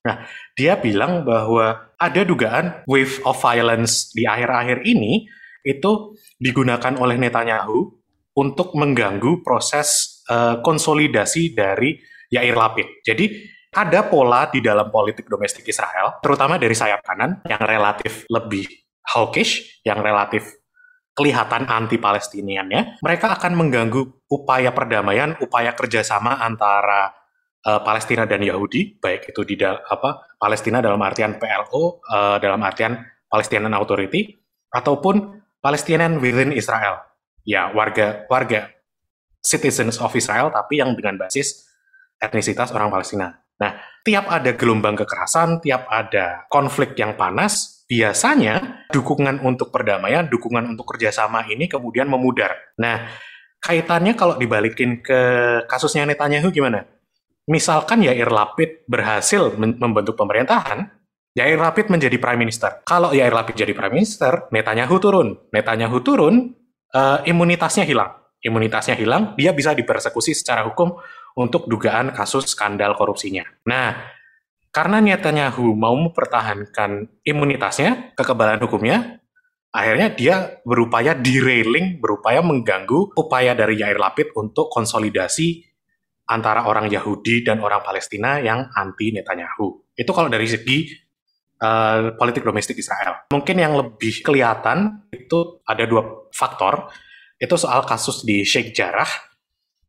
Nah, 0.00 0.24
dia 0.56 0.74
bilang 0.80 1.22
bahwa 1.22 1.92
ada 2.00 2.22
dugaan 2.24 2.82
wave 2.88 3.20
of 3.22 3.36
violence 3.38 4.10
di 4.16 4.24
akhir-akhir 4.24 4.82
ini 4.88 5.28
itu 5.62 6.16
digunakan 6.40 6.96
oleh 6.96 7.20
Netanyahu 7.20 7.92
untuk 8.40 8.72
mengganggu 8.72 9.44
proses 9.44 10.22
uh, 10.32 10.64
konsolidasi 10.64 11.52
dari 11.52 12.00
Yair 12.32 12.56
Lapid. 12.56 13.04
Jadi 13.04 13.44
ada 13.70 14.08
pola 14.08 14.48
di 14.48 14.64
dalam 14.64 14.88
politik 14.88 15.28
domestik 15.28 15.68
Israel, 15.68 16.18
terutama 16.24 16.56
dari 16.56 16.74
sayap 16.74 17.04
kanan 17.04 17.44
yang 17.46 17.60
relatif 17.60 18.24
lebih 18.32 18.66
hawkish 19.04 19.82
yang 19.84 20.04
relatif 20.04 20.60
kelihatan 21.14 21.66
anti 21.68 22.00
Palestinian 22.00 22.70
ya, 22.70 22.82
mereka 23.04 23.36
akan 23.36 23.52
mengganggu 23.52 24.24
upaya 24.30 24.72
perdamaian, 24.72 25.36
upaya 25.42 25.74
kerjasama 25.74 26.38
antara 26.40 27.12
uh, 27.66 27.80
Palestina 27.84 28.24
dan 28.24 28.40
Yahudi, 28.40 28.96
baik 28.96 29.34
itu 29.34 29.42
di 29.44 29.58
apa 29.60 30.32
Palestina 30.40 30.80
dalam 30.80 31.00
artian 31.02 31.36
PLO, 31.36 32.00
uh, 32.00 32.36
eh, 32.36 32.36
dalam 32.40 32.60
artian 32.64 32.96
Palestinian 33.28 33.74
Authority, 33.76 34.32
ataupun 34.72 35.44
Palestinian 35.60 36.22
within 36.22 36.56
Israel, 36.56 37.04
ya 37.44 37.68
warga 37.76 38.24
warga 38.30 38.70
citizens 39.44 40.00
of 40.00 40.14
Israel, 40.16 40.48
tapi 40.48 40.80
yang 40.80 40.96
dengan 40.96 41.20
basis 41.20 41.68
etnisitas 42.20 42.72
orang 42.72 42.88
Palestina. 42.88 43.32
Nah, 43.60 43.76
tiap 44.00 44.24
ada 44.32 44.56
gelombang 44.56 44.96
kekerasan, 44.96 45.60
tiap 45.60 45.84
ada 45.88 46.48
konflik 46.48 46.96
yang 46.96 47.12
panas, 47.16 47.79
biasanya 47.90 48.86
dukungan 48.94 49.42
untuk 49.42 49.74
perdamaian, 49.74 50.30
dukungan 50.30 50.62
untuk 50.70 50.94
kerjasama 50.94 51.50
ini 51.50 51.66
kemudian 51.66 52.06
memudar. 52.06 52.54
Nah, 52.78 53.10
kaitannya 53.58 54.14
kalau 54.14 54.38
dibalikin 54.38 55.02
ke 55.02 55.20
kasusnya 55.66 56.06
Netanyahu 56.06 56.54
gimana? 56.54 56.86
Misalkan 57.50 58.06
Yair 58.06 58.30
Lapid 58.30 58.86
berhasil 58.86 59.58
membentuk 59.58 60.14
pemerintahan, 60.14 60.86
Yair 61.34 61.58
Lapid 61.58 61.90
menjadi 61.90 62.14
prime 62.22 62.46
minister. 62.46 62.78
Kalau 62.86 63.10
Yair 63.10 63.34
Lapid 63.34 63.58
jadi 63.58 63.74
prime 63.74 63.98
minister, 63.98 64.46
Netanyahu 64.54 64.94
turun. 65.02 65.34
Netanyahu 65.50 65.98
turun, 66.06 66.54
uh, 66.94 67.18
imunitasnya 67.26 67.82
hilang. 67.82 68.14
Imunitasnya 68.38 68.94
hilang, 68.94 69.34
dia 69.34 69.50
bisa 69.50 69.74
dipersekusi 69.74 70.32
secara 70.32 70.62
hukum 70.62 70.94
untuk 71.34 71.66
dugaan 71.66 72.14
kasus 72.14 72.46
skandal 72.54 72.94
korupsinya. 72.94 73.44
Nah, 73.66 73.98
karena 74.70 75.02
Netanyahu 75.02 75.74
mau 75.74 75.98
mempertahankan 75.98 77.22
imunitasnya, 77.26 78.14
kekebalan 78.14 78.62
hukumnya, 78.62 79.18
akhirnya 79.74 80.14
dia 80.14 80.36
berupaya 80.62 81.18
derailing, 81.18 81.98
berupaya 81.98 82.38
mengganggu 82.38 83.10
upaya 83.18 83.58
dari 83.58 83.82
Yair 83.82 83.98
Lapid 83.98 84.30
untuk 84.38 84.70
konsolidasi 84.70 85.66
antara 86.30 86.70
orang 86.70 86.86
Yahudi 86.86 87.42
dan 87.42 87.58
orang 87.58 87.82
Palestina 87.82 88.38
yang 88.38 88.70
anti 88.70 89.10
Netanyahu. 89.10 89.90
Itu 89.98 90.14
kalau 90.14 90.30
dari 90.30 90.46
segi 90.46 90.86
uh, 91.58 92.14
politik 92.14 92.46
domestik 92.46 92.78
Israel. 92.78 93.26
Mungkin 93.34 93.58
yang 93.58 93.74
lebih 93.74 94.22
kelihatan 94.22 95.10
itu 95.10 95.58
ada 95.66 95.82
dua 95.82 96.30
faktor. 96.30 96.94
Itu 97.42 97.58
soal 97.58 97.82
kasus 97.82 98.22
di 98.22 98.46
Sheikh 98.46 98.70
Jarrah 98.70 99.10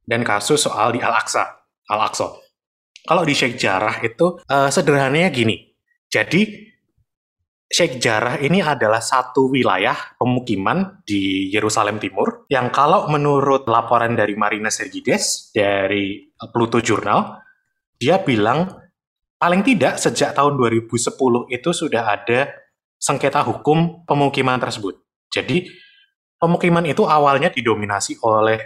dan 0.02 0.26
kasus 0.26 0.66
soal 0.66 0.98
di 0.98 1.00
Al-Aqsa. 1.06 1.46
Al-Aqsa. 1.86 2.41
Kalau 3.02 3.26
di 3.26 3.34
Sheikh 3.34 3.58
Jarrah 3.58 3.98
itu 4.06 4.38
uh, 4.46 4.70
sederhananya 4.70 5.34
gini. 5.34 5.58
Jadi 6.12 6.72
Sheikh 7.72 8.04
Jarrah 8.04 8.36
ini 8.44 8.60
adalah 8.60 9.00
satu 9.00 9.48
wilayah 9.48 9.96
pemukiman 10.20 11.00
di 11.08 11.48
Yerusalem 11.56 12.04
Timur 12.04 12.44
yang 12.52 12.68
kalau 12.68 13.08
menurut 13.08 13.64
laporan 13.64 14.12
dari 14.12 14.36
Marina 14.36 14.68
Sergides 14.68 15.56
dari 15.56 16.36
Pluto 16.52 16.84
Journal, 16.84 17.40
dia 17.96 18.20
bilang 18.20 18.68
paling 19.40 19.64
tidak 19.64 20.04
sejak 20.04 20.36
tahun 20.36 20.60
2010 20.60 21.16
itu 21.48 21.70
sudah 21.72 22.12
ada 22.12 22.52
sengketa 23.00 23.40
hukum 23.40 24.04
pemukiman 24.04 24.60
tersebut. 24.60 25.00
Jadi 25.32 25.72
pemukiman 26.36 26.84
itu 26.84 27.08
awalnya 27.08 27.48
didominasi 27.56 28.20
oleh 28.28 28.60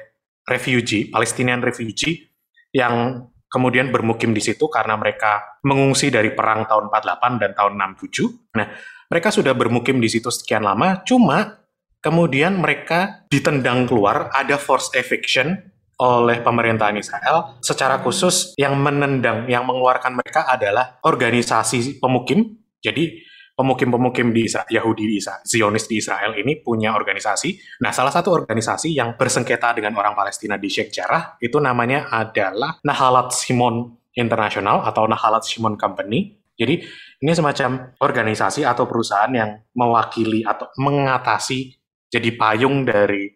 refugee, 0.49 1.13
Palestinian 1.13 1.61
refugee 1.61 2.25
yang 2.73 3.21
kemudian 3.55 3.87
bermukim 3.87 4.35
di 4.35 4.43
situ 4.43 4.67
karena 4.67 4.99
mereka 4.99 5.63
mengungsi 5.63 6.11
dari 6.11 6.35
perang 6.35 6.67
tahun 6.67 6.91
48 6.91 7.39
dan 7.39 7.51
tahun 7.55 7.73
67. 7.95 8.59
Nah, 8.59 8.67
mereka 9.07 9.31
sudah 9.31 9.55
bermukim 9.55 10.03
di 10.03 10.11
situ 10.11 10.27
sekian 10.27 10.67
lama, 10.67 10.99
cuma 11.07 11.63
kemudian 12.03 12.59
mereka 12.59 13.23
ditendang 13.31 13.87
keluar, 13.87 14.27
ada 14.35 14.59
force 14.59 14.91
eviction 14.91 15.55
oleh 15.95 16.43
pemerintahan 16.43 16.99
Israel 16.99 17.55
secara 17.63 18.03
khusus 18.03 18.51
yang 18.59 18.75
menendang, 18.75 19.47
yang 19.47 19.63
mengeluarkan 19.63 20.19
mereka 20.19 20.43
adalah 20.51 20.99
organisasi 21.07 22.03
pemukim. 22.03 22.59
Jadi 22.83 23.23
pemukim-pemukim 23.55 24.35
di 24.35 24.51
Israel, 24.51 24.67
Yahudi 24.67 25.03
di 25.07 25.15
Israel, 25.23 25.41
Zionis 25.47 25.87
di 25.87 26.03
Israel 26.03 26.35
ini 26.35 26.59
punya 26.59 26.91
organisasi. 26.91 27.79
Nah, 27.81 27.95
salah 27.95 28.11
satu 28.11 28.35
organisasi 28.35 28.91
yang 28.91 29.15
bersengketa 29.15 29.71
dengan 29.71 29.95
orang 29.95 30.11
Palestina 30.11 30.59
di 30.59 30.67
Sheikh 30.67 30.91
Jarrah 30.91 31.39
itu 31.39 31.55
namanya 31.63 32.11
adalah 32.11 32.75
Nahalat 32.83 33.31
Simon 33.31 33.95
International 34.11 34.83
atau 34.83 35.07
Nahalat 35.07 35.47
Simon 35.47 35.79
Company. 35.79 36.35
Jadi, 36.55 36.83
ini 37.23 37.31
semacam 37.31 37.95
organisasi 37.99 38.67
atau 38.67 38.87
perusahaan 38.87 39.31
yang 39.31 39.59
mewakili 39.75 40.43
atau 40.43 40.71
mengatasi 40.79 41.75
jadi 42.11 42.31
payung 42.35 42.87
dari 42.87 43.27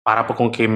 para 0.00 0.24
pemukim 0.24 0.72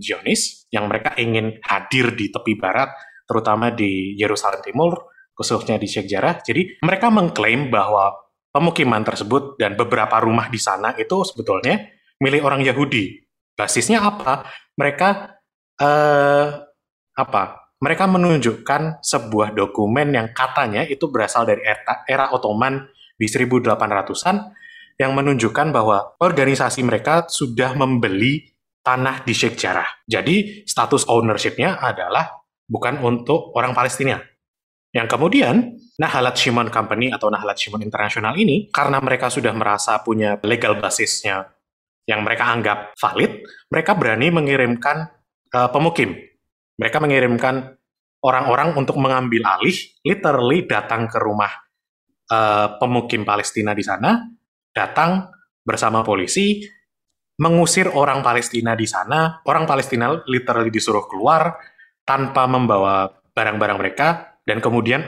Zionis 0.00 0.68
yang 0.68 0.88
mereka 0.88 1.16
ingin 1.16 1.56
hadir 1.64 2.12
di 2.12 2.28
tepi 2.28 2.60
barat, 2.60 2.92
terutama 3.24 3.72
di 3.72 4.12
Yerusalem 4.20 4.60
Timur, 4.60 5.13
khususnya 5.34 5.76
di 5.76 5.90
Sheikh 5.90 6.08
Jarrah. 6.08 6.40
Jadi 6.40 6.80
mereka 6.80 7.10
mengklaim 7.10 7.68
bahwa 7.68 8.14
pemukiman 8.54 9.02
tersebut 9.02 9.58
dan 9.58 9.74
beberapa 9.74 10.14
rumah 10.22 10.46
di 10.46 10.62
sana 10.62 10.94
itu 10.94 11.26
sebetulnya 11.26 11.90
milik 12.22 12.46
orang 12.46 12.62
Yahudi. 12.62 13.26
Basisnya 13.58 14.02
apa? 14.02 14.46
Mereka 14.78 15.08
eh, 15.82 16.46
apa? 17.18 17.42
Mereka 17.82 18.04
menunjukkan 18.08 19.04
sebuah 19.04 19.52
dokumen 19.52 20.14
yang 20.14 20.32
katanya 20.32 20.86
itu 20.86 21.10
berasal 21.10 21.44
dari 21.44 21.60
era, 21.60 22.06
era 22.08 22.26
Ottoman 22.32 22.80
di 23.18 23.26
1800-an 23.28 24.36
yang 24.96 25.12
menunjukkan 25.12 25.74
bahwa 25.74 26.14
organisasi 26.22 26.86
mereka 26.86 27.26
sudah 27.26 27.74
membeli 27.74 28.54
tanah 28.84 29.26
di 29.26 29.34
Sheikh 29.34 29.58
Jarrah. 29.58 29.88
Jadi 30.06 30.62
status 30.64 31.10
ownership-nya 31.10 31.82
adalah 31.82 32.46
bukan 32.64 33.02
untuk 33.02 33.52
orang 33.58 33.74
Palestina. 33.74 34.20
Yang 34.94 35.18
kemudian 35.18 35.74
Nahalat 35.98 36.38
Shimon 36.38 36.70
Company 36.70 37.10
atau 37.10 37.26
Nahalat 37.26 37.58
Shimon 37.58 37.82
International 37.82 38.38
ini, 38.38 38.70
karena 38.70 39.02
mereka 39.02 39.26
sudah 39.26 39.50
merasa 39.50 39.98
punya 40.06 40.38
legal 40.46 40.78
basisnya 40.78 41.50
yang 42.06 42.22
mereka 42.22 42.46
anggap 42.46 42.94
valid, 42.94 43.42
mereka 43.74 43.98
berani 43.98 44.30
mengirimkan 44.30 45.10
uh, 45.50 45.70
pemukim. 45.74 46.14
Mereka 46.78 47.02
mengirimkan 47.02 47.74
orang-orang 48.22 48.78
untuk 48.78 48.98
mengambil 49.02 49.42
alih, 49.58 49.74
literally 50.06 50.62
datang 50.66 51.10
ke 51.10 51.18
rumah 51.18 51.50
uh, 52.30 52.78
pemukim 52.78 53.26
Palestina 53.26 53.74
di 53.74 53.82
sana, 53.82 54.22
datang 54.70 55.26
bersama 55.64 56.06
polisi, 56.06 56.62
mengusir 57.40 57.90
orang 57.90 58.22
Palestina 58.22 58.78
di 58.78 58.86
sana. 58.86 59.42
Orang 59.46 59.66
Palestina 59.66 60.10
literally 60.30 60.70
disuruh 60.70 61.06
keluar 61.10 61.56
tanpa 62.06 62.46
membawa 62.46 63.10
barang-barang 63.34 63.78
mereka, 63.80 64.33
dan 64.44 64.60
kemudian 64.60 65.04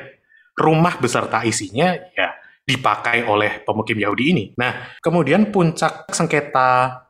rumah 0.56 0.96
beserta 0.96 1.44
isinya 1.44 1.92
ya 2.16 2.32
dipakai 2.66 3.22
oleh 3.28 3.62
pemukim 3.62 3.94
Yahudi 3.94 4.24
ini. 4.34 4.44
Nah, 4.58 4.98
kemudian 4.98 5.54
puncak 5.54 6.10
sengketa 6.10 7.06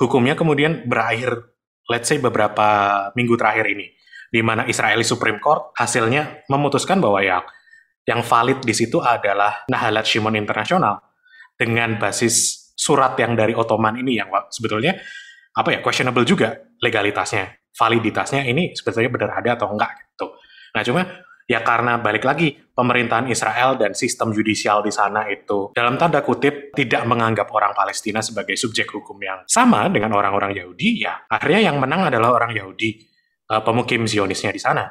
hukumnya 0.00 0.32
kemudian 0.32 0.88
berakhir, 0.88 1.52
let's 1.90 2.08
say 2.08 2.16
beberapa 2.16 2.66
minggu 3.12 3.36
terakhir 3.36 3.68
ini, 3.68 3.92
di 4.32 4.40
mana 4.40 4.64
Israeli 4.64 5.04
Supreme 5.04 5.42
Court 5.42 5.76
hasilnya 5.76 6.48
memutuskan 6.48 7.02
bahwa 7.02 7.20
yang 7.20 7.44
yang 8.08 8.24
valid 8.24 8.64
di 8.64 8.72
situ 8.72 9.04
adalah 9.04 9.68
Nahalat 9.68 10.08
Shimon 10.08 10.32
Internasional 10.40 10.96
dengan 11.52 12.00
basis 12.00 12.56
surat 12.72 13.12
yang 13.20 13.36
dari 13.36 13.52
Ottoman 13.52 14.00
ini 14.00 14.16
yang 14.16 14.32
sebetulnya 14.48 14.96
apa 15.52 15.76
ya 15.76 15.78
questionable 15.84 16.24
juga 16.24 16.56
legalitasnya, 16.80 17.68
validitasnya 17.76 18.48
ini 18.48 18.72
sebetulnya 18.72 19.12
benar 19.12 19.44
ada 19.44 19.60
atau 19.60 19.68
enggak 19.68 19.92
gitu. 20.16 20.32
Nah 20.72 20.82
cuma 20.86 21.02
ya 21.48 21.64
karena 21.64 21.96
balik 21.96 22.28
lagi 22.28 22.52
pemerintahan 22.52 23.32
Israel 23.32 23.80
dan 23.80 23.96
sistem 23.96 24.36
judicial 24.36 24.84
di 24.84 24.92
sana 24.92 25.24
itu 25.32 25.72
dalam 25.72 25.96
tanda 25.96 26.20
kutip 26.20 26.76
tidak 26.76 27.08
menganggap 27.08 27.48
orang 27.56 27.72
Palestina 27.72 28.20
sebagai 28.20 28.54
subjek 28.54 28.92
hukum 28.92 29.16
yang 29.18 29.42
sama 29.48 29.88
dengan 29.88 30.12
orang-orang 30.12 30.52
Yahudi, 30.52 31.08
ya 31.08 31.24
akhirnya 31.24 31.72
yang 31.72 31.80
menang 31.80 32.12
adalah 32.12 32.36
orang 32.36 32.52
Yahudi 32.52 33.00
uh, 33.48 33.64
pemukim 33.64 34.04
Zionisnya 34.04 34.52
di 34.52 34.60
sana. 34.60 34.84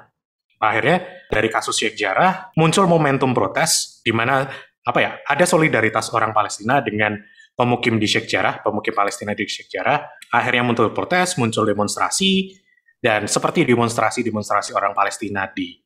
Akhirnya 0.57 1.29
dari 1.29 1.53
kasus 1.53 1.77
Sheikh 1.77 1.93
Jarrah 1.93 2.49
muncul 2.57 2.89
momentum 2.89 3.29
protes 3.29 4.01
di 4.01 4.09
mana 4.09 4.49
apa 4.81 4.97
ya 4.97 5.21
ada 5.29 5.45
solidaritas 5.45 6.09
orang 6.17 6.33
Palestina 6.33 6.81
dengan 6.81 7.13
pemukim 7.53 8.01
di 8.01 8.09
Sheikh 8.09 8.25
Jarrah, 8.25 8.65
pemukim 8.65 8.97
Palestina 8.97 9.37
di 9.37 9.45
Sheikh 9.45 9.69
Jarrah, 9.69 10.01
akhirnya 10.33 10.65
muncul 10.65 10.89
protes, 10.89 11.37
muncul 11.37 11.65
demonstrasi, 11.69 12.57
dan 12.97 13.29
seperti 13.29 13.65
demonstrasi-demonstrasi 13.69 14.73
orang 14.73 14.97
Palestina 14.97 15.45
di 15.49 15.77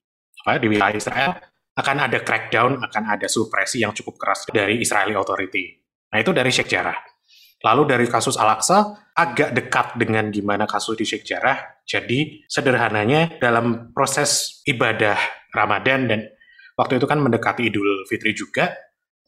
di 0.60 0.68
wilayah 0.68 0.98
Israel, 0.98 1.32
akan 1.78 1.98
ada 2.10 2.20
crackdown, 2.22 2.82
akan 2.84 3.04
ada 3.18 3.28
supresi 3.32 3.82
yang 3.82 3.96
cukup 3.96 4.20
keras 4.20 4.48
dari 4.52 4.82
Israeli 4.82 5.16
Authority. 5.16 5.72
Nah 6.12 6.18
itu 6.20 6.32
dari 6.36 6.52
Sheikh 6.52 6.68
Jarrah. 6.68 6.98
Lalu 7.62 7.94
dari 7.94 8.06
kasus 8.10 8.36
Al-Aqsa, 8.42 9.12
agak 9.14 9.54
dekat 9.54 9.88
dengan 10.02 10.34
gimana 10.34 10.66
kasus 10.66 10.98
di 10.98 11.06
Sheikh 11.06 11.24
Jarrah. 11.24 11.62
Jadi 11.86 12.44
sederhananya 12.50 13.38
dalam 13.38 13.94
proses 13.94 14.62
ibadah 14.66 15.16
Ramadan 15.54 16.10
dan 16.10 16.20
waktu 16.74 16.98
itu 16.98 17.06
kan 17.06 17.22
mendekati 17.22 17.70
Idul 17.70 18.10
Fitri 18.10 18.34
juga, 18.34 18.74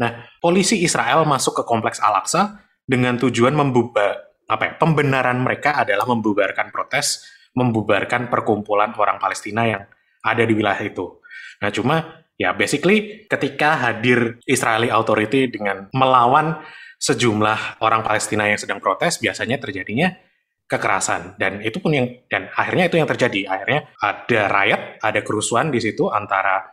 Nah, 0.01 0.26
polisi 0.41 0.82
Israel 0.82 1.22
masuk 1.24 1.61
ke 1.61 1.64
kompleks 1.64 2.01
Al-Aqsa 2.01 2.66
dengan 2.84 3.14
tujuan 3.22 3.53
membubar 3.53 4.34
apa 4.49 4.64
ya, 4.68 4.74
pembenaran 4.76 5.39
mereka 5.39 5.78
adalah 5.78 6.03
membubarkan 6.09 6.74
protes, 6.74 7.24
membubarkan 7.53 8.28
perkumpulan 8.28 8.91
orang 8.97 9.22
Palestina 9.22 9.64
yang 9.70 9.84
ada 10.24 10.43
di 10.47 10.53
wilayah 10.55 10.82
itu. 10.82 11.19
Nah, 11.59 11.69
cuma 11.69 12.26
ya 12.39 12.55
basically 12.55 13.28
ketika 13.28 13.78
hadir 13.78 14.39
Israeli 14.47 14.89
Authority 14.89 15.51
dengan 15.51 15.91
melawan 15.93 16.57
sejumlah 16.97 17.84
orang 17.84 18.01
Palestina 18.01 18.47
yang 18.47 18.57
sedang 18.57 18.80
protes, 18.80 19.19
biasanya 19.19 19.59
terjadinya 19.59 20.15
kekerasan 20.63 21.36
dan 21.38 21.59
itu 21.59 21.78
pun 21.84 21.91
yang 21.91 22.07
dan 22.32 22.49
akhirnya 22.55 22.88
itu 22.88 22.95
yang 22.97 23.09
terjadi. 23.11 23.51
Akhirnya 23.51 23.91
ada 23.99 24.41
riot, 24.49 24.82
ada 25.03 25.19
kerusuhan 25.19 25.69
di 25.69 25.84
situ 25.84 26.07
antara 26.07 26.63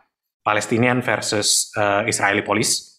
Palestinian 0.41 1.05
versus 1.05 1.69
uh, 1.77 2.01
Israeli 2.07 2.41
police 2.41 2.90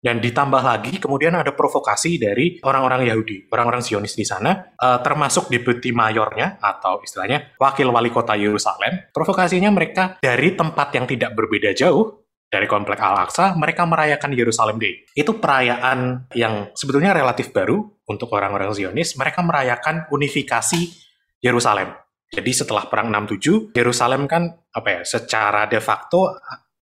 dan 0.00 0.16
ditambah 0.16 0.64
lagi 0.64 0.96
kemudian 0.96 1.36
ada 1.36 1.52
provokasi 1.52 2.16
dari 2.16 2.56
orang-orang 2.64 3.04
Yahudi, 3.04 3.52
orang-orang 3.52 3.84
Zionis 3.84 4.16
di 4.16 4.24
sana, 4.24 4.72
uh, 4.80 4.98
termasuk 5.04 5.52
deputi 5.52 5.92
mayornya 5.92 6.56
atau 6.56 7.04
istilahnya 7.04 7.52
wakil 7.60 7.92
wali 7.92 8.08
kota 8.08 8.32
Yerusalem. 8.32 9.12
Provokasinya 9.12 9.68
mereka 9.68 10.16
dari 10.24 10.56
tempat 10.56 10.88
yang 10.96 11.04
tidak 11.04 11.36
berbeda 11.36 11.76
jauh 11.76 12.20
dari 12.50 12.66
komplek 12.66 12.98
Al-Aqsa, 12.98 13.54
mereka 13.54 13.86
merayakan 13.86 14.34
Yerusalem 14.34 14.82
Day. 14.82 15.06
Itu 15.14 15.38
perayaan 15.38 16.32
yang 16.34 16.74
sebetulnya 16.74 17.14
relatif 17.14 17.54
baru 17.54 17.78
untuk 18.10 18.32
orang-orang 18.34 18.74
Zionis. 18.74 19.14
Mereka 19.14 19.44
merayakan 19.46 20.10
unifikasi 20.10 20.90
Yerusalem. 21.38 21.94
Jadi 22.30 22.50
setelah 22.50 22.90
perang 22.90 23.10
67, 23.10 23.70
Yerusalem 23.74 24.26
kan 24.26 24.50
apa 24.74 24.88
ya, 24.88 25.00
secara 25.06 25.70
de 25.70 25.78
facto 25.78 26.34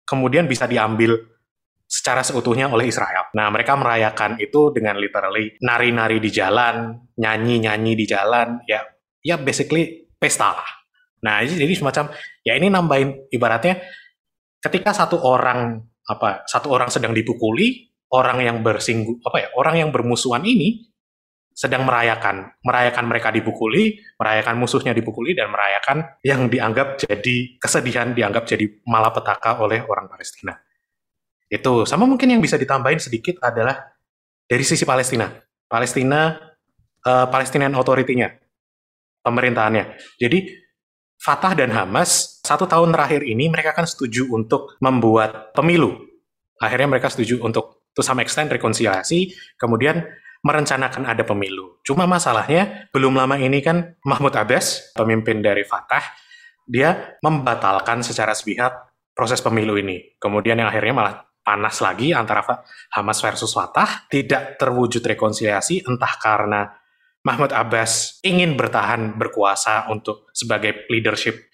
kemudian 0.08 0.48
bisa 0.48 0.64
diambil 0.64 1.20
secara 1.88 2.20
seutuhnya 2.20 2.68
oleh 2.68 2.92
Israel. 2.92 3.32
Nah, 3.32 3.48
mereka 3.48 3.72
merayakan 3.80 4.36
itu 4.36 4.76
dengan 4.76 5.00
literally 5.00 5.56
nari-nari 5.64 6.20
di 6.20 6.28
jalan, 6.28 7.00
nyanyi-nyanyi 7.16 7.96
di 7.96 8.04
jalan, 8.04 8.60
ya 8.68 8.84
ya 9.24 9.40
basically 9.40 10.04
pesta 10.20 10.52
lah. 10.52 10.70
Nah, 11.24 11.40
jadi 11.42 11.72
semacam 11.72 12.12
ya 12.44 12.54
ini 12.54 12.68
nambahin 12.68 13.32
ibaratnya 13.32 13.80
ketika 14.60 14.92
satu 14.92 15.18
orang 15.24 15.80
apa 16.04 16.44
satu 16.44 16.68
orang 16.68 16.92
sedang 16.92 17.16
dipukuli, 17.16 17.88
orang 18.12 18.44
yang 18.44 18.60
bersinggung 18.60 19.24
apa 19.24 19.36
ya, 19.40 19.48
orang 19.56 19.80
yang 19.80 19.88
bermusuhan 19.88 20.44
ini 20.44 20.92
sedang 21.58 21.82
merayakan, 21.82 22.54
merayakan 22.62 23.04
mereka 23.10 23.34
dipukuli, 23.34 23.98
merayakan 24.14 24.60
musuhnya 24.62 24.94
dipukuli 24.94 25.34
dan 25.34 25.50
merayakan 25.50 26.06
yang 26.22 26.46
dianggap 26.46 27.02
jadi 27.02 27.58
kesedihan, 27.58 28.14
dianggap 28.14 28.46
jadi 28.46 28.62
malapetaka 28.86 29.58
oleh 29.58 29.82
orang 29.82 30.06
Palestina. 30.06 30.54
Itu 31.48 31.88
sama 31.88 32.04
mungkin 32.04 32.28
yang 32.28 32.44
bisa 32.44 32.60
ditambahin 32.60 33.00
sedikit 33.00 33.40
adalah 33.40 33.88
dari 34.44 34.64
sisi 34.64 34.84
Palestina. 34.84 35.28
Palestina 35.68 36.36
uh, 37.04 37.26
Palestinian 37.28 37.76
Authority-nya, 37.76 38.28
pemerintahannya. 39.20 40.16
Jadi 40.16 40.48
Fatah 41.18 41.52
dan 41.58 41.74
Hamas 41.74 42.38
satu 42.46 42.64
tahun 42.64 42.94
terakhir 42.94 43.26
ini 43.26 43.50
mereka 43.50 43.74
kan 43.74 43.84
setuju 43.84 44.30
untuk 44.30 44.78
membuat 44.78 45.52
pemilu. 45.52 45.98
Akhirnya 46.62 46.88
mereka 46.88 47.10
setuju 47.10 47.42
untuk 47.42 47.84
to 47.92 48.00
some 48.00 48.22
extent 48.22 48.48
rekonsiliasi, 48.48 49.34
kemudian 49.58 50.06
merencanakan 50.46 51.10
ada 51.10 51.26
pemilu. 51.26 51.82
Cuma 51.82 52.06
masalahnya 52.06 52.86
belum 52.94 53.18
lama 53.18 53.34
ini 53.36 53.58
kan 53.58 53.98
Mahmud 54.06 54.32
Abbas, 54.38 54.94
pemimpin 54.94 55.42
dari 55.42 55.66
Fatah, 55.66 56.02
dia 56.64 57.18
membatalkan 57.20 58.06
secara 58.06 58.32
sepihak 58.32 58.94
proses 59.12 59.42
pemilu 59.42 59.74
ini. 59.74 60.14
Kemudian 60.22 60.62
yang 60.62 60.70
akhirnya 60.70 60.94
malah 60.94 61.14
panas 61.48 61.80
lagi 61.80 62.12
antara 62.12 62.44
Hamas 62.92 63.24
versus 63.24 63.56
Fatah, 63.56 64.04
tidak 64.12 64.60
terwujud 64.60 65.00
rekonsiliasi 65.00 65.88
entah 65.88 66.20
karena 66.20 66.68
Mahmud 67.24 67.56
Abbas 67.56 68.20
ingin 68.20 68.52
bertahan 68.52 69.16
berkuasa 69.16 69.88
untuk 69.88 70.28
sebagai 70.36 70.84
leadership 70.92 71.48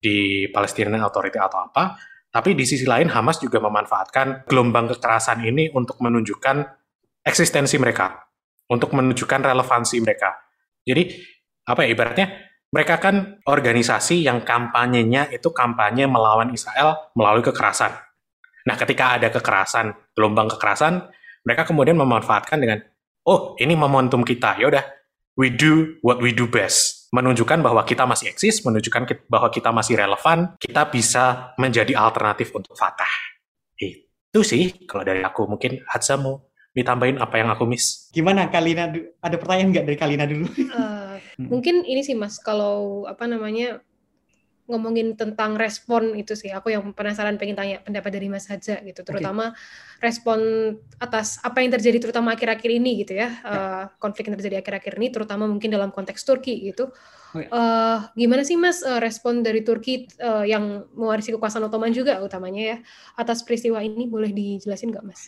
di 0.00 0.48
Palestinian 0.48 1.04
Authority 1.04 1.36
atau 1.36 1.60
apa, 1.60 2.00
tapi 2.32 2.56
di 2.56 2.64
sisi 2.64 2.88
lain 2.88 3.12
Hamas 3.12 3.36
juga 3.36 3.60
memanfaatkan 3.60 4.48
gelombang 4.48 4.88
kekerasan 4.96 5.44
ini 5.44 5.68
untuk 5.76 6.00
menunjukkan 6.00 6.64
eksistensi 7.20 7.76
mereka, 7.76 8.24
untuk 8.72 8.96
menunjukkan 8.96 9.44
relevansi 9.44 10.00
mereka. 10.00 10.40
Jadi 10.88 11.12
apa 11.68 11.84
ya 11.84 11.88
ibaratnya 11.92 12.26
mereka 12.72 12.96
kan 12.96 13.44
organisasi 13.44 14.24
yang 14.24 14.40
kampanyenya 14.40 15.30
itu 15.30 15.52
kampanye 15.52 16.08
melawan 16.08 16.48
Israel 16.50 17.12
melalui 17.12 17.44
kekerasan. 17.44 18.13
Nah, 18.64 18.76
ketika 18.80 19.20
ada 19.20 19.28
kekerasan, 19.28 19.92
gelombang 20.16 20.48
kekerasan, 20.56 21.12
mereka 21.44 21.68
kemudian 21.68 22.00
memanfaatkan 22.00 22.56
dengan, 22.56 22.80
oh, 23.28 23.52
ini 23.60 23.76
momentum 23.76 24.24
kita, 24.24 24.56
ya 24.56 24.72
udah, 24.72 24.84
we 25.36 25.52
do 25.52 26.00
what 26.00 26.18
we 26.24 26.32
do 26.32 26.48
best. 26.48 27.12
Menunjukkan 27.12 27.60
bahwa 27.60 27.84
kita 27.84 28.08
masih 28.08 28.32
eksis, 28.32 28.64
menunjukkan 28.64 29.28
bahwa 29.28 29.52
kita 29.52 29.70
masih 29.70 30.00
relevan, 30.00 30.56
kita 30.58 30.88
bisa 30.88 31.54
menjadi 31.60 31.94
alternatif 31.94 32.50
untuk 32.56 32.74
Fatah. 32.74 33.10
Itu 33.78 34.42
sih, 34.42 34.82
kalau 34.90 35.06
dari 35.06 35.22
aku. 35.22 35.46
Mungkin 35.46 35.86
Hadza 35.86 36.18
mau 36.18 36.50
ditambahin 36.74 37.22
apa 37.22 37.38
yang 37.38 37.54
aku 37.54 37.70
miss. 37.70 38.10
Gimana 38.10 38.50
Kalina? 38.50 38.90
Ada 39.22 39.38
pertanyaan 39.38 39.70
nggak 39.70 39.86
dari 39.86 39.98
Kalina 40.00 40.24
dulu? 40.26 40.50
Uh, 40.50 41.22
hmm. 41.38 41.46
Mungkin 41.54 41.86
ini 41.86 42.02
sih 42.02 42.18
Mas, 42.18 42.42
kalau 42.42 43.06
apa 43.06 43.30
namanya 43.30 43.78
ngomongin 44.64 45.12
tentang 45.12 45.60
respon 45.60 46.16
itu 46.16 46.32
sih. 46.32 46.48
Aku 46.52 46.72
yang 46.72 46.96
penasaran 46.96 47.36
pengen 47.36 47.56
tanya 47.56 47.84
pendapat 47.84 48.10
dari 48.16 48.32
Mas 48.32 48.48
Haja 48.48 48.80
gitu, 48.80 49.00
terutama 49.04 49.52
okay. 49.52 50.08
respon 50.10 50.38
atas 50.96 51.36
apa 51.44 51.60
yang 51.60 51.72
terjadi 51.76 52.00
terutama 52.00 52.32
akhir-akhir 52.32 52.70
ini 52.72 53.04
gitu 53.04 53.16
ya, 53.16 53.28
ya. 53.28 53.28
Uh, 53.44 53.84
konflik 54.00 54.32
yang 54.32 54.36
terjadi 54.40 54.64
akhir-akhir 54.64 54.96
ini, 54.96 55.08
terutama 55.12 55.44
mungkin 55.44 55.68
dalam 55.68 55.92
konteks 55.92 56.24
Turki 56.24 56.64
gitu. 56.72 56.88
Oh, 57.34 57.42
uh, 57.42 57.98
gimana 58.14 58.46
sih 58.46 58.54
Mas 58.54 58.80
uh, 58.86 59.02
respon 59.02 59.42
dari 59.42 59.66
Turki 59.66 60.06
uh, 60.22 60.46
yang 60.46 60.86
mewarisi 60.94 61.34
kekuasaan 61.34 61.66
Ottoman 61.66 61.90
juga 61.90 62.22
utamanya 62.22 62.62
ya 62.62 62.76
atas 63.18 63.42
peristiwa 63.42 63.82
ini 63.82 64.06
boleh 64.06 64.30
dijelasin 64.30 64.94
nggak 64.94 65.04
Mas? 65.04 65.26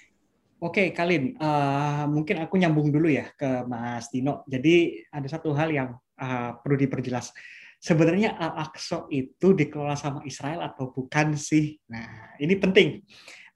Oke, 0.57 0.89
okay, 0.89 0.97
Kalin, 0.97 1.37
uh, 1.37 2.09
mungkin 2.09 2.41
aku 2.41 2.57
nyambung 2.57 2.89
dulu 2.89 3.13
ya 3.13 3.29
ke 3.37 3.69
Mas 3.69 4.09
Dino. 4.09 4.41
Jadi 4.49 5.05
ada 5.13 5.29
satu 5.29 5.53
hal 5.53 5.69
yang 5.69 6.01
uh, 6.17 6.57
perlu 6.65 6.81
diperjelas 6.81 7.35
sebenarnya 7.81 8.35
Al-Aqsa 8.35 9.07
itu 9.13 9.53
dikelola 9.53 9.95
sama 9.95 10.25
Israel 10.27 10.65
atau 10.67 10.91
bukan 10.91 11.37
sih? 11.39 11.77
Nah, 11.93 12.37
ini 12.41 12.57
penting 12.57 13.05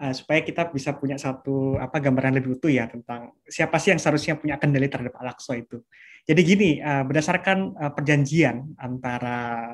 uh, 0.01 0.13
supaya 0.15 0.41
kita 0.45 0.71
bisa 0.71 0.97
punya 0.97 1.19
satu 1.19 1.77
apa 1.77 1.99
gambaran 1.99 2.41
lebih 2.41 2.61
utuh 2.61 2.73
ya 2.73 2.87
tentang 2.87 3.35
siapa 3.49 3.77
sih 3.81 3.93
yang 3.93 4.01
seharusnya 4.01 4.39
punya 4.39 4.57
kendali 4.57 4.87
terhadap 4.87 5.17
Al-Aqsa 5.19 5.59
itu. 5.59 5.83
Jadi 6.29 6.41
gini, 6.45 6.71
uh, 6.79 7.03
berdasarkan 7.05 7.59
uh, 7.75 7.93
perjanjian 7.97 8.77
antara 8.77 9.73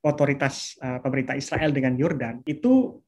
otoritas 0.00 0.78
uh, 0.80 0.98
pemerintah 1.04 1.36
Israel 1.36 1.70
dengan 1.74 1.94
Yordan, 1.94 2.42
itu 2.48 2.98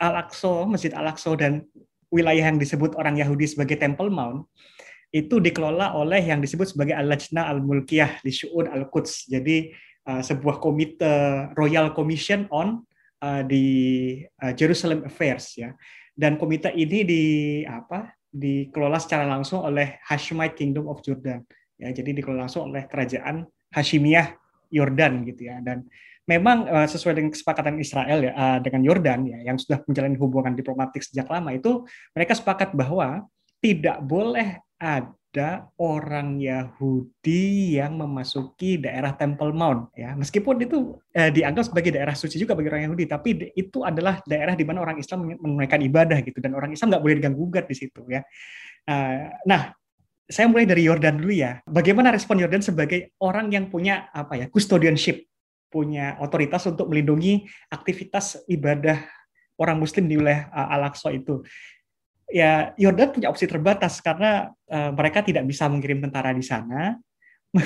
Al-Aqsa, 0.00 0.66
Masjid 0.66 0.90
Al-Aqsa 0.96 1.36
dan 1.36 1.64
wilayah 2.10 2.50
yang 2.50 2.58
disebut 2.58 2.98
orang 2.98 3.14
Yahudi 3.20 3.46
sebagai 3.46 3.78
Temple 3.78 4.10
Mount 4.10 4.50
itu 5.10 5.42
dikelola 5.42 5.98
oleh 5.98 6.22
yang 6.22 6.38
disebut 6.38 6.74
sebagai 6.74 6.94
Al-Lajna 6.94 7.50
Al-Mulkiyah 7.50 8.22
di 8.22 8.30
Syu'un 8.30 8.70
Al-Quds. 8.70 9.26
Jadi 9.26 9.70
Uh, 10.00 10.24
sebuah 10.24 10.64
komite 10.64 11.12
Royal 11.52 11.92
Commission 11.92 12.48
on 12.48 12.82
uh, 13.20 13.44
di 13.44 13.64
uh, 14.40 14.52
Jerusalem 14.56 15.04
Affairs 15.04 15.52
ya. 15.60 15.76
Dan 16.16 16.40
komite 16.40 16.72
ini 16.72 17.04
di 17.04 17.24
apa? 17.68 18.08
dikelola 18.30 19.02
secara 19.02 19.26
langsung 19.26 19.66
oleh 19.66 19.98
Hashemite 20.06 20.54
Kingdom 20.54 20.86
of 20.86 21.02
Jordan. 21.02 21.42
Ya, 21.74 21.90
jadi 21.90 22.14
dikelola 22.14 22.46
langsung 22.46 22.70
oleh 22.70 22.86
kerajaan 22.86 23.42
Hashimiyah 23.74 24.38
Yordan 24.70 25.26
gitu 25.26 25.50
ya. 25.50 25.58
Dan 25.58 25.84
memang 26.30 26.70
uh, 26.70 26.86
sesuai 26.86 27.18
dengan 27.18 27.30
kesepakatan 27.34 27.82
Israel 27.82 28.22
ya 28.22 28.32
uh, 28.38 28.58
dengan 28.62 28.86
Yordan 28.86 29.26
ya 29.26 29.38
yang 29.50 29.58
sudah 29.58 29.82
menjalani 29.82 30.14
hubungan 30.14 30.54
diplomatik 30.54 31.02
sejak 31.02 31.26
lama 31.26 31.50
itu 31.50 31.82
mereka 32.14 32.38
sepakat 32.38 32.70
bahwa 32.70 33.26
tidak 33.58 33.98
boleh 34.06 34.62
ada 34.78 35.10
ada 35.30 35.70
orang 35.78 36.42
Yahudi 36.42 37.78
yang 37.78 37.94
memasuki 37.94 38.82
daerah 38.82 39.14
Temple 39.14 39.54
Mount 39.54 39.94
ya. 39.94 40.18
Meskipun 40.18 40.58
itu 40.58 40.98
eh, 41.14 41.30
dianggap 41.30 41.70
sebagai 41.70 41.94
daerah 41.94 42.18
suci 42.18 42.34
juga 42.34 42.58
bagi 42.58 42.66
orang 42.66 42.90
Yahudi 42.90 43.06
tapi 43.06 43.54
itu 43.54 43.86
adalah 43.86 44.18
daerah 44.26 44.58
di 44.58 44.66
mana 44.66 44.82
orang 44.82 44.98
Islam 44.98 45.30
menunaikan 45.38 45.78
ibadah 45.86 46.18
gitu 46.26 46.42
dan 46.42 46.58
orang 46.58 46.74
Islam 46.74 46.90
nggak 46.90 47.02
boleh 47.06 47.14
diganggu 47.22 47.38
gugat 47.46 47.70
di 47.70 47.78
situ 47.78 48.02
ya. 48.10 48.26
Uh, 48.90 49.30
nah 49.46 49.70
saya 50.26 50.50
mulai 50.50 50.66
dari 50.66 50.90
Yordan 50.90 51.22
dulu 51.22 51.30
ya. 51.30 51.62
Bagaimana 51.62 52.10
respon 52.10 52.42
Yordan 52.42 52.66
sebagai 52.66 53.14
orang 53.22 53.54
yang 53.54 53.70
punya 53.70 54.10
apa 54.10 54.34
ya 54.34 54.46
custodianship 54.50 55.30
punya 55.70 56.18
otoritas 56.18 56.66
untuk 56.66 56.90
melindungi 56.90 57.46
aktivitas 57.70 58.42
ibadah 58.50 58.98
orang 59.62 59.78
Muslim 59.78 60.10
di 60.10 60.18
wilayah 60.18 60.50
uh, 60.50 60.74
Al-Aqsa 60.74 61.14
itu 61.14 61.46
ya 62.30 62.72
Yordan 62.78 63.10
punya 63.12 63.28
opsi 63.28 63.44
terbatas 63.50 63.98
karena 64.00 64.50
uh, 64.70 64.90
mereka 64.94 65.20
tidak 65.26 65.44
bisa 65.44 65.66
mengirim 65.66 66.00
tentara 66.00 66.30
di 66.30 66.42
sana. 66.42 66.96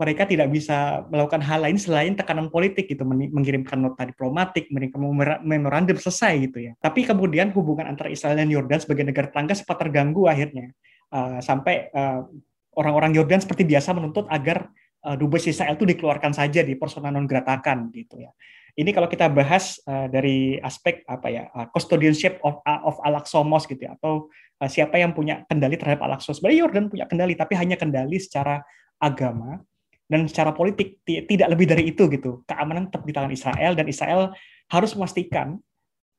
mereka 0.00 0.24
tidak 0.24 0.48
bisa 0.48 1.04
melakukan 1.12 1.44
hal 1.44 1.68
lain 1.68 1.76
selain 1.76 2.16
tekanan 2.16 2.48
politik 2.48 2.88
gitu 2.88 3.04
mengirimkan 3.04 3.76
nota 3.76 4.08
diplomatik, 4.08 4.72
mengirimkan 4.72 5.04
memorandum 5.44 6.00
selesai 6.00 6.48
gitu 6.48 6.58
ya. 6.64 6.72
Tapi 6.80 7.04
kemudian 7.04 7.52
hubungan 7.52 7.92
antara 7.92 8.08
Israel 8.08 8.40
dan 8.40 8.48
Yordan 8.48 8.80
sebagai 8.80 9.04
negara 9.04 9.28
tetangga 9.28 9.52
sempat 9.52 9.84
terganggu 9.84 10.32
akhirnya 10.32 10.72
uh, 11.12 11.44
sampai 11.44 11.92
uh, 11.92 12.24
orang-orang 12.72 13.12
Yordan 13.12 13.44
seperti 13.44 13.68
biasa 13.68 13.92
menuntut 13.92 14.24
agar 14.32 14.72
uh, 15.04 15.16
dubes 15.20 15.44
Israel 15.44 15.76
itu 15.76 15.84
dikeluarkan 15.84 16.32
saja 16.32 16.64
di 16.64 16.72
persona 16.80 17.12
non 17.12 17.28
gratakan 17.28 17.92
gitu 17.92 18.16
ya. 18.16 18.32
Ini 18.72 18.88
kalau 18.96 19.04
kita 19.04 19.28
bahas 19.28 19.76
uh, 19.84 20.08
dari 20.08 20.56
aspek 20.56 21.04
apa 21.04 21.28
ya 21.28 21.44
uh, 21.52 21.68
custodianship 21.76 22.40
of 22.40 22.64
uh, 22.64 22.80
of 22.88 22.96
Al-Aqsa 23.04 23.44
Mosque 23.44 23.76
gitu 23.76 23.84
ya, 23.84 23.92
atau 24.00 24.32
uh, 24.32 24.68
siapa 24.70 24.96
yang 24.96 25.12
punya 25.12 25.44
kendali 25.44 25.76
terhadap 25.76 26.00
Al-Aqsa. 26.08 26.32
Sebenarnya 26.32 26.64
Yordan 26.64 26.88
punya 26.88 27.04
kendali 27.04 27.36
tapi 27.36 27.52
hanya 27.60 27.76
kendali 27.76 28.16
secara 28.16 28.64
agama 28.96 29.60
dan 30.08 30.24
secara 30.24 30.56
politik 30.56 31.04
tidak 31.04 31.48
lebih 31.52 31.68
dari 31.68 31.92
itu 31.92 32.08
gitu. 32.08 32.40
Keamanan 32.48 32.88
tetap 32.88 33.04
di 33.04 33.12
tangan 33.12 33.32
Israel 33.32 33.72
dan 33.76 33.86
Israel 33.92 34.32
harus 34.72 34.96
memastikan 34.96 35.60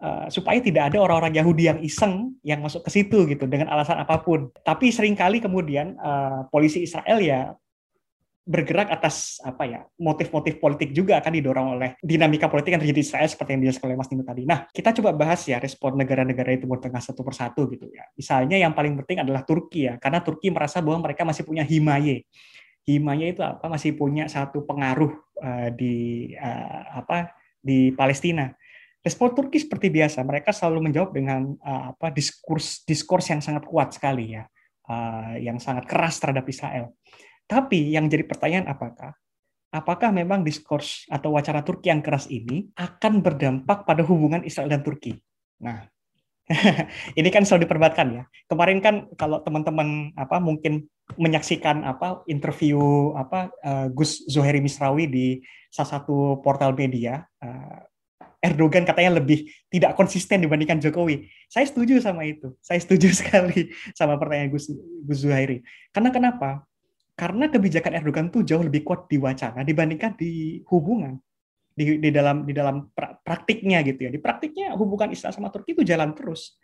uh, 0.05 0.29
supaya 0.29 0.61
tidak 0.61 0.93
ada 0.93 1.01
orang-orang 1.01 1.33
Yahudi 1.33 1.73
yang 1.73 1.79
iseng 1.81 2.37
yang 2.45 2.61
masuk 2.61 2.85
ke 2.85 2.93
situ 2.93 3.25
gitu 3.33 3.49
dengan 3.49 3.73
alasan 3.73 3.97
apa 3.97 4.21
pun. 4.21 4.53
Tapi 4.61 4.93
sering 4.93 5.17
kali 5.17 5.41
kemudian 5.41 5.97
uh, 5.97 6.45
polisi 6.53 6.85
Israel 6.85 7.17
ya 7.17 7.57
bergerak 8.43 8.91
atas 8.91 9.39
apa 9.39 9.63
ya 9.63 9.79
motif-motif 9.95 10.59
politik 10.59 10.91
juga 10.91 11.23
akan 11.23 11.31
didorong 11.31 11.67
oleh 11.79 11.89
dinamika 12.03 12.51
politik 12.51 12.75
yang 12.75 12.83
terjadi 12.83 12.99
di 12.99 13.05
Israel 13.07 13.29
seperti 13.31 13.55
yang 13.55 13.61
dijelaskan 13.63 13.85
oleh 13.87 13.97
Mas 13.97 14.09
Nino 14.11 14.23
tadi. 14.27 14.43
Nah, 14.43 14.67
kita 14.67 14.91
coba 14.99 15.15
bahas 15.15 15.47
ya 15.47 15.63
respon 15.63 15.95
negara-negara 15.95 16.51
itu 16.51 16.67
Timur 16.67 16.83
Tengah 16.83 16.99
satu 16.99 17.23
persatu 17.23 17.71
gitu 17.71 17.87
ya. 17.87 18.03
Misalnya 18.19 18.59
yang 18.59 18.75
paling 18.75 18.99
penting 18.99 19.23
adalah 19.23 19.47
Turki 19.47 19.87
ya, 19.87 19.95
karena 19.95 20.19
Turki 20.19 20.51
merasa 20.51 20.83
bahwa 20.83 21.07
mereka 21.07 21.23
masih 21.23 21.47
punya 21.47 21.63
himaye. 21.63 22.27
Himaye 22.83 23.31
itu 23.31 23.39
apa? 23.39 23.71
Masih 23.71 23.95
punya 23.95 24.27
satu 24.27 24.67
pengaruh 24.67 25.11
uh, 25.39 25.69
di 25.71 26.31
uh, 26.35 26.99
apa 26.99 27.31
di 27.63 27.95
Palestina. 27.95 28.51
Respon 29.03 29.35
Turki 29.35 29.59
seperti 29.59 29.87
biasa, 29.91 30.23
mereka 30.23 30.51
selalu 30.55 30.91
menjawab 30.91 31.11
dengan 31.15 31.55
uh, 31.63 31.95
apa 31.95 32.11
diskurs 32.11 32.83
diskurs 32.83 33.27
yang 33.31 33.39
sangat 33.39 33.63
kuat 33.67 33.95
sekali 33.95 34.35
ya, 34.35 34.43
uh, 34.91 35.35
yang 35.39 35.59
sangat 35.63 35.87
keras 35.87 36.19
terhadap 36.19 36.43
Israel. 36.47 36.91
Tapi 37.47 37.93
yang 37.93 38.07
jadi 38.07 38.23
pertanyaan 38.23 38.71
apakah 38.71 39.13
apakah 39.73 40.13
memang 40.13 40.45
diskurs 40.45 41.09
atau 41.09 41.33
wacana 41.33 41.65
Turki 41.65 41.89
yang 41.89 42.05
keras 42.05 42.29
ini 42.29 42.69
akan 42.77 43.25
berdampak 43.25 43.89
pada 43.89 44.05
hubungan 44.05 44.45
Israel 44.45 44.69
dan 44.69 44.85
Turki? 44.85 45.17
Nah, 45.59 45.89
ini 47.19 47.29
kan 47.33 47.41
selalu 47.43 47.65
diperdebatkan 47.65 48.07
ya. 48.13 48.23
Kemarin 48.45 48.79
kan 48.79 49.09
kalau 49.17 49.41
teman-teman 49.41 50.13
apa 50.13 50.37
mungkin 50.37 50.85
menyaksikan 51.17 51.83
apa 51.83 52.23
interview 52.29 53.11
apa 53.17 53.51
uh, 53.65 53.87
Gus 53.91 54.23
Zuhairi 54.29 54.63
Misrawi 54.63 55.09
di 55.09 55.27
salah 55.67 55.99
satu 55.99 56.39
portal 56.39 56.71
media 56.77 57.27
uh, 57.43 57.83
Erdogan 58.43 58.83
katanya 58.83 59.23
lebih 59.23 59.47
tidak 59.71 59.95
konsisten 59.95 60.43
dibandingkan 60.43 60.83
Jokowi. 60.83 61.31
Saya 61.47 61.63
setuju 61.63 62.03
sama 62.03 62.27
itu. 62.27 62.51
Saya 62.59 62.75
setuju 62.83 63.07
sekali 63.23 63.71
sama 63.95 64.19
pertanyaan 64.19 64.51
Gus, 64.51 64.67
Gus 65.07 65.23
Zuhairi. 65.23 65.63
Karena 65.95 66.11
kenapa? 66.11 66.67
Karena 67.13 67.45
kebijakan 67.45 67.93
Erdogan 68.01 68.27
itu 68.33 68.41
jauh 68.41 68.65
lebih 68.65 68.81
kuat 68.81 69.05
di 69.05 69.21
wacana 69.21 69.61
dibandingkan 69.61 70.17
di 70.17 70.61
hubungan 70.69 71.13
di, 71.73 71.97
di 72.01 72.09
dalam 72.09 72.45
di 72.45 72.53
dalam 72.53 72.89
praktiknya 73.21 73.85
gitu 73.85 74.09
ya. 74.09 74.11
Di 74.13 74.17
praktiknya 74.21 74.73
hubungan 74.73 75.13
Israel 75.13 75.33
sama 75.33 75.53
Turki 75.53 75.77
itu 75.77 75.85
jalan 75.85 76.13
terus 76.17 76.57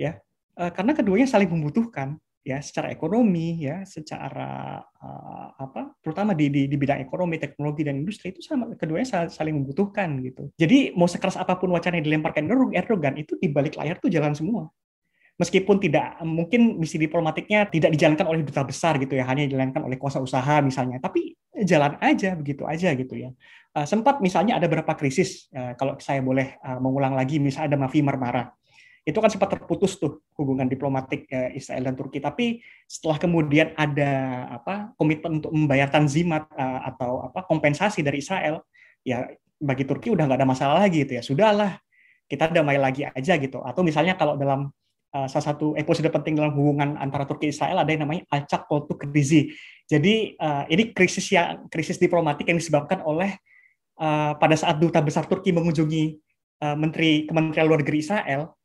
ya. 0.00 0.16
Eh, 0.54 0.70
karena 0.72 0.96
keduanya 0.96 1.28
saling 1.28 1.52
membutuhkan 1.52 2.16
ya 2.44 2.60
secara 2.60 2.92
ekonomi 2.92 3.56
ya 3.64 3.88
secara 3.88 4.76
uh, 4.76 5.48
apa 5.56 5.96
terutama 6.04 6.36
di, 6.36 6.52
di 6.52 6.68
di 6.68 6.76
bidang 6.76 7.00
ekonomi 7.00 7.40
teknologi 7.40 7.88
dan 7.88 7.96
industri 7.96 8.36
itu 8.36 8.44
sama 8.44 8.68
keduanya 8.76 9.08
saling, 9.08 9.32
saling 9.32 9.54
membutuhkan 9.64 10.20
gitu. 10.20 10.52
Jadi 10.60 10.92
mau 10.92 11.08
sekeras 11.08 11.40
apa 11.40 11.56
pun 11.56 11.72
wacana 11.72 11.96
yang 11.96 12.04
dilemparkan 12.04 12.44
Erdogan 12.76 13.16
itu 13.16 13.40
di 13.40 13.48
balik 13.48 13.80
layar 13.80 13.96
tuh 13.96 14.12
jalan 14.12 14.36
semua 14.36 14.68
meskipun 15.34 15.82
tidak 15.82 16.22
mungkin 16.22 16.78
misi 16.78 16.94
diplomatiknya 16.94 17.66
tidak 17.66 17.90
dijalankan 17.98 18.26
oleh 18.30 18.46
duta 18.46 18.62
besar 18.62 19.02
gitu 19.02 19.18
ya 19.18 19.26
hanya 19.26 19.50
dijalankan 19.50 19.82
oleh 19.82 19.98
kuasa 19.98 20.22
usaha 20.22 20.62
misalnya. 20.62 21.02
Tapi 21.02 21.34
jalan 21.66 21.98
aja 21.98 22.38
begitu 22.38 22.62
aja 22.66 22.94
gitu 22.94 23.14
ya. 23.18 23.30
Uh, 23.74 23.82
sempat 23.82 24.22
misalnya 24.22 24.58
ada 24.58 24.70
beberapa 24.70 24.94
krisis 24.94 25.50
uh, 25.50 25.74
kalau 25.74 25.98
saya 25.98 26.22
boleh 26.22 26.54
uh, 26.62 26.78
mengulang 26.78 27.18
lagi 27.18 27.42
misalnya 27.42 27.74
ada 27.74 27.78
Mafi 27.82 28.00
Marmara. 28.02 28.54
Itu 29.04 29.20
kan 29.20 29.28
sempat 29.28 29.52
terputus 29.52 30.00
tuh 30.00 30.24
hubungan 30.38 30.70
diplomatik 30.70 31.26
uh, 31.34 31.50
Israel 31.50 31.90
dan 31.90 31.94
Turki. 31.98 32.22
Tapi 32.22 32.62
setelah 32.86 33.18
kemudian 33.18 33.74
ada 33.74 34.12
apa 34.54 34.94
komitmen 34.94 35.42
untuk 35.42 35.50
membayar 35.50 35.90
tanzimat 35.90 36.46
uh, 36.54 36.86
atau 36.94 37.26
apa 37.26 37.42
kompensasi 37.42 38.06
dari 38.06 38.22
Israel 38.22 38.62
ya 39.02 39.26
bagi 39.58 39.82
Turki 39.82 40.14
udah 40.14 40.30
nggak 40.30 40.38
ada 40.38 40.48
masalah 40.48 40.78
lagi 40.78 41.02
gitu 41.02 41.18
ya. 41.18 41.22
Sudahlah 41.26 41.82
kita 42.30 42.54
damai 42.54 42.78
lagi 42.78 43.02
aja 43.02 43.34
gitu. 43.34 43.58
Atau 43.66 43.82
misalnya 43.82 44.14
kalau 44.14 44.38
dalam 44.38 44.70
uh, 45.14 45.26
salah 45.30 45.54
satu 45.54 45.78
episode 45.78 46.10
penting 46.10 46.34
dalam 46.34 46.52
hubungan 46.58 46.98
antara 46.98 47.24
Turki 47.24 47.54
Israel 47.54 47.80
ada 47.80 47.90
yang 47.94 48.02
namanya 48.04 48.26
acak 48.34 48.66
kotu 48.66 48.98
krizi. 48.98 49.54
Jadi 49.86 50.34
uh, 50.36 50.66
ini 50.66 50.90
krisis 50.90 51.30
yang 51.30 51.70
krisis 51.70 51.96
diplomatik 52.02 52.50
yang 52.50 52.58
disebabkan 52.58 53.00
oleh 53.06 53.38
uh, 54.02 54.34
pada 54.34 54.58
saat 54.58 54.82
duta 54.82 54.98
besar 54.98 55.30
Turki 55.30 55.54
mengunjungi 55.54 56.04
uh, 56.66 56.76
Menteri 56.76 57.30
Kementerian 57.30 57.66
Luar 57.70 57.80
Negeri 57.80 57.98
Israel 58.02 58.58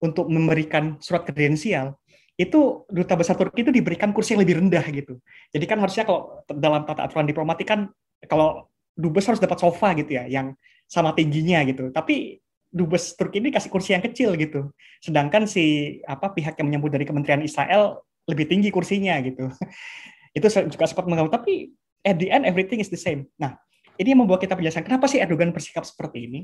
untuk 0.00 0.32
memberikan 0.32 0.96
surat 0.98 1.28
kredensial 1.28 2.00
itu 2.40 2.88
duta 2.88 3.20
besar 3.20 3.36
Turki 3.36 3.60
itu 3.60 3.68
diberikan 3.68 4.16
kursi 4.16 4.32
yang 4.32 4.40
lebih 4.40 4.64
rendah 4.64 4.80
gitu. 4.88 5.20
Jadi 5.52 5.64
kan 5.68 5.76
harusnya 5.76 6.08
kalau 6.08 6.40
dalam 6.48 6.88
tata 6.88 7.04
aturan 7.04 7.28
diplomatik 7.28 7.68
kan 7.68 7.92
kalau 8.24 8.64
dubes 8.96 9.28
harus 9.28 9.36
dapat 9.36 9.60
sofa 9.60 9.92
gitu 9.92 10.16
ya, 10.16 10.24
yang 10.24 10.56
sama 10.88 11.12
tingginya 11.12 11.60
gitu. 11.68 11.92
Tapi 11.92 12.40
dubes 12.70 13.18
Turki 13.18 13.42
ini 13.42 13.50
kasih 13.50 13.68
kursi 13.68 13.92
yang 13.92 14.02
kecil 14.02 14.38
gitu. 14.38 14.70
Sedangkan 15.02 15.44
si 15.44 15.98
apa 16.06 16.30
pihak 16.30 16.54
yang 16.56 16.70
menyambut 16.70 16.94
dari 16.94 17.04
Kementerian 17.04 17.42
Israel 17.42 18.06
lebih 18.30 18.46
tinggi 18.46 18.70
kursinya 18.70 19.18
gitu. 19.20 19.50
Itu 20.38 20.46
juga 20.46 20.86
sempat 20.86 21.10
mengganggu. 21.10 21.34
Tapi 21.34 21.74
at 22.06 22.16
the 22.16 22.30
end 22.30 22.46
everything 22.46 22.78
is 22.78 22.88
the 22.88 22.98
same. 22.98 23.26
Nah, 23.36 23.58
ini 23.98 24.14
yang 24.14 24.22
membuat 24.22 24.46
kita 24.46 24.54
penjelasan 24.54 24.86
kenapa 24.86 25.10
sih 25.10 25.18
Erdogan 25.18 25.50
bersikap 25.50 25.82
seperti 25.82 26.30
ini. 26.30 26.40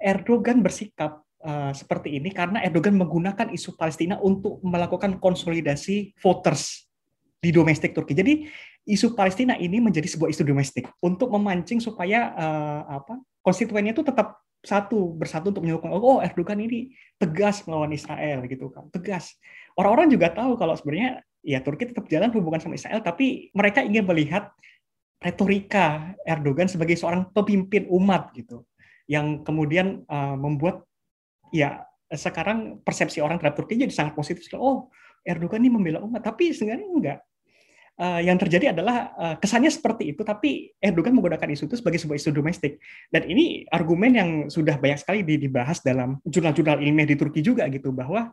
Erdogan 0.00 0.60
bersikap 0.60 1.22
uh, 1.46 1.72
seperti 1.72 2.18
ini 2.18 2.34
karena 2.34 2.60
Erdogan 2.66 2.98
menggunakan 2.98 3.54
isu 3.54 3.78
Palestina 3.78 4.18
untuk 4.18 4.58
melakukan 4.66 5.22
konsolidasi 5.22 6.18
voters 6.18 6.90
di 7.40 7.54
domestik 7.54 7.94
Turki. 7.96 8.12
Jadi 8.12 8.44
isu 8.88 9.14
Palestina 9.14 9.54
ini 9.56 9.78
menjadi 9.78 10.08
sebuah 10.08 10.32
isu 10.32 10.42
domestik 10.42 10.88
untuk 11.00 11.30
memancing 11.32 11.78
supaya 11.78 12.32
uh, 12.34 12.82
apa 13.00 13.20
konstituennya 13.40 13.92
itu 13.96 14.04
tetap 14.04 14.40
satu 14.60 15.16
bersatu 15.16 15.48
untuk 15.56 15.64
menyokong 15.64 15.92
oh 15.96 16.20
Erdogan 16.20 16.60
ini 16.60 16.92
tegas 17.16 17.64
melawan 17.64 17.92
Israel 17.96 18.44
gitu 18.44 18.68
kan. 18.68 18.92
Tegas. 18.92 19.40
Orang-orang 19.72 20.12
juga 20.12 20.28
tahu 20.32 20.60
kalau 20.60 20.76
sebenarnya 20.76 21.24
ya 21.40 21.64
Turki 21.64 21.88
tetap 21.88 22.04
jalan 22.12 22.28
hubungan 22.36 22.60
sama 22.60 22.76
Israel 22.76 23.00
tapi 23.00 23.48
mereka 23.56 23.80
ingin 23.80 24.04
melihat 24.04 24.52
retorika 25.20 26.12
Erdogan 26.28 26.68
sebagai 26.68 26.96
seorang 27.00 27.32
pemimpin 27.32 27.88
umat 27.88 28.36
gitu. 28.36 28.68
Yang 29.08 29.48
kemudian 29.48 30.04
uh, 30.06 30.36
membuat 30.36 30.84
ya 31.50 31.88
sekarang 32.12 32.84
persepsi 32.84 33.24
orang 33.24 33.40
terhadap 33.40 33.64
Turki 33.64 33.80
jadi 33.80 33.92
sangat 33.92 34.12
positif. 34.12 34.44
Oh 34.60 34.92
Erdogan 35.24 35.64
ini 35.64 35.72
membela 35.72 36.04
umat. 36.04 36.20
Tapi 36.20 36.52
sebenarnya 36.52 36.88
enggak 36.88 37.18
uh, 38.00 38.20
yang 38.24 38.40
terjadi 38.40 38.72
adalah 38.72 39.12
uh, 39.14 39.36
kesannya 39.36 39.68
seperti 39.68 40.16
itu, 40.16 40.24
tapi 40.24 40.72
Erdogan 40.80 41.12
menggunakan 41.12 41.52
isu 41.52 41.68
itu 41.68 41.76
sebagai 41.76 42.00
sebuah 42.00 42.16
isu 42.16 42.32
domestik. 42.32 42.80
Dan 43.12 43.28
ini 43.28 43.68
argumen 43.68 44.12
yang 44.16 44.30
sudah 44.48 44.80
banyak 44.80 45.04
sekali 45.04 45.20
dibahas 45.22 45.84
dalam 45.84 46.16
jurnal-jurnal 46.24 46.80
ilmiah 46.80 47.06
di 47.06 47.20
Turki 47.20 47.44
juga 47.44 47.68
gitu 47.68 47.92
bahwa 47.92 48.32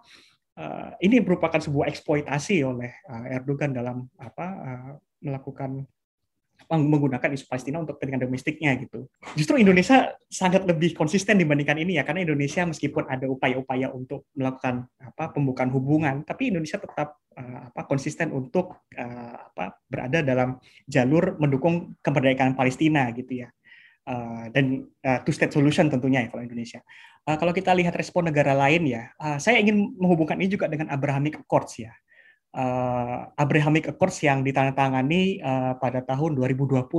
uh, 0.56 0.90
ini 1.04 1.20
merupakan 1.20 1.60
sebuah 1.60 1.92
eksploitasi 1.92 2.64
oleh 2.64 2.96
uh, 3.12 3.36
Erdogan 3.36 3.76
dalam 3.76 4.08
apa 4.16 4.48
uh, 4.48 4.92
melakukan 5.20 5.84
menggunakan 6.68 7.32
isu 7.32 7.48
Palestina 7.48 7.80
untuk 7.80 7.96
kepentingan 7.96 8.28
domestiknya 8.28 8.76
gitu. 8.76 9.08
Justru 9.40 9.56
Indonesia 9.56 10.12
sangat 10.28 10.68
lebih 10.68 10.92
konsisten 10.98 11.40
dibandingkan 11.40 11.80
ini 11.80 11.96
ya 11.96 12.04
karena 12.04 12.28
Indonesia 12.28 12.68
meskipun 12.68 13.08
ada 13.08 13.30
upaya-upaya 13.32 13.94
untuk 13.96 14.28
melakukan 14.36 14.84
apa 15.00 15.32
pembukaan 15.32 15.72
hubungan, 15.72 16.28
tapi 16.28 16.52
Indonesia 16.52 16.76
tetap 16.82 17.24
uh, 17.40 17.72
apa 17.72 17.82
konsisten 17.88 18.36
untuk 18.36 18.84
uh, 19.00 19.36
apa 19.54 19.80
berada 19.88 20.20
dalam 20.20 20.60
jalur 20.84 21.40
mendukung 21.40 21.96
kemerdekaan 22.04 22.58
Palestina 22.58 23.08
gitu 23.16 23.48
ya. 23.48 23.50
Uh, 24.08 24.48
dan 24.56 24.88
uh, 25.04 25.20
two 25.28 25.36
state 25.36 25.52
solution 25.52 25.92
tentunya 25.92 26.28
ya 26.28 26.30
kalau 26.32 26.44
Indonesia. 26.44 26.84
Uh, 27.28 27.36
kalau 27.36 27.52
kita 27.52 27.76
lihat 27.76 27.92
respon 27.96 28.28
negara 28.32 28.56
lain 28.56 28.88
ya, 28.88 29.12
uh, 29.20 29.36
saya 29.36 29.60
ingin 29.60 29.96
menghubungkan 30.00 30.40
ini 30.40 30.48
juga 30.48 30.72
dengan 30.72 30.88
Abrahamic 30.92 31.44
Accords 31.44 31.76
ya 31.80 31.92
uh, 32.58 33.30
Abrahamic 33.38 33.94
Accords 33.94 34.18
yang 34.26 34.42
ditandatangani 34.42 35.40
uh, 35.46 35.78
pada 35.78 36.02
tahun 36.02 36.34
2020. 36.34 36.90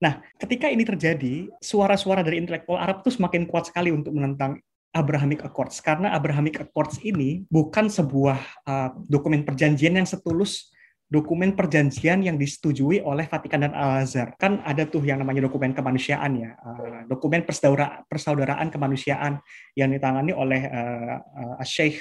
Nah, 0.00 0.20
ketika 0.40 0.72
ini 0.72 0.82
terjadi, 0.82 1.52
suara-suara 1.60 2.24
dari 2.24 2.40
intelektual 2.40 2.80
Arab 2.80 3.04
itu 3.04 3.12
semakin 3.12 3.44
kuat 3.44 3.68
sekali 3.68 3.92
untuk 3.92 4.16
menentang 4.16 4.58
Abrahamic 4.94 5.44
Accords 5.44 5.82
karena 5.82 6.14
Abrahamic 6.14 6.62
Accords 6.62 7.02
ini 7.02 7.42
bukan 7.50 7.90
sebuah 7.90 8.38
uh, 8.64 8.90
dokumen 9.10 9.42
perjanjian 9.42 9.98
yang 9.98 10.06
setulus 10.06 10.74
dokumen 11.14 11.52
perjanjian 11.54 12.24
yang 12.24 12.34
disetujui 12.34 12.98
oleh 13.04 13.28
Vatikan 13.28 13.62
dan 13.62 13.72
Al-Azhar. 13.76 14.34
Kan 14.40 14.64
ada 14.64 14.88
tuh 14.88 15.04
yang 15.04 15.20
namanya 15.20 15.44
dokumen 15.46 15.70
kemanusiaan 15.70 16.32
ya, 16.34 16.50
dokumen 17.06 17.44
persaudaraan, 17.46 18.02
persaudaraan 18.10 18.68
kemanusiaan 18.72 19.38
yang 19.78 19.94
ditangani 19.94 20.32
oleh 20.34 20.66
uh, 20.66 21.16
uh, 21.22 21.62
Sheikh 21.62 22.00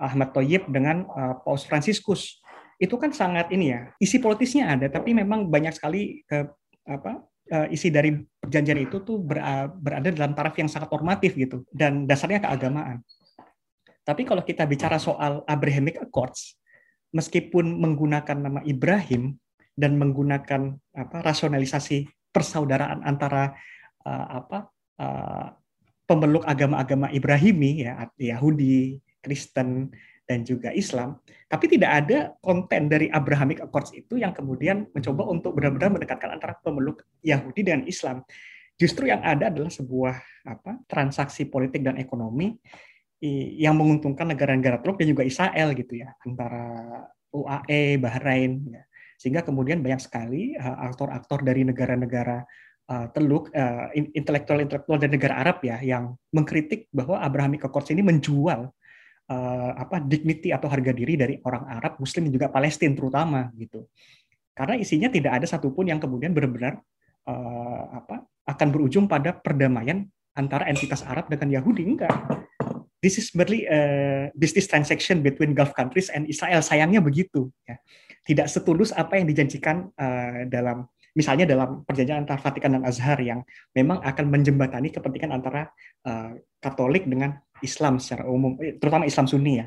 Ahmad 0.00 0.32
Toyib 0.32 0.66
dengan 0.72 1.04
uh, 1.12 1.36
Paus 1.44 1.68
Franciscus 1.68 2.40
itu 2.80 2.96
kan 2.96 3.12
sangat 3.12 3.52
ini 3.52 3.76
ya 3.76 3.92
isi 4.00 4.16
politisnya 4.16 4.72
ada 4.72 4.88
tapi 4.88 5.12
memang 5.12 5.52
banyak 5.52 5.76
sekali 5.76 6.24
ke 6.24 6.48
apa 6.88 7.20
uh, 7.52 7.66
isi 7.68 7.92
dari 7.92 8.16
perjanjian 8.40 8.80
itu 8.80 9.04
tuh 9.04 9.20
ber, 9.20 9.42
berada 9.76 10.08
dalam 10.08 10.32
taraf 10.32 10.56
yang 10.56 10.70
sangat 10.70 10.88
normatif 10.88 11.36
gitu 11.36 11.66
dan 11.74 12.08
dasarnya 12.08 12.40
keagamaan. 12.40 13.04
Tapi 14.00 14.24
kalau 14.24 14.42
kita 14.42 14.64
bicara 14.64 14.96
soal 14.96 15.44
Abrahamic 15.44 16.00
Accords, 16.00 16.56
meskipun 17.12 17.78
menggunakan 17.78 18.38
nama 18.38 18.60
Ibrahim 18.64 19.36
dan 19.76 20.00
menggunakan 20.00 20.78
apa 20.96 21.16
rasionalisasi 21.20 22.08
persaudaraan 22.32 23.04
antara 23.04 23.54
uh, 24.06 24.26
apa 24.40 24.58
uh, 24.98 25.46
pemeluk 26.06 26.42
agama-agama 26.42 27.12
Ibrahimi 27.14 27.86
ya 27.86 28.08
Yahudi, 28.18 28.98
Kristen 29.22 29.92
dan 30.26 30.46
juga 30.46 30.70
Islam, 30.70 31.18
tapi 31.50 31.66
tidak 31.66 31.90
ada 32.06 32.18
konten 32.38 32.86
dari 32.86 33.10
Abrahamic 33.10 33.66
Accords 33.66 33.90
itu 33.90 34.14
yang 34.14 34.30
kemudian 34.30 34.86
mencoba 34.94 35.26
untuk 35.26 35.58
benar-benar 35.58 35.90
mendekatkan 35.90 36.38
antara 36.38 36.54
pemeluk 36.62 37.02
Yahudi 37.26 37.66
dengan 37.66 37.82
Islam. 37.90 38.22
Justru 38.78 39.10
yang 39.10 39.20
ada 39.20 39.50
adalah 39.50 39.68
sebuah 39.68 40.46
apa 40.46 40.80
transaksi 40.86 41.50
politik 41.50 41.82
dan 41.84 41.98
ekonomi 41.98 42.56
yang 43.60 43.76
menguntungkan 43.76 44.32
negara-negara 44.32 44.80
Teluk 44.80 44.96
dan 44.96 45.12
juga 45.12 45.26
Israel 45.28 45.76
gitu 45.76 46.00
ya 46.00 46.16
antara 46.24 46.64
UAE, 47.34 48.00
Bahrain 48.00 48.64
ya. 48.70 48.82
Sehingga 49.20 49.44
kemudian 49.44 49.84
banyak 49.84 50.00
sekali 50.00 50.56
uh, 50.56 50.88
aktor-aktor 50.88 51.44
dari 51.44 51.60
negara-negara 51.68 52.40
uh, 52.88 53.06
Teluk 53.12 53.52
uh, 53.52 53.92
intelektual-intelektual 53.92 54.96
dan 54.96 55.10
negara 55.12 55.34
Arab 55.44 55.60
ya 55.60 55.76
yang 55.84 56.16
mengkritik 56.32 56.88
bahwa 56.88 57.20
Abrahamic 57.20 57.60
Accords 57.68 57.92
ini 57.92 58.00
menjual 58.00 58.72
uh, 59.30 59.72
apa 59.78 60.02
dignity 60.02 60.50
atau 60.50 60.66
harga 60.66 60.90
diri 60.90 61.14
dari 61.14 61.38
orang 61.46 61.64
Arab, 61.70 62.02
Muslim 62.02 62.28
dan 62.28 62.32
juga 62.34 62.48
Palestina 62.50 62.92
terutama 62.92 63.48
gitu. 63.54 63.86
Karena 64.52 64.76
isinya 64.76 65.08
tidak 65.08 65.40
ada 65.40 65.46
satupun 65.46 65.88
yang 65.88 66.02
kemudian 66.02 66.34
benar-benar 66.34 66.82
uh, 67.30 67.84
apa 67.94 68.26
akan 68.50 68.68
berujung 68.74 69.06
pada 69.06 69.32
perdamaian 69.38 70.04
antara 70.34 70.66
entitas 70.66 71.06
Arab 71.06 71.30
dengan 71.30 71.62
Yahudi 71.62 71.86
enggak. 71.86 72.12
This 73.00 73.16
is 73.16 73.32
merely 73.32 73.64
a 73.64 74.28
business 74.36 74.68
transaction 74.68 75.24
between 75.24 75.56
Gulf 75.56 75.72
countries 75.72 76.12
and 76.12 76.28
Israel. 76.28 76.60
Sayangnya 76.60 77.00
begitu. 77.00 77.48
Ya. 77.64 77.80
Tidak 78.28 78.44
setulus 78.44 78.92
apa 78.92 79.16
yang 79.16 79.24
dijanjikan 79.24 79.88
uh, 79.96 80.44
dalam 80.52 80.84
misalnya 81.16 81.48
dalam 81.48 81.82
perjanjian 81.82 82.22
antara 82.22 82.38
Vatikan 82.38 82.76
dan 82.76 82.84
Azhar 82.86 83.18
yang 83.18 83.42
memang 83.74 84.04
akan 84.04 84.26
menjembatani 84.30 84.92
kepentingan 84.94 85.32
antara 85.32 85.72
uh, 86.06 86.36
Katolik 86.60 87.08
dengan 87.08 87.40
Islam 87.60 88.00
secara 88.02 88.26
umum, 88.28 88.56
eh, 88.60 88.76
terutama 88.76 89.06
Islam 89.06 89.26
Sunni 89.28 89.60
ya. 89.60 89.66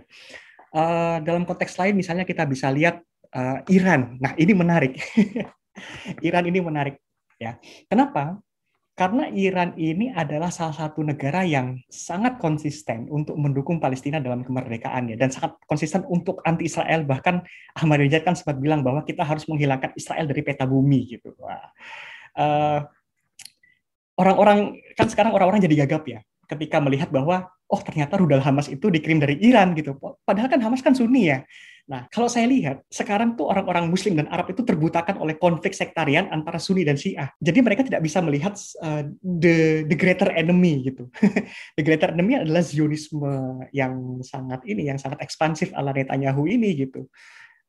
Uh, 0.74 1.22
dalam 1.22 1.46
konteks 1.46 1.78
lain 1.78 1.94
misalnya 1.94 2.26
kita 2.26 2.50
bisa 2.50 2.74
lihat 2.74 2.98
uh, 3.34 3.62
Iran. 3.70 4.18
Nah 4.18 4.34
ini 4.38 4.54
menarik. 4.58 4.98
Iran 6.28 6.46
ini 6.50 6.60
menarik 6.62 6.98
ya. 7.38 7.58
Kenapa? 7.86 8.42
Karena 8.94 9.26
Iran 9.34 9.74
ini 9.74 10.14
adalah 10.14 10.54
salah 10.54 10.86
satu 10.86 11.02
negara 11.02 11.42
yang 11.42 11.82
sangat 11.90 12.38
konsisten 12.38 13.10
untuk 13.10 13.34
mendukung 13.42 13.82
Palestina 13.82 14.22
dalam 14.22 14.46
kemerdekaannya 14.46 15.18
dan 15.18 15.34
sangat 15.34 15.58
konsisten 15.66 16.06
untuk 16.06 16.46
anti 16.46 16.70
Israel 16.70 17.02
bahkan 17.02 17.42
Ahmadinejad 17.74 18.22
kan 18.22 18.38
sempat 18.38 18.62
bilang 18.62 18.86
bahwa 18.86 19.02
kita 19.02 19.26
harus 19.26 19.50
menghilangkan 19.50 19.98
Israel 19.98 20.30
dari 20.30 20.46
peta 20.46 20.70
bumi 20.70 21.10
gitu. 21.10 21.34
orang-orang 24.14 24.78
uh, 24.78 24.94
kan 24.94 25.10
sekarang 25.10 25.34
orang-orang 25.34 25.66
jadi 25.66 25.90
gagap 25.90 26.06
ya 26.06 26.22
ketika 26.46 26.78
melihat 26.78 27.10
bahwa 27.10 27.50
oh 27.70 27.82
ternyata 27.82 28.20
rudal 28.20 28.44
Hamas 28.44 28.68
itu 28.70 28.90
dikirim 28.92 29.22
dari 29.22 29.40
Iran 29.42 29.74
gitu. 29.78 29.96
Padahal 29.98 30.50
kan 30.52 30.62
Hamas 30.62 30.84
kan 30.84 30.94
Sunni 30.94 31.32
ya. 31.32 31.42
Nah, 31.84 32.08
kalau 32.08 32.32
saya 32.32 32.48
lihat 32.48 32.88
sekarang 32.88 33.36
tuh 33.36 33.52
orang-orang 33.52 33.92
Muslim 33.92 34.16
dan 34.16 34.32
Arab 34.32 34.56
itu 34.56 34.64
terbutakan 34.64 35.20
oleh 35.20 35.36
konflik 35.36 35.76
sektarian 35.76 36.32
antara 36.32 36.56
Sunni 36.56 36.88
dan 36.88 36.96
Syiah. 36.96 37.28
Jadi 37.44 37.60
mereka 37.60 37.84
tidak 37.84 38.00
bisa 38.00 38.24
melihat 38.24 38.56
uh, 38.80 39.04
the 39.20 39.84
the 39.92 39.98
greater 40.00 40.32
enemy 40.32 40.80
gitu. 40.88 41.12
the 41.78 41.84
greater 41.84 42.16
enemy 42.16 42.40
adalah 42.40 42.64
Zionisme 42.64 43.60
yang 43.76 44.24
sangat 44.24 44.64
ini, 44.64 44.88
yang 44.88 44.96
sangat 44.96 45.20
ekspansif 45.20 45.76
ala 45.76 45.92
Netanyahu 45.92 46.48
ini 46.48 46.88
gitu. 46.88 47.12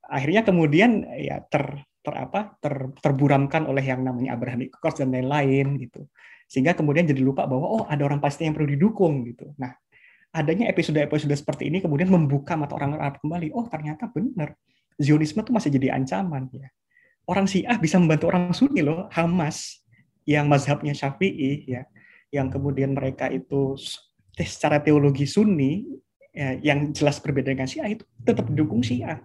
Akhirnya 0.07 0.47
kemudian 0.47 1.03
ya 1.19 1.43
ter 1.51 1.83
ter 2.05 2.15
apa 2.15 2.55
ter, 2.63 2.95
terburamkan 3.03 3.67
oleh 3.67 3.83
yang 3.83 4.07
namanya 4.07 4.39
Abraham 4.39 4.71
Accords 4.71 5.03
dan 5.03 5.11
lain-lain 5.11 5.75
gitu 5.81 6.07
sehingga 6.45 6.77
kemudian 6.77 7.09
jadi 7.09 7.19
lupa 7.25 7.49
bahwa 7.49 7.67
oh 7.67 7.83
ada 7.89 8.05
orang 8.05 8.21
Palestina 8.21 8.53
yang 8.53 8.57
perlu 8.57 8.71
didukung 8.71 9.25
gitu. 9.27 9.51
Nah, 9.57 9.75
adanya 10.35 10.67
episode-episode 10.67 11.33
seperti 11.39 11.71
ini 11.71 11.79
kemudian 11.79 12.11
membuka 12.11 12.59
mata 12.59 12.75
orang 12.75 12.99
Arab 12.99 13.23
kembali. 13.23 13.55
Oh, 13.55 13.65
ternyata 13.71 14.11
benar. 14.11 14.59
Zionisme 14.99 15.47
itu 15.47 15.55
masih 15.55 15.71
jadi 15.71 15.95
ancaman 15.95 16.51
ya. 16.51 16.67
Orang 17.25 17.49
Syiah 17.49 17.79
bisa 17.81 17.97
membantu 17.97 18.29
orang 18.29 18.53
Sunni 18.53 18.85
loh, 18.85 19.09
Hamas 19.09 19.81
yang 20.29 20.45
mazhabnya 20.51 20.93
Syafi'i 20.93 21.65
ya, 21.65 21.89
yang 22.29 22.53
kemudian 22.53 22.93
mereka 22.93 23.33
itu 23.33 23.79
secara 24.37 24.83
teologi 24.83 25.25
Sunni 25.25 25.89
ya, 26.35 26.59
yang 26.61 26.93
jelas 26.93 27.23
berbeda 27.23 27.55
dengan 27.55 27.71
Syiah 27.71 27.97
itu 27.97 28.05
tetap 28.27 28.45
didukung 28.51 28.85
Syiah. 28.85 29.23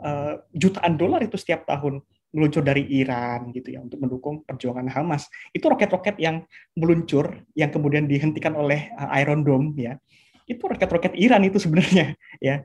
Uh, 0.00 0.40
jutaan 0.56 0.96
dolar 0.96 1.20
itu 1.20 1.36
setiap 1.36 1.68
tahun 1.68 2.00
meluncur 2.34 2.66
dari 2.66 2.82
Iran 2.98 3.54
gitu 3.54 3.78
ya 3.78 3.80
untuk 3.84 4.00
mendukung 4.02 4.42
perjuangan 4.42 4.90
Hamas. 4.90 5.28
Itu 5.54 5.70
roket-roket 5.70 6.18
yang 6.18 6.42
meluncur 6.74 7.44
yang 7.54 7.70
kemudian 7.70 8.08
dihentikan 8.08 8.56
oleh 8.56 8.90
uh, 8.96 9.12
Iron 9.20 9.44
Dome 9.44 9.76
ya. 9.76 9.94
Itu 10.44 10.64
roket-roket 10.68 11.16
Iran 11.16 11.42
itu 11.44 11.56
sebenarnya 11.56 12.16
ya. 12.38 12.64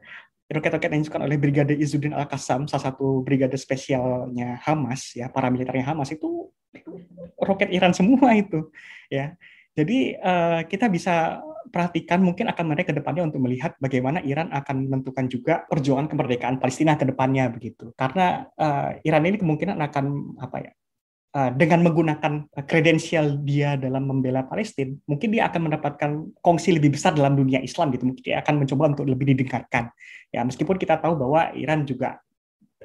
Roket-roket 0.50 0.90
yang 0.90 1.02
dilakukan 1.06 1.24
oleh 1.30 1.38
Brigade 1.38 1.78
Izzuddin 1.78 2.18
Al-Qassam, 2.18 2.66
salah 2.66 2.90
satu 2.90 3.22
brigade 3.22 3.54
spesialnya 3.54 4.58
Hamas 4.66 5.14
ya, 5.14 5.30
para 5.30 5.54
militernya 5.54 5.86
Hamas 5.86 6.10
itu, 6.10 6.50
itu 6.74 6.90
roket 7.38 7.70
Iran 7.70 7.94
semua 7.94 8.34
itu 8.34 8.74
ya. 9.14 9.38
Jadi 9.78 10.18
uh, 10.18 10.66
kita 10.66 10.90
bisa 10.90 11.46
perhatikan 11.70 12.20
mungkin 12.26 12.50
akan 12.50 12.66
menarik 12.66 12.90
ke 12.90 12.96
depannya 12.98 13.30
untuk 13.30 13.46
melihat 13.46 13.78
bagaimana 13.78 14.26
Iran 14.26 14.50
akan 14.50 14.90
menentukan 14.90 15.30
juga 15.30 15.70
perjuangan 15.70 16.10
kemerdekaan 16.10 16.58
Palestina 16.58 16.98
ke 16.98 17.06
depannya 17.06 17.46
begitu. 17.54 17.94
Karena 17.94 18.50
uh, 18.58 18.98
Iran 19.06 19.30
ini 19.30 19.38
kemungkinan 19.38 19.78
akan 19.78 20.36
apa 20.42 20.58
ya? 20.66 20.72
Uh, 21.30 21.54
dengan 21.54 21.86
menggunakan 21.86 22.50
kredensial 22.66 23.38
dia 23.46 23.78
dalam 23.78 24.02
membela 24.10 24.50
Palestina, 24.50 24.98
mungkin 25.06 25.30
dia 25.30 25.46
akan 25.46 25.70
mendapatkan 25.70 26.10
kongsi 26.42 26.74
lebih 26.74 26.98
besar 26.98 27.14
dalam 27.14 27.38
dunia 27.38 27.62
Islam 27.62 27.94
gitu. 27.94 28.10
Mungkin 28.10 28.34
dia 28.34 28.42
akan 28.42 28.66
mencoba 28.66 28.98
untuk 28.98 29.06
lebih 29.06 29.38
didengarkan. 29.38 29.94
Ya, 30.34 30.42
meskipun 30.42 30.82
kita 30.82 30.98
tahu 30.98 31.22
bahwa 31.22 31.54
Iran 31.54 31.86
juga 31.86 32.18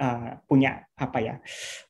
uh, 0.01 0.39
punya 0.47 0.83
apa 0.95 1.19
ya 1.23 1.35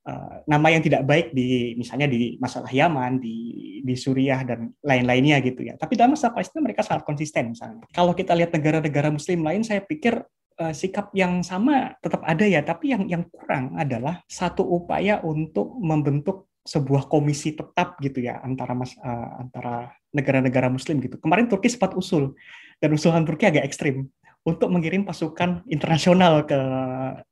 uh, 0.08 0.44
nama 0.48 0.66
yang 0.72 0.82
tidak 0.84 1.04
baik 1.04 1.32
di 1.32 1.76
misalnya 1.76 2.08
di 2.08 2.36
masalah 2.40 2.68
Yaman 2.68 3.20
di 3.20 3.36
di 3.84 3.94
Suriah 3.96 4.44
dan 4.44 4.72
lain-lainnya 4.80 5.40
gitu 5.44 5.64
ya 5.64 5.76
tapi 5.76 5.96
dalam 5.96 6.16
masalah 6.16 6.36
Palestina 6.36 6.64
mereka 6.64 6.84
sangat 6.84 7.04
konsisten 7.04 7.52
misalnya 7.52 7.84
kalau 7.92 8.16
kita 8.16 8.32
lihat 8.32 8.52
negara-negara 8.52 9.12
Muslim 9.12 9.44
lain 9.44 9.62
saya 9.64 9.84
pikir 9.84 10.24
uh, 10.60 10.74
sikap 10.74 11.10
yang 11.16 11.42
sama 11.42 11.96
tetap 11.98 12.22
ada 12.22 12.44
ya 12.44 12.60
tapi 12.62 12.94
yang 12.94 13.06
yang 13.10 13.24
kurang 13.30 13.74
adalah 13.78 14.22
satu 14.26 14.62
upaya 14.62 15.22
untuk 15.24 15.74
membentuk 15.80 16.50
sebuah 16.64 17.12
komisi 17.12 17.52
tetap 17.52 18.00
gitu 18.00 18.24
ya 18.24 18.40
antara 18.40 18.72
mas 18.72 18.96
uh, 18.96 19.42
antara 19.42 19.92
negara-negara 20.14 20.72
Muslim 20.72 21.02
gitu 21.02 21.20
kemarin 21.20 21.50
Turki 21.50 21.68
sempat 21.68 21.92
usul 21.92 22.32
dan 22.80 22.90
usulan 22.94 23.26
Turki 23.28 23.44
agak 23.50 23.68
ekstrim 23.68 24.08
untuk 24.44 24.68
mengirim 24.68 25.08
pasukan 25.08 25.64
internasional 25.72 26.44
ke 26.44 26.60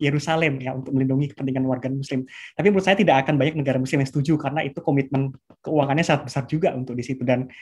Yerusalem 0.01 0.57
ya 0.65 0.73
untuk 0.73 0.97
melindungi 0.97 1.37
kepentingan 1.37 1.69
warga 1.69 1.93
Muslim. 1.93 2.25
Tapi 2.57 2.67
menurut 2.73 2.89
saya 2.89 2.97
tidak 2.97 3.21
akan 3.29 3.37
banyak 3.37 3.61
negara 3.61 3.77
Muslim 3.77 4.01
yang 4.01 4.09
setuju 4.09 4.41
karena 4.41 4.65
itu 4.65 4.81
komitmen 4.81 5.29
keuangannya 5.61 6.09
sangat 6.09 6.33
besar 6.33 6.49
juga 6.49 6.73
untuk 6.73 6.97
di 6.97 7.05
situ 7.05 7.21
dan 7.21 7.53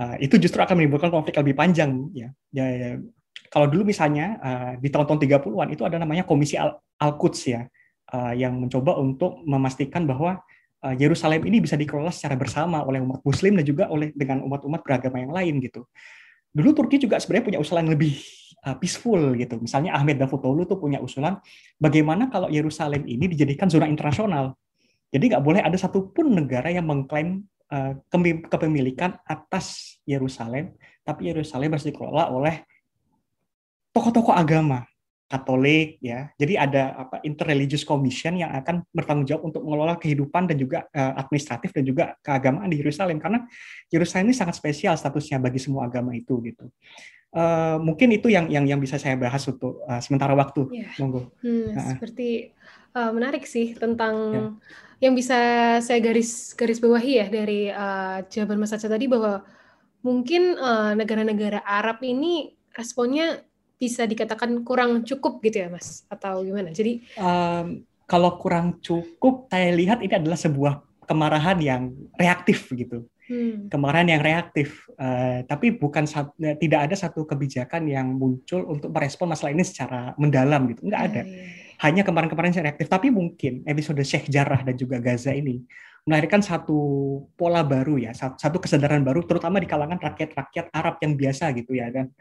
uh, 0.00 0.16
itu 0.16 0.40
justru 0.40 0.64
akan 0.64 0.80
menimbulkan 0.80 1.12
konflik 1.12 1.36
lebih 1.36 1.52
panjang 1.52 2.08
ya. 2.16 2.32
ya, 2.56 2.66
ya. 2.72 2.90
Kalau 3.46 3.66
dulu 3.70 3.88
misalnya 3.88 4.36
uh, 4.42 4.72
di 4.76 4.88
tahun-tahun 4.90 5.20
30-an 5.22 5.68
itu 5.72 5.82
ada 5.86 5.96
namanya 6.02 6.26
Komisi 6.26 6.58
Al-Quds 6.98 7.40
ya 7.46 7.64
uh, 8.12 8.32
yang 8.34 8.58
mencoba 8.58 8.98
untuk 8.98 9.42
memastikan 9.44 10.04
bahwa 10.04 10.40
Yerusalem 10.86 11.42
ini 11.50 11.58
bisa 11.58 11.74
dikelola 11.74 12.14
secara 12.14 12.38
bersama 12.38 12.78
oleh 12.86 13.02
umat 13.02 13.18
Muslim 13.26 13.58
dan 13.58 13.66
juga 13.66 13.90
oleh 13.90 14.14
dengan 14.14 14.46
umat-umat 14.46 14.86
beragama 14.86 15.18
yang 15.18 15.34
lain 15.34 15.58
gitu. 15.58 15.82
Dulu 16.54 16.70
Turki 16.78 17.02
juga 17.02 17.18
sebenarnya 17.18 17.44
punya 17.52 17.58
usulan 17.58 17.90
lebih 17.90 18.22
uh, 18.66 18.76
peaceful 18.80 19.36
gitu. 19.38 19.60
Misalnya 19.62 19.94
Ahmed 19.94 20.18
Davutoglu 20.18 20.66
tuh 20.66 20.80
punya 20.80 20.98
usulan 20.98 21.38
bagaimana 21.78 22.32
kalau 22.32 22.50
Yerusalem 22.50 23.06
ini 23.06 23.30
dijadikan 23.30 23.70
zona 23.70 23.86
internasional. 23.86 24.58
Jadi 25.14 25.32
nggak 25.32 25.44
boleh 25.44 25.62
ada 25.62 25.78
satupun 25.78 26.34
negara 26.34 26.72
yang 26.72 26.88
mengklaim 26.88 27.46
uh, 27.70 27.94
kepemilikan 28.50 29.20
atas 29.22 29.98
Yerusalem, 30.08 30.74
tapi 31.06 31.30
Yerusalem 31.30 31.76
harus 31.76 31.86
dikelola 31.86 32.32
oleh 32.34 32.66
tokoh-tokoh 33.96 34.36
agama. 34.36 34.84
Katolik 35.26 35.98
ya. 35.98 36.30
Jadi 36.38 36.54
ada 36.54 36.94
apa 37.02 37.18
interreligious 37.26 37.82
commission 37.82 38.38
yang 38.38 38.54
akan 38.62 38.86
bertanggung 38.94 39.26
jawab 39.26 39.50
untuk 39.50 39.66
mengelola 39.66 39.98
kehidupan 39.98 40.46
dan 40.46 40.54
juga 40.54 40.86
uh, 40.94 41.18
administratif 41.18 41.74
dan 41.74 41.82
juga 41.82 42.14
keagamaan 42.22 42.70
di 42.70 42.78
Yerusalem 42.78 43.18
karena 43.18 43.42
Yerusalem 43.90 44.30
ini 44.30 44.38
sangat 44.38 44.54
spesial 44.54 44.94
statusnya 44.94 45.42
bagi 45.42 45.58
semua 45.58 45.90
agama 45.90 46.14
itu 46.14 46.38
gitu. 46.46 46.70
Uh, 47.34 47.82
mungkin 47.82 48.14
itu 48.14 48.30
yang 48.30 48.46
yang 48.46 48.70
yang 48.70 48.78
bisa 48.78 49.02
saya 49.02 49.18
bahas 49.18 49.42
untuk 49.50 49.82
uh, 49.90 49.98
sementara 49.98 50.30
waktu. 50.38 50.70
Yeah. 50.70 50.94
Monggo. 51.02 51.34
Hmm, 51.42 51.74
nah. 51.74 51.90
Seperti 51.98 52.54
uh, 52.94 53.10
menarik 53.10 53.50
sih 53.50 53.74
tentang 53.74 54.14
yeah. 54.30 54.50
yang 55.10 55.18
bisa 55.18 55.38
saya 55.82 55.98
garis 55.98 56.54
garis 56.54 56.78
bawahi 56.78 57.12
ya 57.18 57.26
dari 57.26 57.66
uh, 57.74 58.22
jawaban 58.30 58.62
Mas 58.62 58.70
Aca 58.70 58.86
tadi 58.86 59.10
bahwa 59.10 59.42
mungkin 60.06 60.54
negara-negara 60.94 61.66
uh, 61.66 61.82
Arab 61.82 61.98
ini 62.06 62.54
responnya 62.78 63.42
bisa 63.76 64.08
dikatakan 64.08 64.64
kurang 64.64 65.04
cukup 65.04 65.40
gitu 65.44 65.64
ya 65.64 65.68
Mas 65.68 66.08
atau 66.08 66.40
gimana? 66.42 66.72
Jadi 66.72 67.04
um, 67.20 67.84
kalau 68.08 68.40
kurang 68.40 68.80
cukup 68.80 69.52
saya 69.52 69.72
lihat 69.76 70.00
ini 70.00 70.16
adalah 70.16 70.38
sebuah 70.38 70.80
kemarahan 71.06 71.58
yang 71.62 71.82
reaktif 72.16 72.66
gitu. 72.72 73.06
Hmm. 73.26 73.66
Kemarahan 73.66 74.06
yang 74.06 74.22
reaktif, 74.22 74.86
uh, 75.02 75.42
tapi 75.50 75.74
bukan 75.74 76.06
ya, 76.38 76.54
tidak 76.54 76.80
ada 76.86 76.94
satu 76.94 77.26
kebijakan 77.26 77.90
yang 77.90 78.14
muncul 78.14 78.62
untuk 78.70 78.94
merespon 78.94 79.34
masalah 79.34 79.50
ini 79.50 79.66
secara 79.66 80.14
mendalam 80.14 80.62
gitu, 80.70 80.86
nggak 80.86 81.02
ada. 81.10 81.22
yeah. 81.26 81.50
Hanya 81.82 82.06
kemarin-kemarin 82.06 82.54
yang 82.54 82.70
reaktif, 82.70 82.86
tapi 82.86 83.10
mungkin 83.10 83.66
episode 83.66 83.98
Sheikh 84.06 84.30
Jarrah 84.30 84.62
dan 84.62 84.78
juga 84.78 85.02
Gaza 85.02 85.34
ini 85.34 85.58
melahirkan 86.06 86.38
satu 86.38 86.78
pola 87.34 87.66
baru 87.66 87.98
ya, 87.98 88.14
satu 88.14 88.62
kesadaran 88.62 89.02
baru, 89.02 89.26
terutama 89.26 89.58
di 89.58 89.66
kalangan 89.66 89.98
rakyat-rakyat 89.98 90.70
Arab 90.70 91.02
yang 91.02 91.18
biasa 91.18 91.50
gitu 91.58 91.74
ya, 91.74 91.90
dan 91.90 92.14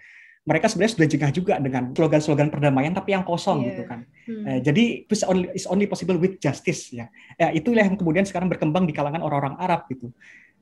mereka 0.46 0.70
sebenarnya 0.70 0.94
sudah 0.94 1.08
jengah 1.10 1.32
juga 1.34 1.54
dengan 1.58 1.90
slogan-slogan 1.92 2.54
perdamaian 2.54 2.94
tapi 2.94 3.18
yang 3.18 3.26
kosong 3.26 3.66
yeah. 3.66 3.68
gitu 3.74 3.84
kan. 3.90 4.00
Hmm. 4.30 4.44
Uh, 4.46 4.60
jadi 4.62 4.84
it's 5.10 5.26
only, 5.26 5.50
it's 5.58 5.66
only 5.66 5.90
possible 5.90 6.16
with 6.22 6.38
justice 6.38 6.94
ya. 6.94 7.10
Ya 7.42 7.50
itulah 7.50 7.82
yang 7.82 7.98
kemudian 7.98 8.30
sekarang 8.30 8.48
berkembang 8.48 8.86
di 8.86 8.94
kalangan 8.94 9.26
orang-orang 9.26 9.58
Arab 9.58 9.90
gitu. 9.90 10.14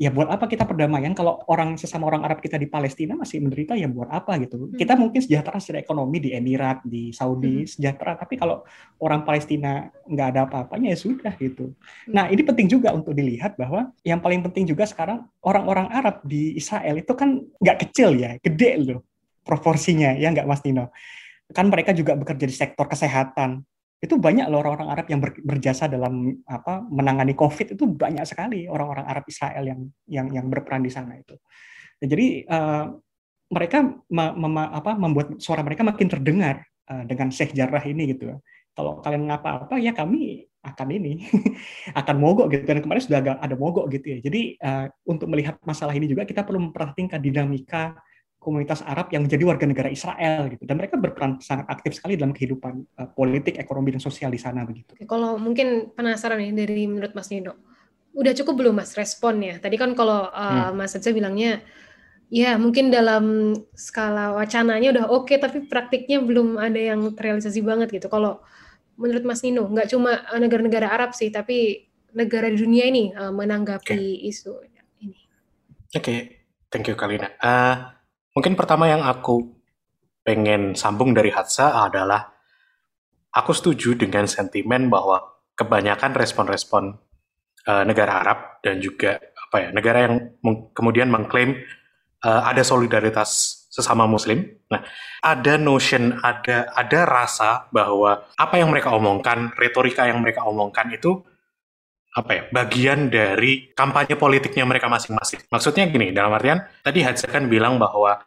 Ya 0.01 0.09
buat 0.09 0.25
apa 0.25 0.49
kita 0.49 0.65
perdamaian 0.65 1.13
kalau 1.13 1.37
orang 1.45 1.77
sesama 1.77 2.09
orang 2.09 2.25
Arab 2.25 2.41
kita 2.41 2.57
di 2.57 2.65
Palestina 2.65 3.13
masih 3.13 3.45
menderita 3.45 3.77
ya 3.77 3.85
buat 3.91 4.09
apa 4.09 4.39
gitu. 4.41 4.71
Hmm. 4.71 4.79
Kita 4.79 4.95
mungkin 4.95 5.19
sejahtera 5.19 5.59
secara 5.59 5.83
ekonomi 5.83 6.17
di 6.17 6.29
Emirat, 6.31 6.81
di 6.87 7.11
Saudi 7.11 7.67
hmm. 7.67 7.69
sejahtera 7.69 8.15
tapi 8.15 8.39
kalau 8.39 8.63
orang 9.03 9.27
Palestina 9.27 9.91
nggak 10.07 10.27
ada 10.33 10.39
apa-apanya 10.47 10.95
ya 10.95 10.97
sudah 10.97 11.35
gitu. 11.37 11.75
Hmm. 12.07 12.09
Nah, 12.09 12.25
ini 12.31 12.41
penting 12.41 12.71
juga 12.71 12.95
untuk 12.95 13.11
dilihat 13.11 13.59
bahwa 13.59 13.91
yang 14.07 14.23
paling 14.23 14.41
penting 14.47 14.63
juga 14.63 14.87
sekarang 14.87 15.27
orang-orang 15.43 15.91
Arab 15.91 16.23
di 16.23 16.55
Israel 16.55 16.97
itu 16.97 17.13
kan 17.13 17.43
nggak 17.59 17.77
kecil 17.83 18.15
ya, 18.15 18.39
gede 18.39 18.71
loh 18.79 19.03
proporsinya 19.43 20.15
ya 20.15 20.31
nggak 20.31 20.47
Mas 20.47 20.63
Nino 20.63 20.89
kan 21.53 21.69
mereka 21.69 21.93
juga 21.93 22.17
bekerja 22.17 22.45
di 22.49 22.55
sektor 22.55 22.89
kesehatan. 22.89 23.61
Itu 24.03 24.19
banyak 24.19 24.51
loh 24.51 24.59
orang-orang 24.59 24.89
Arab 24.91 25.07
yang 25.07 25.23
berjasa 25.23 25.87
dalam 25.87 26.43
apa 26.43 26.83
menangani 26.83 27.37
COVID. 27.37 27.77
Itu 27.77 27.87
banyak 27.87 28.25
sekali 28.27 28.67
orang-orang 28.67 29.07
Arab 29.07 29.23
Israel 29.29 29.63
yang 29.63 29.79
yang 30.09 30.27
yang 30.31 30.45
berperan 30.51 30.83
di 30.83 30.91
sana 30.91 31.15
itu. 31.15 31.39
Nah, 32.03 32.07
jadi 32.11 32.27
uh, 32.51 32.85
mereka 33.47 33.79
me, 34.11 34.25
me, 34.35 34.63
apa, 34.67 34.97
membuat 34.99 35.39
suara 35.39 35.63
mereka 35.63 35.87
makin 35.87 36.09
terdengar 36.11 36.67
uh, 36.91 37.07
dengan 37.07 37.31
Sheikh 37.31 37.55
Jarrah 37.55 37.83
ini 37.87 38.11
gitu. 38.11 38.35
Kalau 38.73 38.99
kalian 38.99 39.29
ngapa-apa 39.29 39.79
ya 39.79 39.93
kami 39.95 40.49
akan 40.65 40.87
ini 40.91 41.23
akan 41.99 42.15
mogok 42.19 42.51
gitu. 42.51 42.67
Dan 42.67 42.83
kemarin 42.83 43.03
sudah 43.07 43.23
agak 43.23 43.39
ada 43.39 43.55
mogok 43.55 43.87
gitu 43.87 44.19
ya. 44.19 44.19
Jadi 44.19 44.59
uh, 44.59 44.91
untuk 45.07 45.31
melihat 45.31 45.55
masalah 45.63 45.95
ini 45.95 46.11
juga 46.11 46.27
kita 46.27 46.43
perlu 46.43 46.59
memperhatikan 46.59 47.23
dinamika 47.23 47.95
komunitas 48.43 48.83
Arab 48.83 49.07
yang 49.15 49.23
menjadi 49.23 49.43
warga 49.47 49.65
negara 49.65 49.89
Israel 49.89 50.51
gitu 50.51 50.67
dan 50.67 50.75
mereka 50.75 50.99
berperan 50.99 51.39
sangat 51.39 51.65
aktif 51.71 51.95
sekali 51.95 52.19
dalam 52.19 52.35
kehidupan 52.35 52.83
uh, 52.99 53.09
politik, 53.15 53.55
ekonomi 53.55 53.95
dan 53.95 54.03
sosial 54.03 54.29
di 54.29 54.37
sana 54.37 54.67
begitu. 54.67 54.99
Kalau 55.07 55.39
mungkin 55.39 55.95
penasaran 55.95 56.43
nih 56.43 56.51
dari 56.51 56.83
menurut 56.85 57.15
Mas 57.15 57.31
Nido, 57.31 57.55
udah 58.13 58.35
cukup 58.35 58.59
belum 58.59 58.75
Mas 58.83 58.93
responnya? 58.99 59.57
Tadi 59.63 59.79
kan 59.79 59.95
kalau 59.95 60.27
uh, 60.27 60.69
hmm. 60.69 60.75
Mas 60.75 60.91
saja 60.91 61.15
bilangnya 61.15 61.63
ya 62.33 62.57
mungkin 62.57 62.89
dalam 62.89 63.55
skala 63.77 64.33
wacananya 64.33 64.89
udah 64.89 65.05
oke 65.07 65.29
okay, 65.29 65.37
tapi 65.37 65.69
praktiknya 65.69 66.17
belum 66.19 66.59
ada 66.59 66.77
yang 66.77 67.01
terrealisasi 67.15 67.63
banget 67.63 67.95
gitu. 67.95 68.11
Kalau 68.11 68.43
menurut 68.97 69.23
Mas 69.25 69.41
Nino 69.41 69.69
nggak 69.69 69.89
cuma 69.89 70.21
negara-negara 70.37 70.89
Arab 70.91 71.15
sih 71.17 71.33
tapi 71.33 71.89
negara 72.13 72.49
di 72.49 72.57
dunia 72.57 72.85
ini 72.89 73.13
uh, 73.13 73.33
menanggapi 73.33 73.97
okay. 73.97 74.29
isu 74.29 74.53
ini. 74.65 74.73
Oke, 75.93 76.01
okay. 76.01 76.19
thank 76.73 76.89
you 76.89 76.97
Kalina. 76.97 77.33
Uh, 77.37 77.92
Mungkin 78.33 78.57
pertama 78.57 78.89
yang 78.89 79.05
aku 79.05 79.45
pengen 80.25 80.73
sambung 80.73 81.13
dari 81.13 81.29
Hatsa 81.29 81.85
adalah 81.85 82.33
aku 83.29 83.51
setuju 83.53 83.93
dengan 83.93 84.25
sentimen 84.25 84.89
bahwa 84.89 85.21
kebanyakan 85.53 86.17
respon-respon 86.17 86.97
uh, 87.69 87.83
negara 87.85 88.25
Arab 88.25 88.63
dan 88.65 88.81
juga 88.81 89.21
apa 89.37 89.57
ya 89.61 89.69
negara 89.69 90.09
yang 90.09 90.15
meng 90.41 90.73
kemudian 90.73 91.13
mengklaim 91.13 91.61
uh, 92.25 92.41
ada 92.49 92.65
solidaritas 92.65 93.61
sesama 93.69 94.05
Muslim. 94.05 94.45
Nah, 94.69 94.81
ada 95.21 95.57
notion, 95.57 96.17
ada 96.21 96.69
ada 96.73 96.99
rasa 97.05 97.69
bahwa 97.69 98.29
apa 98.37 98.55
yang 98.57 98.69
mereka 98.69 98.93
omongkan, 98.93 99.53
retorika 99.57 100.05
yang 100.09 100.21
mereka 100.21 100.45
omongkan 100.45 100.89
itu 100.93 101.21
apa 102.13 102.31
ya 102.31 102.43
bagian 102.53 103.09
dari 103.09 103.73
kampanye 103.73 104.13
politiknya 104.13 104.69
mereka 104.69 104.85
masing-masing. 104.85 105.49
Maksudnya 105.49 105.89
gini, 105.89 106.13
dalam 106.13 106.33
artian 106.33 106.61
tadi 106.85 107.01
Hadza 107.01 107.25
kan 107.25 107.49
bilang 107.49 107.81
bahwa 107.81 108.21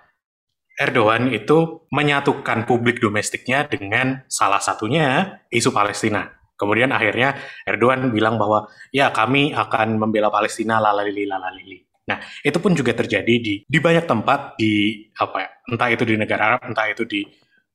Erdogan 0.76 1.32
itu 1.32 1.88
menyatukan 1.88 2.68
publik 2.68 3.00
domestiknya 3.00 3.64
dengan 3.64 4.28
salah 4.28 4.60
satunya 4.60 5.40
isu 5.48 5.72
Palestina. 5.72 6.28
Kemudian 6.56 6.92
akhirnya 6.92 7.36
Erdogan 7.64 8.12
bilang 8.12 8.36
bahwa 8.36 8.68
ya 8.92 9.08
kami 9.08 9.56
akan 9.56 9.96
membela 9.96 10.28
Palestina 10.28 10.76
lalalili 10.76 11.24
lalalili. 11.24 11.80
Nah, 12.06 12.22
itu 12.44 12.58
pun 12.60 12.76
juga 12.76 12.92
terjadi 12.94 13.34
di 13.40 13.64
di 13.66 13.78
banyak 13.80 14.04
tempat 14.04 14.60
di 14.60 15.04
apa 15.16 15.36
ya, 15.42 15.50
entah 15.72 15.88
itu 15.90 16.04
di 16.06 16.14
negara 16.14 16.54
Arab, 16.54 16.70
entah 16.70 16.86
itu 16.86 17.02
di 17.08 17.24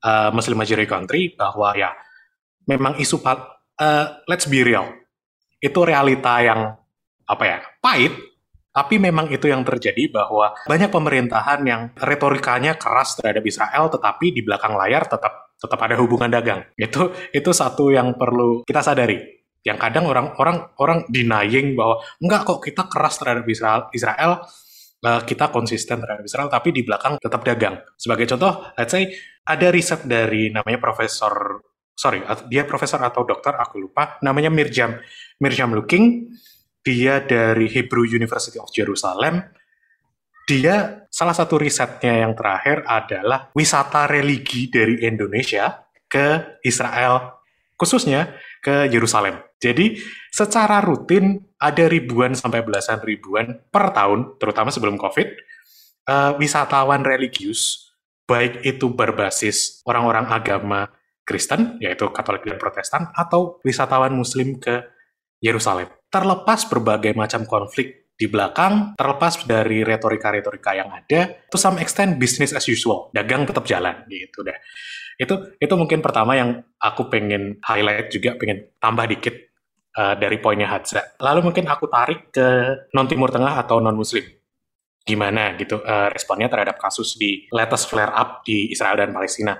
uh, 0.05 0.29
Muslim 0.31 0.61
majority 0.61 0.87
country 0.87 1.21
bahwa 1.33 1.73
ya 1.75 1.91
memang 2.69 3.01
isu 3.01 3.17
uh, 3.25 3.43
let's 4.29 4.45
be 4.45 4.61
real. 4.61 5.00
Itu 5.61 5.85
realita 5.85 6.41
yang 6.41 6.73
apa 7.29 7.43
ya, 7.45 7.57
pahit 7.79 8.31
tapi 8.71 9.03
memang 9.03 9.27
itu 9.27 9.51
yang 9.51 9.67
terjadi 9.67 10.07
bahwa 10.07 10.55
banyak 10.63 10.87
pemerintahan 10.87 11.59
yang 11.67 11.81
retorikanya 11.91 12.79
keras 12.79 13.19
terhadap 13.19 13.43
Israel 13.43 13.91
tetapi 13.91 14.31
di 14.31 14.41
belakang 14.47 14.79
layar 14.79 15.03
tetap 15.11 15.51
tetap 15.59 15.77
ada 15.83 15.99
hubungan 15.99 16.31
dagang. 16.31 16.63
Itu 16.79 17.11
itu 17.35 17.51
satu 17.51 17.91
yang 17.91 18.15
perlu 18.15 18.63
kita 18.63 18.79
sadari. 18.79 19.19
Yang 19.61 19.77
kadang 19.77 20.09
orang-orang 20.09 20.57
orang 20.81 20.99
denying 21.11 21.77
bahwa 21.77 22.01
enggak 22.17 22.47
kok 22.47 22.63
kita 22.65 22.87
keras 22.89 23.19
terhadap 23.21 23.45
Israel, 23.45 23.81
Israel 23.93 24.31
uh, 25.05 25.21
kita 25.21 25.53
konsisten 25.53 26.01
terhadap 26.01 26.25
Israel, 26.25 26.49
tapi 26.49 26.73
di 26.73 26.81
belakang 26.81 27.19
tetap 27.21 27.45
dagang. 27.45 27.77
Sebagai 27.93 28.25
contoh, 28.25 28.71
let's 28.73 28.89
say 28.89 29.13
ada 29.45 29.67
riset 29.69 30.07
dari 30.09 30.49
namanya 30.49 30.81
Profesor, 30.81 31.61
sorry, 31.93 32.25
dia 32.49 32.65
profesor 32.65 32.97
atau 33.05 33.21
dokter, 33.21 33.53
aku 33.53 33.77
lupa, 33.77 34.17
namanya 34.25 34.49
Mirjam, 34.49 34.97
Mirjam 35.41 35.73
Looking, 35.73 36.29
dia 36.85 37.21
dari 37.25 37.65
Hebrew 37.65 38.05
University 38.05 38.61
of 38.61 38.69
Jerusalem, 38.69 39.41
dia 40.45 41.05
salah 41.09 41.33
satu 41.33 41.57
risetnya 41.57 42.25
yang 42.25 42.33
terakhir 42.37 42.85
adalah 42.85 43.49
wisata 43.57 44.05
religi 44.09 44.69
dari 44.69 45.01
Indonesia 45.05 45.85
ke 46.05 46.59
Israel, 46.61 47.41
khususnya 47.77 48.37
ke 48.61 48.89
Yerusalem. 48.93 49.41
Jadi 49.61 49.97
secara 50.29 50.81
rutin 50.81 51.41
ada 51.57 51.85
ribuan 51.85 52.33
sampai 52.33 52.65
belasan 52.65 53.01
ribuan 53.01 53.61
per 53.69 53.93
tahun, 53.93 54.37
terutama 54.41 54.69
sebelum 54.73 54.97
COVID, 54.97 55.27
uh, 56.09 56.31
wisatawan 56.37 57.05
religius, 57.05 57.93
baik 58.25 58.65
itu 58.65 58.89
berbasis 58.93 59.81
orang-orang 59.85 60.29
agama 60.29 60.89
Kristen, 61.21 61.77
yaitu 61.79 62.09
Katolik 62.09 62.43
dan 62.43 62.57
Protestan, 62.57 63.07
atau 63.13 63.61
wisatawan 63.61 64.11
Muslim 64.11 64.57
ke 64.57 64.81
Yerusalem. 65.41 65.89
Terlepas 66.07 66.69
berbagai 66.69 67.17
macam 67.17 67.43
konflik 67.49 68.13
di 68.13 68.29
belakang, 68.29 68.93
terlepas 68.93 69.41
dari 69.49 69.81
retorika-retorika 69.81 70.77
yang 70.77 70.93
ada, 70.93 71.41
to 71.49 71.57
some 71.57 71.81
extent 71.81 72.21
business 72.21 72.53
as 72.53 72.69
usual, 72.69 73.09
dagang 73.09 73.49
tetap 73.49 73.65
jalan 73.65 74.05
gitu 74.05 74.45
deh. 74.45 74.53
Itu 75.17 75.57
itu 75.57 75.73
mungkin 75.73 76.05
pertama 76.05 76.37
yang 76.37 76.61
aku 76.77 77.09
pengen 77.09 77.57
highlight 77.65 78.13
juga, 78.13 78.37
pengen 78.37 78.77
tambah 78.77 79.09
dikit 79.09 79.35
uh, 79.97 80.13
dari 80.21 80.37
poinnya 80.37 80.69
Hadza. 80.69 81.17
Lalu 81.17 81.49
mungkin 81.49 81.65
aku 81.65 81.89
tarik 81.89 82.29
ke 82.29 82.47
non 82.93 83.09
Timur 83.09 83.33
Tengah 83.33 83.57
atau 83.57 83.81
non 83.81 83.97
Muslim. 83.97 84.23
Gimana 85.01 85.57
gitu 85.57 85.81
uh, 85.81 86.13
responnya 86.13 86.45
terhadap 86.45 86.77
kasus 86.77 87.17
di 87.17 87.49
latest 87.49 87.89
flare 87.89 88.13
up 88.13 88.45
di 88.45 88.69
Israel 88.69 89.01
dan 89.01 89.09
Palestina. 89.09 89.57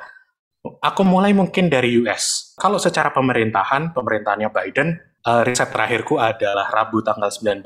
Aku 0.61 1.01
mulai 1.01 1.33
mungkin 1.33 1.73
dari 1.73 1.97
US. 2.05 2.53
Kalau 2.53 2.77
secara 2.77 3.09
pemerintahan, 3.09 3.97
pemerintahannya 3.97 4.53
Biden 4.53 4.93
uh, 5.25 5.41
riset 5.45 5.69
terakhirku 5.69 6.17
adalah 6.17 6.69
Rabu 6.69 7.01
tanggal 7.05 7.29
19 7.29 7.63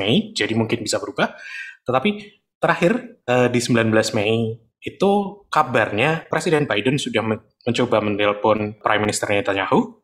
Mei, 0.00 0.32
jadi 0.32 0.52
mungkin 0.56 0.82
bisa 0.84 1.00
berubah. 1.00 1.36
Tetapi 1.84 2.10
terakhir 2.58 3.22
uh, 3.28 3.48
di 3.52 3.60
19 3.60 3.92
Mei 4.16 4.56
itu 4.86 5.12
kabarnya 5.50 6.30
Presiden 6.30 6.64
Biden 6.70 6.94
sudah 6.96 7.26
mencoba 7.66 7.98
menelpon 7.98 8.78
Prime 8.78 9.02
Minister 9.02 9.26
Netanyahu 9.26 9.98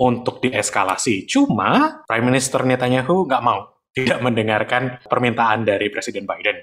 untuk 0.00 0.40
dieskalasi. 0.40 1.26
Cuma 1.26 2.00
Prime 2.06 2.26
Minister 2.30 2.62
Netanyahu 2.62 3.26
nggak 3.26 3.42
mau, 3.42 3.82
tidak 3.92 4.22
mendengarkan 4.22 5.02
permintaan 5.04 5.66
dari 5.66 5.90
Presiden 5.90 6.24
Biden. 6.24 6.56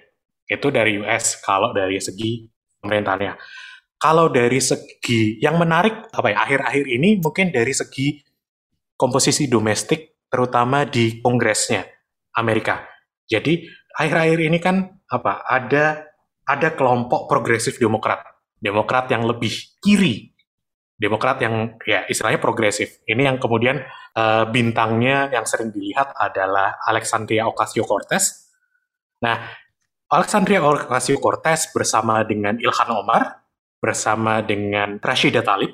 Itu 0.48 0.72
dari 0.72 0.96
US 1.04 1.44
kalau 1.44 1.76
dari 1.76 2.00
segi 2.00 2.48
pemerintahnya. 2.80 3.36
Kalau 3.98 4.30
dari 4.30 4.62
segi 4.62 5.42
yang 5.42 5.58
menarik 5.58 6.08
apa 6.14 6.30
ya 6.30 6.38
akhir-akhir 6.46 6.86
ini 6.86 7.18
mungkin 7.18 7.50
dari 7.50 7.74
segi 7.74 8.27
komposisi 8.98 9.46
domestik 9.46 10.28
terutama 10.28 10.84
di 10.84 11.22
kongresnya 11.24 11.86
Amerika. 12.36 12.84
Jadi 13.30 13.64
akhir-akhir 13.96 14.40
ini 14.42 14.58
kan 14.60 14.84
apa 15.08 15.46
ada 15.48 16.04
ada 16.48 16.70
kelompok 16.74 17.28
progresif 17.28 17.78
Demokrat, 17.78 18.24
Demokrat 18.58 19.12
yang 19.12 19.24
lebih 19.28 19.52
kiri, 19.80 20.32
Demokrat 20.98 21.38
yang 21.44 21.78
ya 21.86 22.10
istilahnya 22.10 22.42
progresif. 22.42 23.06
Ini 23.06 23.30
yang 23.30 23.38
kemudian 23.38 23.84
uh, 24.18 24.50
bintangnya 24.50 25.30
yang 25.30 25.46
sering 25.46 25.70
dilihat 25.70 26.16
adalah 26.18 26.82
Alexandria 26.88 27.46
Ocasio-Cortez. 27.46 28.50
Nah, 29.22 29.38
Alexandria 30.08 30.64
Ocasio-Cortez 30.64 31.76
bersama 31.76 32.24
dengan 32.24 32.56
Ilhan 32.58 32.90
Omar, 32.96 33.44
bersama 33.78 34.40
dengan 34.42 34.98
Rashida 35.04 35.44
Talib, 35.44 35.70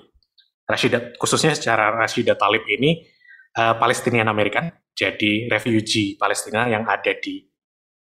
Rashida 0.65 1.13
khususnya 1.21 1.53
secara 1.53 1.93
Rashida 1.93 2.34
Talib 2.34 2.65
ini 2.65 3.12
uh, 3.58 3.76
Palestinian 3.78 4.30
American, 4.30 4.70
jadi 4.93 5.49
refugee 5.49 6.18
Palestina 6.18 6.70
yang 6.70 6.86
ada 6.86 7.14
di 7.18 7.41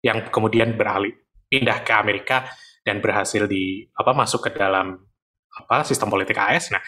yang 0.04 0.30
kemudian 0.32 0.78
beralih 0.78 1.12
pindah 1.48 1.84
ke 1.84 1.94
Amerika 1.96 2.48
dan 2.84 3.04
berhasil 3.04 3.48
di 3.48 3.84
apa 3.92 4.12
masuk 4.16 4.48
ke 4.48 4.52
dalam 4.56 4.96
apa 5.52 5.84
sistem 5.84 6.08
politik 6.08 6.38
AS. 6.38 6.72
Nah, 6.72 6.80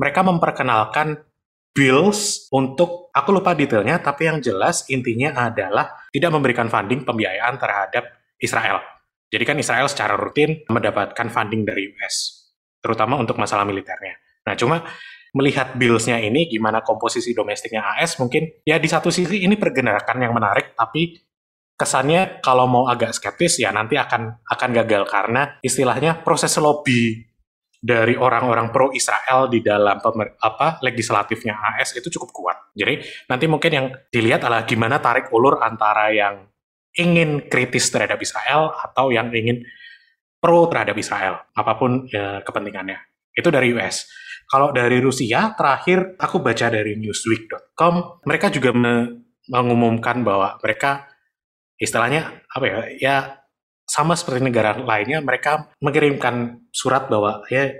mereka 0.00 0.26
memperkenalkan 0.26 1.22
bills 1.74 2.46
untuk 2.54 3.10
aku 3.10 3.34
lupa 3.34 3.54
detailnya 3.54 3.98
tapi 3.98 4.30
yang 4.30 4.38
jelas 4.38 4.86
intinya 4.90 5.34
adalah 5.50 6.06
tidak 6.14 6.30
memberikan 6.30 6.70
funding 6.70 7.02
pembiayaan 7.02 7.58
terhadap 7.58 8.14
Israel. 8.38 8.82
Jadi 9.30 9.42
kan 9.42 9.58
Israel 9.58 9.90
secara 9.90 10.14
rutin 10.14 10.62
mendapatkan 10.70 11.26
funding 11.26 11.66
dari 11.66 11.90
US, 11.90 12.46
terutama 12.78 13.18
untuk 13.18 13.34
masalah 13.34 13.66
militernya. 13.66 14.14
Nah, 14.46 14.54
cuma 14.54 14.86
melihat 15.34 15.74
bills-nya 15.74 16.22
ini 16.22 16.46
gimana 16.46 16.80
komposisi 16.80 17.34
domestiknya 17.34 17.98
AS 17.98 18.16
mungkin 18.22 18.62
ya 18.62 18.78
di 18.78 18.86
satu 18.86 19.10
sisi 19.10 19.42
ini 19.42 19.58
pergerakan 19.58 20.22
yang 20.22 20.30
menarik 20.30 20.78
tapi 20.78 21.18
kesannya 21.74 22.38
kalau 22.38 22.70
mau 22.70 22.84
agak 22.86 23.10
skeptis 23.18 23.58
ya 23.58 23.74
nanti 23.74 23.98
akan 23.98 24.46
akan 24.46 24.70
gagal 24.70 25.02
karena 25.10 25.58
istilahnya 25.58 26.22
proses 26.22 26.54
lobby 26.62 27.26
dari 27.84 28.16
orang-orang 28.16 28.72
pro 28.72 28.88
Israel 28.96 29.52
di 29.52 29.60
dalam 29.60 30.00
pemer, 30.00 30.40
apa 30.40 30.80
legislatifnya 30.80 31.52
AS 31.52 31.92
itu 31.92 32.08
cukup 32.16 32.30
kuat. 32.32 32.56
Jadi 32.72 33.04
nanti 33.28 33.44
mungkin 33.44 33.70
yang 33.74 33.86
dilihat 34.08 34.40
adalah 34.40 34.64
gimana 34.64 35.04
tarik 35.04 35.28
ulur 35.28 35.60
antara 35.60 36.08
yang 36.08 36.48
ingin 36.96 37.44
kritis 37.44 37.92
terhadap 37.92 38.16
Israel 38.24 38.72
atau 38.72 39.12
yang 39.12 39.28
ingin 39.36 39.68
pro 40.40 40.64
terhadap 40.72 40.96
Israel, 40.96 41.44
apa 41.52 41.72
pun 41.76 42.08
ya, 42.08 42.40
kepentingannya. 42.40 42.96
Itu 43.36 43.52
dari 43.52 43.68
US. 43.76 44.08
Kalau 44.50 44.70
dari 44.70 45.00
Rusia, 45.00 45.52
terakhir 45.56 46.14
aku 46.20 46.40
baca 46.40 46.66
dari 46.70 46.94
newsweek.com, 47.00 48.24
mereka 48.28 48.52
juga 48.52 48.70
mengumumkan 49.48 50.24
bahwa 50.24 50.56
mereka 50.62 51.08
istilahnya 51.80 52.44
apa 52.48 52.64
ya, 52.64 52.78
ya 53.00 53.16
sama 53.84 54.16
seperti 54.16 54.44
negara 54.48 54.76
lainnya, 54.78 55.20
mereka 55.20 55.68
mengirimkan 55.82 56.64
surat 56.72 57.08
bahwa 57.12 57.44
ya 57.52 57.72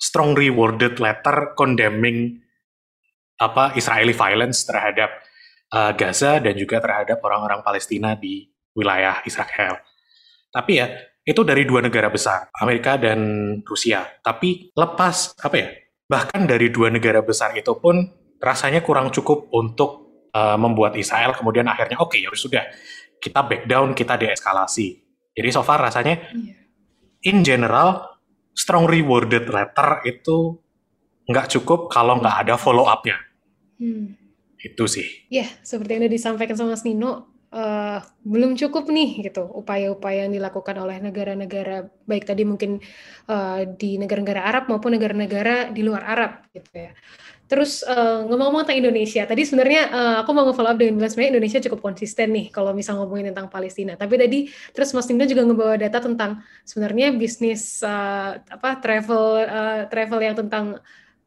strong 0.00 0.34
rewarded 0.34 0.96
letter 0.98 1.52
condemning 1.54 2.40
apa 3.36 3.76
Israeli 3.76 4.16
violence 4.16 4.64
terhadap 4.64 5.10
uh, 5.74 5.92
Gaza 5.92 6.38
dan 6.38 6.54
juga 6.54 6.78
terhadap 6.78 7.18
orang-orang 7.20 7.60
Palestina 7.60 8.14
di 8.14 8.46
wilayah 8.72 9.20
Israel. 9.26 9.82
Tapi 10.52 10.72
ya 10.78 10.86
itu 11.22 11.46
dari 11.46 11.62
dua 11.62 11.82
negara 11.82 12.10
besar, 12.10 12.50
Amerika 12.58 12.98
dan 12.98 13.20
Rusia. 13.62 14.02
Tapi 14.22 14.74
lepas 14.74 15.38
apa 15.38 15.56
ya? 15.58 15.68
Bahkan 16.12 16.44
dari 16.44 16.68
dua 16.68 16.92
negara 16.92 17.24
besar 17.24 17.56
itu 17.56 17.72
pun 17.80 18.04
rasanya 18.36 18.84
kurang 18.84 19.08
cukup 19.08 19.48
untuk 19.56 20.12
uh, 20.36 20.60
membuat 20.60 20.92
Israel 21.00 21.32
kemudian 21.32 21.64
akhirnya 21.64 21.96
oke 21.96 22.12
okay, 22.12 22.20
ya 22.20 22.28
sudah 22.36 22.68
kita 23.16 23.40
back 23.48 23.64
down 23.64 23.96
kita 23.96 24.20
deeskalasi 24.20 25.00
jadi 25.32 25.48
so 25.48 25.64
far 25.64 25.80
rasanya 25.80 26.20
yeah. 26.36 26.60
in 27.24 27.40
general 27.40 28.20
strong 28.52 28.84
rewarded 28.84 29.48
letter 29.48 30.04
itu 30.04 30.60
nggak 31.24 31.48
cukup 31.56 31.88
kalau 31.88 32.20
nggak 32.20 32.44
ada 32.44 32.60
follow 32.60 32.84
upnya 32.84 33.16
hmm. 33.80 34.12
itu 34.60 34.84
sih 34.84 35.08
ya 35.32 35.48
yeah, 35.48 35.48
seperti 35.64 35.96
yang 35.96 36.04
udah 36.04 36.12
disampaikan 36.12 36.56
sama 36.60 36.76
Mas 36.76 36.84
Nino 36.84 37.31
uh, 37.52 38.00
belum 38.24 38.56
cukup 38.56 38.88
nih 38.88 39.30
gitu 39.30 39.44
upaya-upaya 39.44 40.26
yang 40.26 40.34
dilakukan 40.34 40.76
oleh 40.80 40.98
negara-negara 40.98 41.86
baik 42.08 42.24
tadi 42.24 42.42
mungkin 42.48 42.80
uh, 43.28 43.68
di 43.76 44.00
negara-negara 44.00 44.42
Arab 44.42 44.72
maupun 44.72 44.96
negara-negara 44.96 45.70
di 45.70 45.84
luar 45.84 46.02
Arab 46.08 46.32
gitu 46.50 46.72
ya. 46.72 46.92
Terus 47.52 47.84
uh, 47.84 48.24
ngomong-ngomong 48.24 48.64
tentang 48.64 48.80
Indonesia, 48.80 49.28
tadi 49.28 49.44
sebenarnya 49.44 49.92
uh, 49.92 50.16
aku 50.24 50.32
mau 50.32 50.48
nge-follow 50.48 50.72
up 50.72 50.78
dengan 50.80 50.96
bilang 50.96 51.12
sebenarnya 51.12 51.32
Indonesia 51.36 51.60
cukup 51.68 51.84
konsisten 51.84 52.32
nih 52.32 52.48
kalau 52.48 52.72
misal 52.72 52.96
ngomongin 52.96 53.28
tentang 53.28 53.52
Palestina. 53.52 53.92
Tapi 53.92 54.16
tadi 54.16 54.38
terus 54.72 54.96
Mas 54.96 55.04
Nino 55.12 55.28
juga 55.28 55.44
ngebawa 55.44 55.76
data 55.76 56.00
tentang 56.00 56.40
sebenarnya 56.64 57.12
bisnis 57.12 57.84
uh, 57.84 58.40
apa 58.40 58.80
travel 58.80 59.44
uh, 59.44 59.84
travel 59.92 60.20
yang 60.24 60.32
tentang 60.32 60.80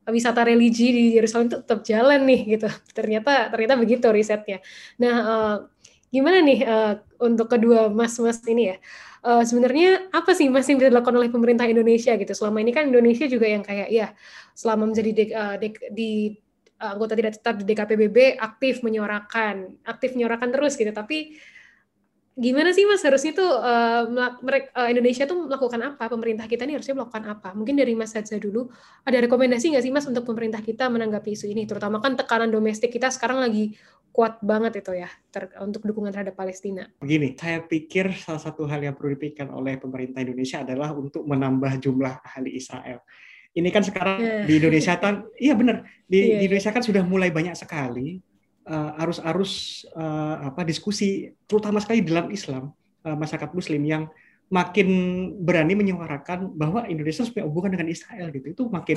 wisata 0.09 0.45
religi 0.45 0.89
di 0.89 1.03
Yerusalem 1.17 1.45
itu 1.49 1.57
tetap 1.61 1.85
jalan 1.85 2.25
nih 2.25 2.57
gitu. 2.57 2.73
Ternyata 2.97 3.53
ternyata 3.53 3.73
begitu 3.77 4.09
risetnya. 4.09 4.65
Nah, 4.97 5.15
uh, 5.21 5.55
gimana 6.15 6.39
nih 6.39 6.59
uh, 6.63 6.93
untuk 7.19 7.51
kedua 7.51 7.91
mas-mas 7.91 8.39
ini 8.47 8.71
ya? 8.71 8.77
Uh, 9.25 9.43
sebenarnya 9.43 10.07
apa 10.15 10.31
sih 10.31 10.47
masih 10.47 10.79
bisa 10.79 10.87
dilakukan 10.87 11.17
oleh 11.19 11.27
pemerintah 11.27 11.67
Indonesia 11.67 12.15
gitu? 12.15 12.31
Selama 12.31 12.63
ini 12.63 12.71
kan 12.71 12.87
Indonesia 12.87 13.27
juga 13.27 13.51
yang 13.51 13.65
kayak 13.65 13.91
ya 13.91 14.15
selama 14.55 14.95
menjadi 14.95 15.11
de, 15.11 15.25
uh, 15.35 15.55
di 15.91 16.39
anggota 16.79 17.15
tidak 17.15 17.39
tetap 17.39 17.55
di 17.59 17.63
DKPBB 17.67 18.39
aktif 18.39 18.83
menyuarakan, 18.83 19.83
aktif 19.83 20.15
menyuarakan 20.15 20.49
terus 20.55 20.79
gitu. 20.79 20.91
Tapi 20.91 21.35
gimana 22.35 22.75
sih 22.75 22.83
mas 22.83 22.99
harusnya 22.99 23.31
tuh 23.31 23.47
uh, 23.47 24.03
uh, 24.11 24.89
Indonesia 24.91 25.23
tuh 25.23 25.47
melakukan 25.47 25.95
apa 25.95 26.11
pemerintah 26.11 26.43
kita 26.51 26.67
ini 26.67 26.75
harusnya 26.75 26.99
melakukan 26.99 27.23
apa 27.31 27.55
mungkin 27.55 27.79
dari 27.79 27.95
mas 27.95 28.11
Hadza 28.11 28.35
dulu 28.35 28.67
ada 29.07 29.23
rekomendasi 29.23 29.71
nggak 29.71 29.83
sih 29.87 29.91
mas 29.95 30.03
untuk 30.03 30.27
pemerintah 30.27 30.59
kita 30.59 30.91
menanggapi 30.91 31.31
isu 31.31 31.47
ini 31.47 31.63
terutama 31.63 32.03
kan 32.03 32.19
tekanan 32.19 32.51
domestik 32.51 32.91
kita 32.91 33.07
sekarang 33.07 33.39
lagi 33.39 33.79
kuat 34.15 34.39
banget 34.39 34.79
itu 34.79 34.95
ya 34.95 35.11
ter 35.27 35.51
untuk 35.59 35.83
dukungan 35.83 36.07
terhadap 36.15 36.39
Palestina. 36.39 36.87
Begini, 37.03 37.35
saya 37.35 37.59
pikir 37.59 38.15
salah 38.15 38.39
satu 38.39 38.63
hal 38.63 38.79
yang 38.79 38.95
perlu 38.95 39.11
dipikirkan 39.19 39.51
oleh 39.51 39.75
pemerintah 39.75 40.23
Indonesia 40.23 40.63
adalah 40.63 40.95
untuk 40.95 41.27
menambah 41.27 41.83
jumlah 41.83 42.23
ahli 42.23 42.55
Israel. 42.55 43.03
Ini 43.51 43.67
kan 43.75 43.83
sekarang 43.83 44.17
yeah. 44.23 44.43
di 44.47 44.55
Indonesia 44.55 44.95
kan, 44.95 45.27
iya 45.43 45.51
benar 45.51 45.83
di, 46.07 46.15
yeah, 46.15 46.39
di 46.39 46.47
iya. 46.47 46.47
Indonesia 46.47 46.71
kan 46.71 46.83
sudah 46.87 47.03
mulai 47.03 47.27
banyak 47.27 47.59
sekali 47.59 48.23
uh, 48.71 49.01
arus-arus 49.03 49.83
uh, 49.91 50.47
apa 50.47 50.63
diskusi 50.63 51.35
terutama 51.43 51.83
sekali 51.83 51.99
dalam 51.99 52.31
Islam 52.31 52.71
uh, 53.03 53.17
masyarakat 53.19 53.51
Muslim 53.51 53.83
yang 53.83 54.03
makin 54.47 54.87
berani 55.41 55.73
menyuarakan 55.73 56.53
bahwa 56.53 56.85
Indonesia 56.85 57.25
punya 57.25 57.45
hubungan 57.49 57.75
dengan 57.75 57.89
Israel 57.89 58.29
gitu 58.29 58.47
itu 58.53 58.63
makin 58.69 58.95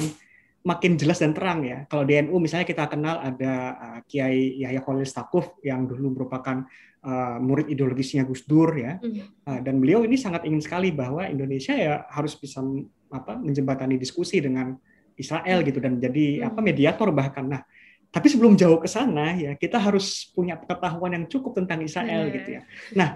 makin 0.69 1.01
jelas 1.01 1.25
dan 1.25 1.33
terang 1.33 1.65
ya. 1.65 1.89
Kalau 1.89 2.05
di 2.05 2.21
NU 2.21 2.37
misalnya 2.37 2.69
kita 2.69 2.85
kenal 2.93 3.17
ada 3.25 3.55
uh, 3.81 3.99
Kiai 4.05 4.61
Yahya 4.61 4.85
Khalil 4.85 5.09
Stakuf 5.09 5.57
yang 5.65 5.89
dulu 5.89 6.13
merupakan 6.13 6.69
uh, 7.09 7.41
murid 7.41 7.73
ideologisnya 7.73 8.29
Gus 8.29 8.45
Dur 8.45 8.77
ya. 8.77 9.01
Uh, 9.01 9.61
dan 9.65 9.81
beliau 9.81 10.05
ini 10.05 10.21
sangat 10.21 10.45
ingin 10.45 10.61
sekali 10.61 10.93
bahwa 10.93 11.25
Indonesia 11.25 11.73
ya 11.73 12.05
harus 12.13 12.37
bisa 12.37 12.61
apa 13.09 13.41
menjembatani 13.41 13.97
diskusi 13.97 14.45
dengan 14.45 14.77
Israel 15.17 15.65
gitu 15.65 15.81
dan 15.81 15.97
jadi 15.97 16.53
apa 16.53 16.61
mediator 16.61 17.09
bahkan. 17.17 17.49
Nah, 17.49 17.65
tapi 18.13 18.29
sebelum 18.29 18.53
jauh 18.53 18.77
ke 18.77 18.89
sana 18.93 19.41
ya 19.41 19.57
kita 19.57 19.81
harus 19.81 20.29
punya 20.37 20.61
pengetahuan 20.61 21.17
yang 21.17 21.25
cukup 21.33 21.57
tentang 21.57 21.81
Israel 21.81 22.29
yeah. 22.29 22.35
gitu 22.37 22.49
ya. 22.61 22.63
Nah, 22.93 23.09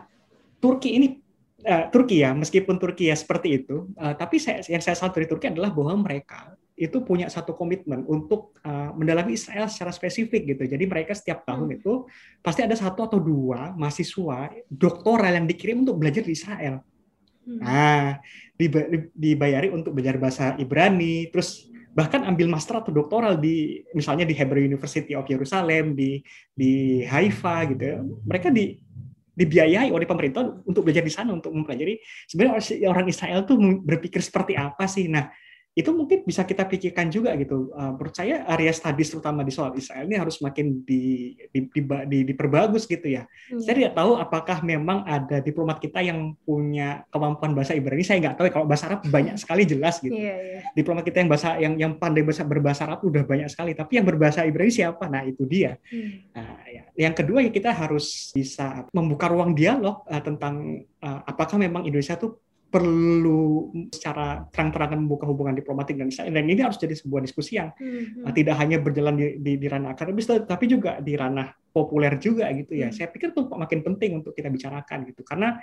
Turki 0.56 0.96
ini 0.96 1.20
uh, 1.68 1.92
Turki 1.92 2.24
ya, 2.24 2.32
meskipun 2.32 2.80
Turki 2.80 3.12
ya 3.12 3.16
seperti 3.16 3.60
itu, 3.60 3.92
uh, 4.00 4.16
tapi 4.16 4.40
saya, 4.40 4.64
yang 4.66 4.80
saya 4.80 4.96
salut 4.96 5.12
dari 5.12 5.28
Turki 5.28 5.52
adalah 5.52 5.68
bahwa 5.68 6.00
mereka 6.00 6.56
itu 6.76 7.04
punya 7.04 7.28
satu 7.28 7.52
komitmen 7.52 8.02
untuk 8.08 8.56
uh, 8.64 8.90
mendalami 8.96 9.36
Israel 9.36 9.68
secara 9.68 9.92
spesifik 9.92 10.56
gitu. 10.56 10.64
Jadi 10.64 10.84
mereka 10.88 11.12
setiap 11.12 11.44
tahun 11.44 11.68
hmm. 11.68 11.78
itu 11.78 11.92
pasti 12.40 12.64
ada 12.64 12.74
satu 12.74 13.06
atau 13.06 13.18
dua 13.20 13.76
mahasiswa 13.76 14.50
doktoral 14.66 15.36
yang 15.36 15.46
dikirim 15.46 15.84
untuk 15.84 16.00
belajar 16.00 16.24
di 16.24 16.32
Israel. 16.32 16.80
Hmm. 17.42 17.58
Nah, 17.58 18.22
dibayari 19.12 19.68
untuk 19.68 19.92
belajar 19.92 20.16
bahasa 20.16 20.54
Ibrani, 20.56 21.28
terus 21.28 21.72
bahkan 21.92 22.24
ambil 22.24 22.48
master 22.48 22.80
atau 22.80 22.88
doktoral 22.88 23.36
di 23.36 23.84
misalnya 23.92 24.24
di 24.24 24.32
Hebrew 24.32 24.64
University 24.64 25.12
of 25.12 25.28
Jerusalem 25.28 25.92
di 25.92 26.24
di 26.56 27.04
Haifa 27.04 27.68
gitu 27.68 28.16
mereka 28.24 28.48
di 28.48 28.80
dibiayai 29.32 29.92
oleh 29.92 30.08
pemerintah 30.08 30.56
untuk 30.64 30.88
belajar 30.88 31.04
di 31.04 31.12
sana 31.12 31.36
untuk 31.36 31.52
mempelajari 31.52 32.00
sebenarnya 32.28 32.88
orang 32.88 33.06
Israel 33.08 33.44
tuh 33.44 33.60
berpikir 33.84 34.24
seperti 34.24 34.56
apa 34.56 34.88
sih 34.88 35.08
nah 35.08 35.28
itu 35.72 35.88
mungkin 35.88 36.20
bisa 36.28 36.44
kita 36.44 36.68
pikirkan 36.68 37.08
juga 37.08 37.32
gitu. 37.40 37.72
Uh, 37.72 37.96
menurut 37.96 38.12
saya 38.12 38.44
area 38.44 38.68
studies 38.76 39.08
terutama 39.08 39.40
di 39.40 39.48
soal 39.48 39.72
Israel 39.72 40.04
ini 40.04 40.20
harus 40.20 40.36
makin 40.44 40.84
di, 40.84 41.32
di, 41.48 41.64
di, 41.64 41.80
di 42.12 42.18
diperbagus 42.28 42.84
gitu 42.84 43.08
ya. 43.08 43.24
Hmm. 43.48 43.56
Saya 43.56 43.74
tidak 43.80 43.94
tahu 43.96 44.20
apakah 44.20 44.60
memang 44.60 45.08
ada 45.08 45.40
diplomat 45.40 45.80
kita 45.80 46.04
yang 46.04 46.36
punya 46.44 47.08
kemampuan 47.08 47.56
bahasa 47.56 47.72
Ibrani. 47.72 48.04
Saya 48.04 48.20
nggak 48.20 48.36
tahu 48.36 48.46
ya, 48.48 48.52
kalau 48.52 48.66
bahasa 48.68 48.84
Arab 48.92 49.00
banyak 49.08 49.40
sekali 49.40 49.64
jelas 49.64 49.96
gitu. 50.04 50.12
Yeah, 50.12 50.60
yeah. 50.60 50.62
Diplomat 50.76 51.08
kita 51.08 51.24
yang 51.24 51.30
bahasa 51.32 51.48
yang 51.56 51.74
yang 51.80 51.92
pandai 51.96 52.20
bahasa 52.20 52.44
berbahasa 52.44 52.84
Arab 52.84 53.00
udah 53.08 53.24
banyak 53.24 53.48
sekali. 53.48 53.72
Tapi 53.72 53.96
yang 53.96 54.04
berbahasa 54.04 54.44
Ibrani 54.44 54.68
siapa? 54.68 55.08
Nah 55.08 55.24
itu 55.24 55.48
dia. 55.48 55.80
Hmm. 55.88 56.36
Nah, 56.36 56.68
ya. 56.68 56.82
Yang 57.08 57.24
kedua 57.24 57.40
ya 57.40 57.48
kita 57.48 57.72
harus 57.72 58.28
bisa 58.36 58.84
membuka 58.92 59.24
ruang 59.32 59.56
dialog 59.56 60.04
uh, 60.04 60.20
tentang 60.20 60.84
uh, 61.00 61.20
apakah 61.24 61.56
memang 61.56 61.88
Indonesia 61.88 62.20
tuh 62.20 62.51
perlu 62.72 63.68
secara 63.92 64.48
terang-terangan 64.48 64.96
membuka 64.96 65.28
hubungan 65.28 65.52
diplomatik 65.52 66.00
dan 66.00 66.08
dan 66.08 66.44
ini 66.48 66.64
harus 66.64 66.80
jadi 66.80 66.96
sebuah 66.96 67.20
diskusi 67.20 67.60
yang 67.60 67.68
hmm. 67.76 68.24
Uh, 68.24 68.32
tidak 68.32 68.56
hanya 68.56 68.80
berjalan 68.80 69.12
di, 69.12 69.36
di, 69.36 69.60
di 69.60 69.66
ranah 69.68 69.92
akademis 69.92 70.24
tapi 70.48 70.64
juga 70.64 70.96
di 71.04 71.12
ranah 71.12 71.52
populer 71.68 72.16
juga 72.16 72.48
gitu 72.56 72.72
ya. 72.72 72.88
Hmm. 72.88 72.96
Saya 72.96 73.12
pikir 73.12 73.36
itu 73.36 73.44
makin 73.44 73.84
penting 73.84 74.24
untuk 74.24 74.32
kita 74.32 74.48
bicarakan 74.48 75.04
gitu 75.04 75.20
karena 75.20 75.60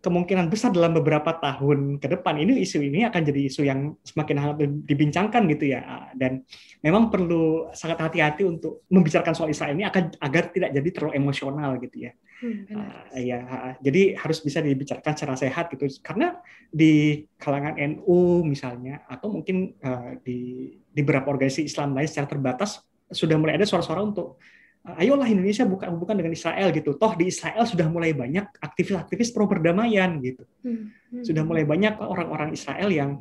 kemungkinan 0.00 0.48
besar 0.48 0.72
dalam 0.72 0.96
beberapa 0.96 1.36
tahun 1.36 2.00
ke 2.00 2.08
depan 2.08 2.40
ini 2.40 2.64
isu 2.64 2.80
ini 2.80 3.04
akan 3.04 3.20
jadi 3.20 3.40
isu 3.52 3.62
yang 3.68 3.92
semakin 4.00 4.36
hangat 4.40 4.56
dibincangkan 4.88 5.44
gitu 5.52 5.76
ya. 5.76 6.08
Dan 6.16 6.40
memang 6.80 7.12
perlu 7.12 7.68
sangat 7.76 8.00
hati-hati 8.00 8.48
untuk 8.48 8.88
membicarakan 8.88 9.36
soal 9.36 9.52
Israel 9.52 9.76
ini 9.76 9.84
akan 9.84 10.16
agar 10.24 10.48
tidak 10.48 10.72
jadi 10.72 10.88
terlalu 10.88 11.12
emosional 11.20 11.76
gitu 11.84 12.08
ya. 12.08 12.12
Hmm, 12.40 12.64
uh, 12.72 13.20
ya 13.20 13.38
jadi 13.84 14.16
harus 14.16 14.40
bisa 14.40 14.64
dibicarakan 14.64 15.12
secara 15.12 15.36
sehat 15.36 15.68
gitu. 15.68 15.84
Karena 16.00 16.40
di 16.72 17.24
kalangan 17.36 17.76
NU 17.76 18.40
misalnya 18.48 19.04
atau 19.04 19.28
mungkin 19.28 19.76
uh, 19.84 20.16
di 20.24 20.72
di 20.80 21.00
beberapa 21.04 21.28
organisasi 21.28 21.68
Islam 21.68 21.92
lain 21.92 22.08
secara 22.08 22.26
terbatas 22.26 22.80
sudah 23.12 23.36
mulai 23.36 23.60
ada 23.60 23.68
suara-suara 23.68 24.00
untuk 24.00 24.40
ayolah 24.80 25.28
Indonesia 25.28 25.68
buka 25.68 25.92
hubungan 25.92 26.24
dengan 26.24 26.32
Israel 26.32 26.72
gitu. 26.72 26.96
Toh 26.96 27.12
di 27.12 27.28
Israel 27.28 27.68
sudah 27.68 27.86
mulai 27.92 28.16
banyak 28.16 28.48
aktivis-aktivis 28.60 29.32
pro 29.36 29.44
perdamaian 29.44 30.16
gitu. 30.24 30.48
Hmm, 30.64 30.92
hmm. 31.12 31.24
Sudah 31.24 31.44
mulai 31.44 31.68
banyak 31.68 32.00
orang-orang 32.00 32.56
Israel 32.56 32.88
yang 32.88 33.20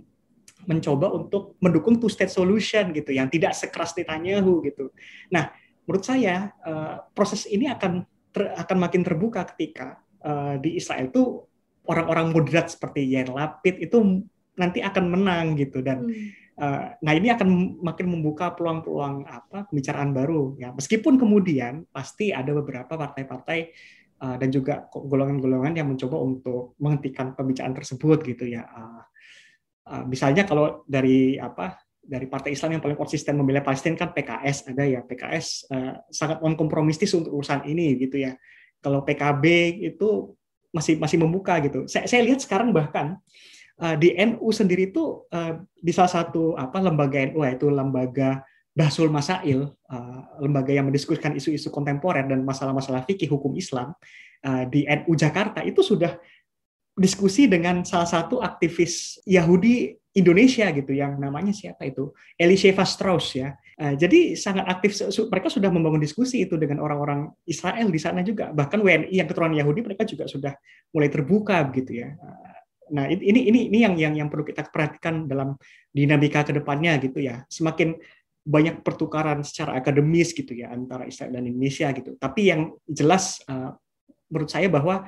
mencoba 0.68 1.12
untuk 1.16 1.55
mendukung 1.64 1.99
two 1.99 2.12
state 2.12 2.32
solution 2.32 2.91
gitu 2.91 3.12
yang 3.16 3.28
tidak 3.32 3.55
sekeras 3.55 3.95
Netanyahu 3.95 4.64
gitu. 4.68 4.91
Nah, 5.32 5.51
menurut 5.88 6.03
saya 6.03 6.51
uh, 6.64 7.03
proses 7.12 7.47
ini 7.47 7.68
akan 7.68 8.03
ter, 8.32 8.55
akan 8.55 8.78
makin 8.80 9.01
terbuka 9.03 9.47
ketika 9.55 9.99
uh, 10.24 10.60
di 10.60 10.80
Israel 10.80 11.12
itu 11.12 11.43
orang-orang 11.88 12.32
moderat 12.36 12.72
seperti 12.72 13.07
Yair 13.07 13.32
Lapid 13.32 13.84
itu 13.84 14.24
nanti 14.60 14.84
akan 14.84 15.05
menang 15.07 15.55
gitu 15.55 15.80
dan 15.80 16.03
hmm 16.07 16.39
Eh, 16.39 16.39
nah 16.99 17.14
ini 17.16 17.32
akan 17.32 17.80
makin 17.80 18.07
membuka 18.12 18.51
peluang-peluang 18.51 19.24
apa 19.24 19.72
pembicaraan 19.72 20.12
baru 20.12 20.60
ya. 20.60 20.76
Meskipun 20.76 21.16
kemudian 21.16 21.88
pasti 21.88 22.36
ada 22.36 22.51
beberapa 22.51 22.99
partai-partai 22.99 23.60
uh, 24.20 24.36
dan 24.36 24.49
juga 24.51 24.91
golongan-golongan 24.91 25.80
yang 25.80 25.88
mencoba 25.88 26.20
untuk 26.20 26.76
menghentikan 26.84 27.32
pembicaraan 27.32 27.72
tersebut 27.72 28.20
gitu 28.28 28.51
ya. 28.51 28.68
Uh, 28.68 30.03
misalnya 30.05 30.43
kalau 30.43 30.84
dari 30.84 31.39
apa 31.39 31.80
dari 31.99 32.28
partai 32.28 32.53
Islam 32.53 32.78
yang 32.78 32.84
paling 32.84 32.99
konsisten 32.99 33.39
membela 33.39 33.64
Palestina 33.64 33.95
kan 33.95 34.12
PKS 34.12 34.70
ada 34.70 34.84
ya. 34.84 35.01
PKS 35.01 35.70
sangat 36.12 36.41
non 36.43 36.57
kompromistis 36.57 37.14
untuk 37.16 37.34
urusan 37.34 37.66
ini 37.66 37.97
gitu 37.97 38.20
ya. 38.22 38.36
Kalau 38.84 39.01
PKB 39.01 39.45
itu 39.82 40.34
masih 40.70 41.01
masih 41.01 41.18
membuka 41.18 41.57
gitu. 41.62 41.89
Saya, 41.89 42.05
saya 42.05 42.22
lihat 42.26 42.41
sekarang 42.41 42.70
bahkan 42.70 43.18
di 43.95 44.11
NU 44.11 44.51
sendiri 44.51 44.91
itu 44.91 45.23
uh, 45.32 45.63
di 45.80 45.91
salah 45.95 46.11
satu 46.11 46.51
apa 46.59 46.84
lembaga 46.84 47.15
NU 47.32 47.47
yaitu 47.47 47.71
lembaga 47.71 48.43
Bahsul 48.80 49.11
Masail, 49.11 49.75
uh, 49.91 50.21
lembaga 50.39 50.71
yang 50.71 50.88
mendiskusikan 50.88 51.36
isu-isu 51.36 51.67
kontemporer 51.67 52.23
dan 52.23 52.47
masalah-masalah 52.47 53.03
fikih 53.03 53.27
hukum 53.27 53.51
Islam 53.59 53.91
uh, 54.47 54.63
di 54.71 54.88
NU 54.88 55.19
Jakarta 55.19 55.60
itu 55.65 55.84
sudah 55.84 56.15
diskusi 56.95 57.51
dengan 57.51 57.84
salah 57.84 58.07
satu 58.07 58.39
aktivis 58.39 59.19
Yahudi 59.27 59.95
Indonesia 60.15 60.68
gitu 60.72 60.91
yang 60.95 61.19
namanya 61.19 61.51
siapa 61.56 61.88
itu 61.88 62.15
Elisheva 62.39 62.88
Strauss 62.88 63.35
ya. 63.35 63.51
Uh, 63.76 63.95
jadi 63.99 64.35
sangat 64.39 64.64
aktif 64.68 64.95
mereka 65.27 65.51
sudah 65.51 65.68
membangun 65.68 65.99
diskusi 65.99 66.47
itu 66.47 66.56
dengan 66.56 66.80
orang-orang 66.80 67.31
Israel 67.47 67.88
di 67.91 67.99
sana 67.99 68.23
juga 68.23 68.51
bahkan 68.56 68.80
WNI 68.80 69.11
yang 69.11 69.27
keturunan 69.27 69.60
Yahudi 69.60 69.81
mereka 69.81 70.07
juga 70.07 70.23
sudah 70.30 70.53
mulai 70.95 71.11
terbuka 71.11 71.64
begitu 71.68 72.06
ya. 72.06 72.15
Uh, 72.15 72.48
Nah, 72.91 73.06
ini 73.10 73.49
ini 73.49 73.60
ini 73.70 73.78
yang 73.82 73.95
yang 73.95 74.14
yang 74.16 74.28
perlu 74.28 74.45
kita 74.45 74.68
perhatikan 74.70 75.30
dalam 75.30 75.56
dinamika 75.90 76.45
ke 76.45 76.53
depannya 76.53 76.98
gitu 77.02 77.22
ya. 77.22 77.45
Semakin 77.49 77.98
banyak 78.49 78.82
pertukaran 78.82 79.45
secara 79.45 79.78
akademis 79.78 80.34
gitu 80.34 80.57
ya 80.57 80.74
antara 80.74 81.06
Israel 81.06 81.38
dan 81.38 81.45
Indonesia 81.45 81.91
gitu. 81.94 82.18
Tapi 82.18 82.41
yang 82.49 82.74
jelas 82.90 83.44
uh, 83.45 83.78
menurut 84.32 84.49
saya 84.49 84.66
bahwa 84.72 85.06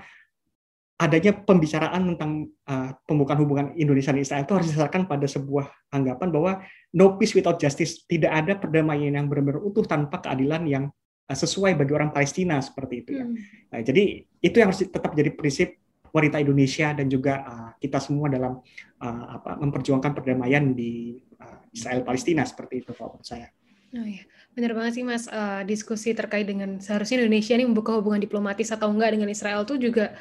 adanya 1.01 1.33
pembicaraan 1.33 2.13
tentang 2.13 2.53
uh, 2.69 2.93
pembukaan 3.09 3.41
hubungan 3.41 3.73
Indonesia 3.73 4.13
dan 4.13 4.21
Israel 4.21 4.45
itu 4.45 4.53
harus 4.53 4.69
didasarkan 4.69 5.09
pada 5.09 5.25
sebuah 5.25 5.65
anggapan 5.89 6.29
bahwa 6.29 6.51
no 6.93 7.17
peace 7.17 7.33
without 7.33 7.57
justice, 7.57 8.05
tidak 8.05 8.29
ada 8.29 8.53
perdamaian 8.61 9.17
yang 9.17 9.25
benar-benar 9.25 9.65
utuh 9.65 9.81
tanpa 9.81 10.21
keadilan 10.21 10.61
yang 10.69 10.83
uh, 11.25 11.37
sesuai 11.37 11.73
bagi 11.73 11.97
orang 11.97 12.13
Palestina 12.13 12.61
seperti 12.61 13.01
itu 13.01 13.11
ya. 13.17 13.25
Hmm. 13.25 13.33
Nah, 13.73 13.79
jadi 13.81 14.03
itu 14.21 14.55
yang 14.61 14.69
harus 14.69 14.85
tetap 14.85 15.11
jadi 15.17 15.33
prinsip 15.33 15.80
wanita 16.11 16.37
Indonesia 16.43 16.91
dan 16.91 17.07
juga 17.07 17.33
uh, 17.43 17.69
kita 17.79 17.99
semua 18.03 18.27
dalam 18.27 18.59
uh, 18.99 19.25
apa 19.39 19.57
memperjuangkan 19.59 20.11
perdamaian 20.11 20.75
di 20.75 21.19
uh, 21.39 21.59
Israel 21.71 22.03
Palestina 22.03 22.43
seperti 22.43 22.83
itu 22.85 22.91
kalau 22.95 23.19
saya. 23.23 23.49
Oh 23.91 24.07
ya, 24.07 24.23
benar 24.55 24.71
banget 24.71 24.99
sih 24.99 25.03
Mas. 25.03 25.27
Uh, 25.27 25.67
diskusi 25.67 26.15
terkait 26.15 26.47
dengan 26.47 26.79
seharusnya 26.79 27.19
Indonesia 27.23 27.55
ini 27.59 27.67
membuka 27.67 27.91
hubungan 27.99 28.23
diplomatis 28.23 28.71
atau 28.71 28.87
enggak 28.87 29.19
dengan 29.19 29.27
Israel 29.27 29.67
itu 29.67 29.75
juga 29.75 30.15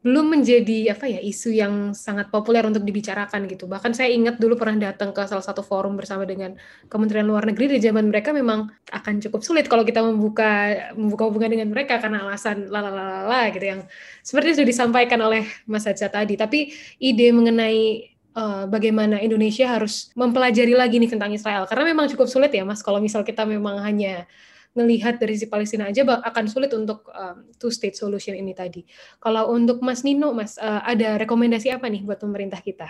belum 0.00 0.32
menjadi 0.32 0.96
apa 0.96 1.04
ya 1.04 1.20
isu 1.20 1.52
yang 1.52 1.92
sangat 1.92 2.32
populer 2.32 2.64
untuk 2.64 2.80
dibicarakan 2.80 3.44
gitu. 3.44 3.68
Bahkan 3.68 3.92
saya 3.92 4.08
ingat 4.08 4.40
dulu 4.40 4.56
pernah 4.56 4.88
datang 4.88 5.12
ke 5.12 5.20
salah 5.28 5.44
satu 5.44 5.60
forum 5.60 5.92
bersama 6.00 6.24
dengan 6.24 6.56
Kementerian 6.88 7.28
Luar 7.28 7.44
Negeri 7.44 7.76
di 7.76 7.78
zaman 7.84 8.08
mereka 8.08 8.32
memang 8.32 8.72
akan 8.88 9.20
cukup 9.20 9.44
sulit 9.44 9.68
kalau 9.68 9.84
kita 9.84 10.00
membuka 10.00 10.72
membuka 10.96 11.28
hubungan 11.28 11.52
dengan 11.52 11.68
mereka 11.68 12.00
karena 12.00 12.24
alasan 12.24 12.72
lalalala 12.72 13.52
gitu 13.52 13.66
yang 13.76 13.80
seperti 14.24 14.56
sudah 14.56 14.68
disampaikan 14.72 15.20
oleh 15.20 15.44
Mas 15.68 15.84
Haja 15.84 16.08
tadi. 16.08 16.32
Tapi 16.40 16.72
ide 16.96 17.28
mengenai 17.36 18.08
uh, 18.40 18.64
bagaimana 18.72 19.20
Indonesia 19.20 19.68
harus 19.68 20.08
mempelajari 20.16 20.72
lagi 20.72 20.96
nih 20.96 21.12
tentang 21.12 21.28
Israel 21.34 21.68
karena 21.68 21.92
memang 21.92 22.08
cukup 22.08 22.24
sulit 22.24 22.48
ya 22.54 22.64
Mas 22.64 22.80
kalau 22.80 23.04
misal 23.04 23.20
kita 23.20 23.44
memang 23.44 23.84
hanya 23.84 24.24
ngelihat 24.70 25.18
dari 25.18 25.34
si 25.34 25.50
Palestina 25.50 25.90
aja 25.90 26.06
akan 26.06 26.44
sulit 26.46 26.70
untuk 26.70 27.10
um, 27.10 27.50
two 27.58 27.74
state 27.74 27.98
solution 27.98 28.38
ini 28.38 28.54
tadi. 28.54 28.86
Kalau 29.18 29.50
untuk 29.50 29.82
Mas 29.82 30.06
Nino, 30.06 30.30
Mas 30.30 30.54
uh, 30.62 30.82
ada 30.86 31.18
rekomendasi 31.18 31.74
apa 31.74 31.90
nih 31.90 32.06
buat 32.06 32.22
pemerintah 32.22 32.62
kita? 32.62 32.86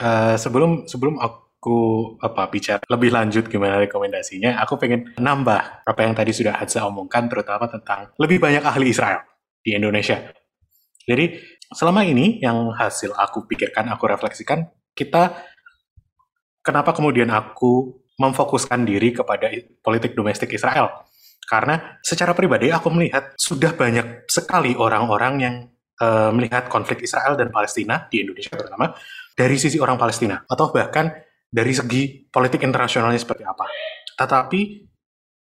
Uh, 0.00 0.40
sebelum 0.40 0.88
sebelum 0.88 1.20
aku 1.20 2.16
apa 2.24 2.48
bicara 2.48 2.80
lebih 2.88 3.12
lanjut 3.12 3.44
gimana 3.52 3.76
rekomendasinya, 3.84 4.56
aku 4.64 4.80
pengen 4.80 5.12
nambah 5.20 5.84
apa 5.84 6.00
yang 6.00 6.16
tadi 6.16 6.32
sudah 6.32 6.56
Hadza 6.56 6.80
omongkan, 6.88 7.28
terutama 7.28 7.68
tentang 7.68 8.16
lebih 8.16 8.40
banyak 8.40 8.64
ahli 8.64 8.88
Israel 8.88 9.20
di 9.60 9.76
Indonesia. 9.76 10.32
Jadi 11.04 11.36
selama 11.68 12.08
ini 12.08 12.40
yang 12.40 12.72
hasil 12.72 13.12
aku 13.12 13.44
pikirkan, 13.44 13.92
aku 13.92 14.08
refleksikan, 14.08 14.64
kita 14.96 15.36
kenapa 16.64 16.96
kemudian 16.96 17.28
aku 17.28 17.99
memfokuskan 18.20 18.84
diri 18.84 19.16
kepada 19.16 19.48
politik 19.80 20.12
domestik 20.12 20.52
Israel. 20.52 21.08
Karena 21.48 21.98
secara 22.04 22.36
pribadi 22.36 22.68
aku 22.68 22.92
melihat 22.92 23.32
sudah 23.34 23.72
banyak 23.72 24.28
sekali 24.28 24.76
orang-orang 24.76 25.34
yang 25.40 25.54
uh, 25.98 26.30
melihat 26.30 26.68
konflik 26.68 27.02
Israel 27.02 27.34
dan 27.34 27.48
Palestina 27.48 28.06
di 28.06 28.22
Indonesia 28.22 28.54
terutama 28.54 28.92
dari 29.34 29.56
sisi 29.56 29.80
orang 29.80 29.96
Palestina 29.96 30.44
atau 30.44 30.68
bahkan 30.70 31.10
dari 31.50 31.72
segi 31.74 32.28
politik 32.28 32.62
internasionalnya 32.62 33.18
seperti 33.18 33.42
apa. 33.42 33.66
Tetapi 34.14 34.89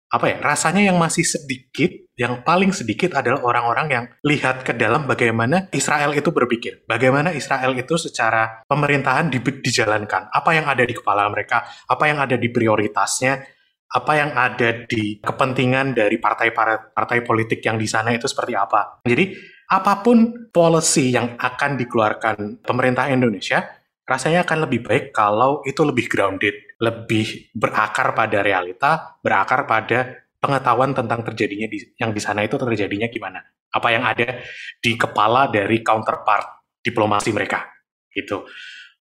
apa 0.05 0.25
ya 0.29 0.37
rasanya 0.37 0.85
yang 0.85 0.97
masih 1.01 1.25
sedikit 1.25 1.89
yang 2.15 2.45
paling 2.45 2.71
sedikit 2.71 3.17
adalah 3.17 3.43
orang-orang 3.43 3.87
yang 3.91 4.05
lihat 4.23 4.63
ke 4.63 4.71
dalam 4.77 5.09
bagaimana 5.09 5.67
Israel 5.73 6.13
itu 6.13 6.29
berpikir 6.29 6.85
bagaimana 6.85 7.33
Israel 7.33 7.73
itu 7.73 7.97
secara 7.97 8.63
pemerintahan 8.69 9.27
di, 9.33 9.41
dijalankan 9.41 10.29
apa 10.29 10.49
yang 10.53 10.69
ada 10.69 10.85
di 10.85 10.93
kepala 10.93 11.27
mereka 11.27 11.65
apa 11.89 12.03
yang 12.05 12.21
ada 12.21 12.37
di 12.37 12.47
prioritasnya 12.53 13.55
apa 13.95 14.13
yang 14.17 14.31
ada 14.35 14.83
di 14.83 15.23
kepentingan 15.23 15.95
dari 15.95 16.19
partai-partai 16.19 17.19
politik 17.23 17.63
yang 17.63 17.79
di 17.79 17.87
sana 17.87 18.11
itu 18.11 18.27
seperti 18.27 18.51
apa. 18.51 18.99
Jadi 19.05 19.31
apa 19.71 20.03
pun 20.03 20.49
policy 20.51 21.15
yang 21.15 21.39
akan 21.39 21.79
dikeluarkan 21.79 22.65
pemerintah 22.65 23.07
Indonesia 23.09 23.63
rasanya 24.05 24.45
akan 24.45 24.69
lebih 24.69 24.85
baik 24.85 25.05
kalau 25.11 25.65
itu 25.65 25.81
lebih 25.81 26.05
grounded, 26.05 26.53
lebih 26.77 27.49
berakar 27.57 28.13
pada 28.13 28.45
realita, 28.45 29.17
berakar 29.19 29.65
pada 29.65 30.29
pengetahuan 30.37 30.93
tentang 30.93 31.25
terjadinya 31.25 31.65
di, 31.65 31.81
yang 31.97 32.13
di 32.13 32.21
sana 32.21 32.45
itu 32.45 32.55
terjadinya 32.55 33.09
gimana. 33.09 33.41
Apa 33.73 33.91
yang 33.91 34.05
ada 34.05 34.39
di 34.77 34.93
kepala 34.93 35.49
dari 35.49 35.81
counterpart 35.81 36.79
diplomasi 36.85 37.33
mereka. 37.33 37.65
Gitu. 38.13 38.45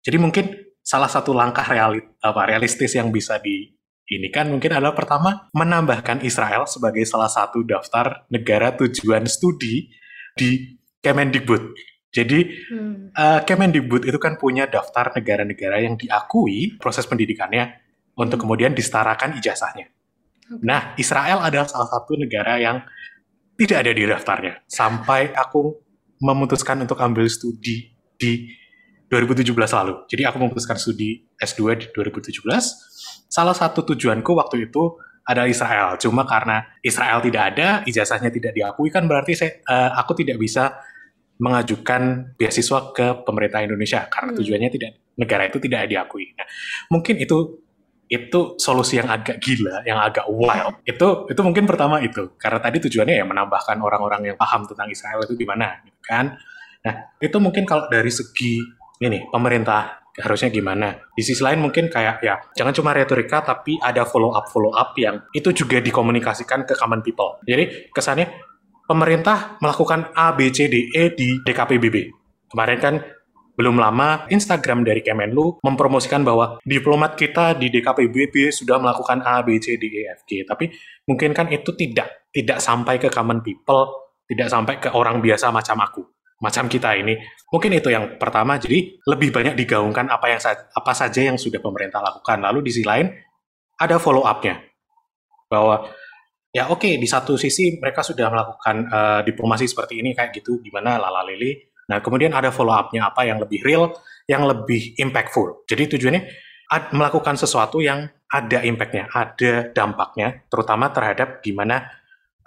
Jadi 0.06 0.18
mungkin 0.22 0.45
salah 0.80 1.10
satu 1.10 1.34
langkah 1.34 1.65
realit, 1.65 2.06
apa, 2.22 2.45
realistis 2.45 2.94
yang 2.94 3.10
bisa 3.10 3.41
di 3.41 3.73
ini 4.11 4.28
kan 4.28 4.52
mungkin 4.52 4.76
adalah 4.76 4.91
pertama 4.91 5.48
menambahkan 5.56 6.19
Israel 6.28 6.68
sebagai 6.68 7.07
salah 7.07 7.32
satu 7.32 7.64
daftar 7.64 8.28
negara 8.28 8.76
tujuan 8.76 9.23
studi 9.23 9.88
di 10.36 10.78
Kemendikbud 10.99 11.90
jadi 12.11 12.39
hmm. 12.43 13.15
uh, 13.15 13.39
Kemendikbud 13.47 14.03
itu 14.03 14.19
kan 14.19 14.35
punya 14.35 14.67
daftar 14.67 15.15
negara-negara 15.15 15.79
yang 15.79 15.95
diakui 15.95 16.75
proses 16.75 17.07
pendidikannya 17.07 17.79
untuk 18.19 18.35
hmm. 18.35 18.43
kemudian 18.43 18.71
disetarakan 18.75 19.39
ijazahnya. 19.39 19.88
Okay. 19.88 20.59
Nah, 20.59 20.91
Israel 20.99 21.39
adalah 21.39 21.71
salah 21.71 21.88
satu 21.88 22.19
negara 22.19 22.59
yang 22.59 22.83
tidak 23.55 23.88
ada 23.88 23.91
di 23.95 24.03
daftarnya 24.03 24.53
sampai 24.67 25.31
aku 25.31 25.71
memutuskan 26.19 26.83
untuk 26.83 26.99
ambil 26.99 27.31
studi 27.31 27.95
di 28.19 28.51
2017 29.07 29.47
lalu. 29.55 30.03
Jadi 30.11 30.23
aku 30.27 30.38
memutuskan 30.39 30.75
studi 30.75 31.23
S2 31.39 31.61
di 31.79 31.85
2017. 31.95 32.43
Salah 33.31 33.55
satu 33.55 33.88
tujuanku 33.88 34.35
waktu 34.35 34.67
itu 34.67 34.99
adalah 35.23 35.47
Israel. 35.47 35.95
Cuma 35.95 36.27
karena 36.27 36.63
Israel 36.83 37.23
tidak 37.23 37.55
ada, 37.55 37.67
ijazahnya 37.88 38.27
tidak 38.27 38.51
diakui 38.51 38.91
kan 38.91 39.07
berarti 39.07 39.31
saya 39.35 39.51
uh, 39.67 39.95
aku 39.99 40.19
tidak 40.19 40.35
bisa 40.39 40.75
mengajukan 41.41 42.34
beasiswa 42.38 42.93
ke 42.93 43.26
pemerintah 43.26 43.65
Indonesia 43.65 44.05
karena 44.05 44.31
hmm. 44.31 44.38
tujuannya 44.38 44.69
tidak 44.69 44.91
negara 45.18 45.49
itu 45.49 45.57
tidak 45.57 45.89
diakui. 45.89 46.38
Nah, 46.38 46.47
mungkin 46.93 47.18
itu 47.18 47.59
itu 48.11 48.59
solusi 48.59 48.99
yang 48.99 49.07
agak 49.07 49.39
gila, 49.39 49.81
yang 49.88 49.97
agak 49.97 50.27
wild. 50.27 50.84
Itu 50.91 51.31
itu 51.31 51.41
mungkin 51.47 51.63
pertama 51.63 52.03
itu 52.03 52.35
karena 52.35 52.59
tadi 52.59 52.84
tujuannya 52.84 53.15
ya 53.15 53.23
menambahkan 53.23 53.80
orang-orang 53.80 54.27
yang 54.27 54.35
paham 54.35 54.68
tentang 54.68 54.91
Israel 54.91 55.23
itu 55.23 55.39
gimana, 55.39 55.80
gitu 55.88 55.95
kan? 56.03 56.35
Nah, 56.84 57.15
itu 57.23 57.38
mungkin 57.39 57.63
kalau 57.63 57.88
dari 57.88 58.11
segi 58.11 58.59
ini 58.99 59.31
pemerintah 59.31 60.03
harusnya 60.19 60.51
gimana. 60.51 60.91
Di 61.15 61.23
sisi 61.23 61.39
lain 61.39 61.63
mungkin 61.63 61.88
kayak 61.88 62.19
ya 62.19 62.35
jangan 62.51 62.76
cuma 62.76 62.91
retorika 62.91 63.39
tapi 63.39 63.80
ada 63.80 64.03
follow 64.03 64.35
up 64.35 64.51
follow 64.51 64.76
up 64.76 64.91
yang 64.99 65.23
itu 65.31 65.55
juga 65.55 65.80
dikomunikasikan 65.80 66.68
ke 66.68 66.76
common 66.76 66.99
people. 66.99 67.39
Jadi 67.47 67.88
kesannya 67.95 68.27
pemerintah 68.91 69.55
melakukan 69.63 70.11
A, 70.11 70.35
B, 70.35 70.51
C, 70.51 70.68
D, 70.68 70.91
E 70.91 71.15
di 71.15 71.39
DKPBB. 71.47 72.11
Kemarin 72.51 72.80
kan 72.84 72.95
belum 73.55 73.80
lama 73.80 74.27
Instagram 74.27 74.84
dari 74.84 74.99
Kemenlu 74.99 75.63
mempromosikan 75.63 76.27
bahwa 76.27 76.59
diplomat 76.68 77.15
kita 77.15 77.55
di 77.55 77.72
DKPBB 77.72 78.51
sudah 78.51 78.84
melakukan 78.84 79.23
A, 79.23 79.39
B, 79.47 79.55
C, 79.63 79.80
D, 79.80 79.88
E, 79.88 80.11
F, 80.11 80.27
G. 80.27 80.43
Tapi 80.43 80.68
mungkin 81.07 81.31
kan 81.31 81.47
itu 81.47 81.72
tidak 81.80 82.27
tidak 82.35 82.59
sampai 82.59 82.99
ke 82.99 83.07
common 83.07 83.39
people, 83.39 84.11
tidak 84.27 84.51
sampai 84.51 84.76
ke 84.84 84.91
orang 84.91 85.23
biasa 85.23 85.55
macam 85.55 85.80
aku, 85.80 86.03
macam 86.43 86.68
kita 86.68 86.99
ini. 86.99 87.15
Mungkin 87.47 87.72
itu 87.72 87.88
yang 87.88 88.19
pertama. 88.19 88.59
Jadi 88.59 88.99
lebih 89.07 89.31
banyak 89.31 89.55
digaungkan 89.55 90.11
apa 90.11 90.26
yang 90.27 90.41
apa 90.76 90.91
saja 90.91 91.31
yang 91.31 91.39
sudah 91.39 91.63
pemerintah 91.63 92.03
lakukan. 92.03 92.43
Lalu 92.43 92.68
di 92.68 92.72
sisi 92.76 92.84
lain 92.84 93.07
ada 93.80 93.95
follow 93.99 94.27
up-nya 94.27 94.59
bahwa 95.47 95.91
ya 96.52 96.68
oke 96.68 96.84
okay, 96.84 96.94
di 96.99 97.07
satu 97.07 97.40
sisi 97.40 97.80
mereka 97.80 98.03
sudah 98.03 98.28
melakukan 98.28 98.76
uh, 98.91 99.22
diplomasi 99.23 99.65
seperti 99.72 100.03
ini 100.03 100.11
kayak 100.11 100.36
gitu 100.36 100.60
gimana 100.60 100.99
lala 100.99 101.23
lili 101.23 101.57
nah 101.88 101.99
kemudian 102.03 102.32
ada 102.32 102.52
follow 102.52 102.76
up-nya 102.76 103.11
apa 103.11 103.28
yang 103.28 103.40
lebih 103.40 103.64
real 103.64 103.91
yang 104.30 104.48
lebih 104.48 104.95
impactful. 104.95 105.68
Jadi 105.68 105.98
tujuannya 105.98 106.22
ad, 106.72 106.95
melakukan 106.95 107.36
sesuatu 107.36 107.84
yang 107.84 108.07
ada 108.32 108.64
impact-nya 108.64 109.11
ada 109.11 109.76
dampaknya 109.76 110.48
terutama 110.48 110.88
terhadap 110.95 111.44
gimana 111.44 111.84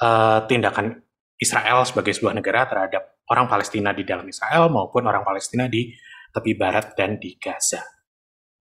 uh, 0.01 0.49
tindakan 0.49 0.97
Israel 1.37 1.85
sebagai 1.85 2.17
sebuah 2.17 2.33
negara 2.33 2.65
terhadap 2.65 3.21
orang 3.29 3.45
Palestina 3.53 3.93
di 3.93 4.01
dalam 4.09 4.25
Israel 4.25 4.73
maupun 4.73 5.05
orang 5.05 5.21
Palestina 5.21 5.69
di 5.69 5.93
tepi 6.33 6.57
barat 6.57 6.97
dan 6.97 7.21
di 7.21 7.37
Gaza. 7.37 7.85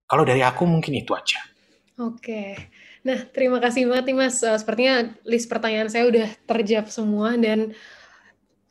Kalau 0.03 0.27
dari 0.27 0.43
aku 0.43 0.67
mungkin 0.67 0.99
itu 0.99 1.15
aja. 1.15 1.39
Oke. 2.03 2.19
okay. 2.19 2.49
Nah, 3.03 3.19
terima 3.35 3.59
kasih 3.59 3.91
banget 3.91 4.11
nih 4.11 4.17
Mas. 4.17 4.39
Uh, 4.39 4.55
sepertinya 4.55 5.11
list 5.27 5.51
pertanyaan 5.51 5.91
saya 5.91 6.07
udah 6.07 6.27
terjawab 6.47 6.87
semua 6.87 7.35
dan 7.35 7.75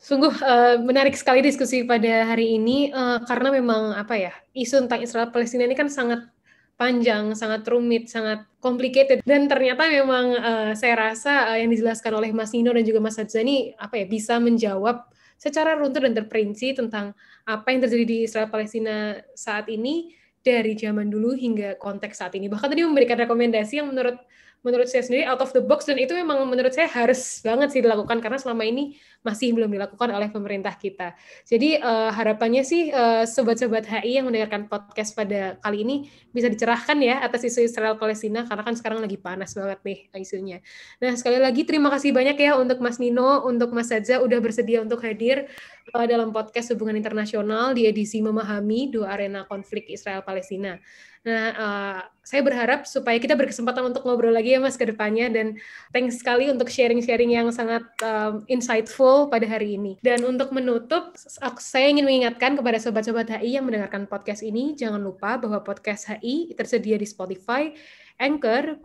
sungguh 0.01 0.33
uh, 0.41 0.81
menarik 0.83 1.15
sekali 1.15 1.45
diskusi 1.45 1.85
pada 1.85 2.27
hari 2.27 2.57
ini 2.57 2.91
uh, 2.91 3.23
karena 3.29 3.55
memang 3.55 3.95
apa 3.95 4.19
ya 4.19 4.33
isu 4.57 4.89
tentang 4.89 5.05
Israel 5.05 5.31
Palestina 5.31 5.63
ini 5.63 5.79
kan 5.79 5.87
sangat 5.87 6.27
panjang, 6.75 7.37
sangat 7.39 7.63
rumit, 7.71 8.11
sangat 8.11 8.43
complicated 8.59 9.23
dan 9.23 9.47
ternyata 9.47 9.87
memang 9.87 10.35
uh, 10.35 10.71
saya 10.75 11.13
rasa 11.13 11.55
uh, 11.55 11.57
yang 11.61 11.71
dijelaskan 11.71 12.19
oleh 12.19 12.35
Mas 12.35 12.51
Nino 12.51 12.75
dan 12.75 12.83
juga 12.83 12.99
Mas 12.99 13.21
Hadzani 13.21 13.77
apa 13.79 14.01
ya 14.01 14.09
bisa 14.09 14.41
menjawab 14.43 15.07
secara 15.39 15.79
runtut 15.79 16.03
dan 16.03 16.17
terperinci 16.17 16.75
tentang 16.75 17.15
apa 17.45 17.69
yang 17.71 17.85
terjadi 17.85 18.05
di 18.09 18.19
Israel 18.27 18.51
Palestina 18.51 19.21
saat 19.37 19.71
ini 19.71 20.22
dari 20.43 20.75
zaman 20.75 21.09
dulu 21.09 21.39
hingga 21.39 21.79
konteks 21.79 22.19
saat 22.19 22.35
ini. 22.35 22.51
Bahkan 22.51 22.75
tadi 22.75 22.83
memberikan 22.83 23.17
rekomendasi 23.19 23.83
yang 23.83 23.89
menurut 23.95 24.19
menurut 24.63 24.87
saya 24.87 25.03
sendiri 25.03 25.27
out 25.27 25.43
of 25.43 25.51
the 25.51 25.63
box 25.63 25.91
dan 25.91 25.99
itu 25.99 26.15
memang 26.15 26.43
menurut 26.47 26.71
saya 26.71 26.87
harus 26.87 27.43
banget 27.43 27.75
sih 27.75 27.81
dilakukan 27.83 28.23
karena 28.23 28.39
selama 28.39 28.63
ini 28.63 28.95
masih 29.23 29.55
belum 29.55 29.71
dilakukan 29.71 30.11
oleh 30.11 30.31
pemerintah 30.31 30.75
kita. 30.75 31.15
Jadi 31.47 31.79
uh, 31.79 32.11
harapannya 32.11 32.63
sih 32.67 32.91
uh, 32.91 33.23
sobat-sobat 33.27 33.87
HI 33.87 34.19
yang 34.19 34.27
mendengarkan 34.27 34.67
podcast 34.67 35.15
pada 35.15 35.59
kali 35.63 35.87
ini 35.87 35.97
bisa 36.31 36.51
dicerahkan 36.51 36.99
ya 36.99 37.23
atas 37.23 37.47
isu 37.47 37.67
Israel 37.67 37.99
Palestina 37.99 38.47
karena 38.47 38.63
kan 38.67 38.75
sekarang 38.75 38.99
lagi 39.03 39.19
panas 39.19 39.55
banget 39.55 39.79
nih 39.83 39.99
isunya. 40.19 40.59
Nah 40.99 41.15
sekali 41.15 41.39
lagi 41.39 41.63
terima 41.63 41.91
kasih 41.91 42.11
banyak 42.11 42.39
ya 42.39 42.59
untuk 42.59 42.79
Mas 42.83 42.99
Nino, 43.03 43.47
untuk 43.47 43.71
Mas 43.71 43.91
Saja 43.91 44.23
udah 44.23 44.39
bersedia 44.43 44.83
untuk 44.83 45.03
hadir 45.03 45.47
uh, 45.95 46.07
dalam 46.07 46.31
podcast 46.31 46.71
hubungan 46.75 46.95
internasional 46.95 47.75
di 47.75 47.87
edisi 47.87 48.23
memahami 48.23 48.91
dua 48.91 49.15
arena 49.19 49.47
konflik 49.47 49.91
Israel 49.91 50.23
Palestina. 50.23 50.79
Nah, 51.23 51.47
uh, 51.55 52.01
saya 52.27 52.43
berharap 52.43 52.83
supaya 52.83 53.15
kita 53.23 53.39
berkesempatan 53.39 53.95
untuk 53.95 54.03
ngobrol 54.03 54.35
lagi 54.35 54.55
ya 54.55 54.59
Mas 54.59 54.75
ke 54.75 54.83
depannya 54.83 55.31
dan 55.31 55.55
thanks 55.95 56.19
sekali 56.19 56.51
untuk 56.51 56.67
sharing-sharing 56.67 57.31
yang 57.31 57.47
sangat 57.55 57.87
um, 58.03 58.43
insightful 58.51 59.31
pada 59.31 59.47
hari 59.47 59.79
ini. 59.79 60.03
Dan 60.03 60.27
untuk 60.27 60.51
menutup, 60.51 61.15
saya 61.63 61.87
ingin 61.95 62.07
mengingatkan 62.07 62.59
kepada 62.59 62.83
sobat-sobat 62.83 63.31
HI 63.39 63.55
yang 63.55 63.67
mendengarkan 63.67 64.11
podcast 64.11 64.43
ini, 64.43 64.75
jangan 64.75 64.99
lupa 64.99 65.39
bahwa 65.39 65.63
podcast 65.63 66.11
HI 66.11 66.59
tersedia 66.59 66.99
di 66.99 67.07
Spotify, 67.07 67.71
Anchor, 68.19 68.83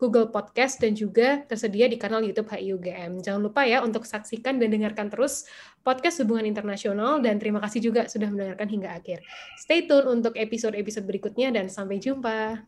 Google 0.00 0.32
Podcast, 0.32 0.80
dan 0.80 0.96
juga 0.96 1.44
tersedia 1.44 1.84
di 1.84 2.00
kanal 2.00 2.24
YouTube 2.24 2.48
HIUGM. 2.48 3.20
Jangan 3.20 3.40
lupa 3.44 3.68
ya 3.68 3.84
untuk 3.84 4.08
saksikan 4.08 4.56
dan 4.56 4.72
dengarkan 4.72 5.12
terus 5.12 5.44
podcast 5.84 6.24
hubungan 6.24 6.48
internasional, 6.48 7.20
dan 7.20 7.36
terima 7.36 7.60
kasih 7.60 7.92
juga 7.92 8.08
sudah 8.08 8.32
mendengarkan 8.32 8.64
hingga 8.72 8.96
akhir. 8.96 9.20
Stay 9.60 9.84
tune 9.84 10.08
untuk 10.08 10.40
episode-episode 10.40 11.04
berikutnya, 11.04 11.52
dan 11.52 11.68
sampai 11.68 12.00
jumpa. 12.00 12.64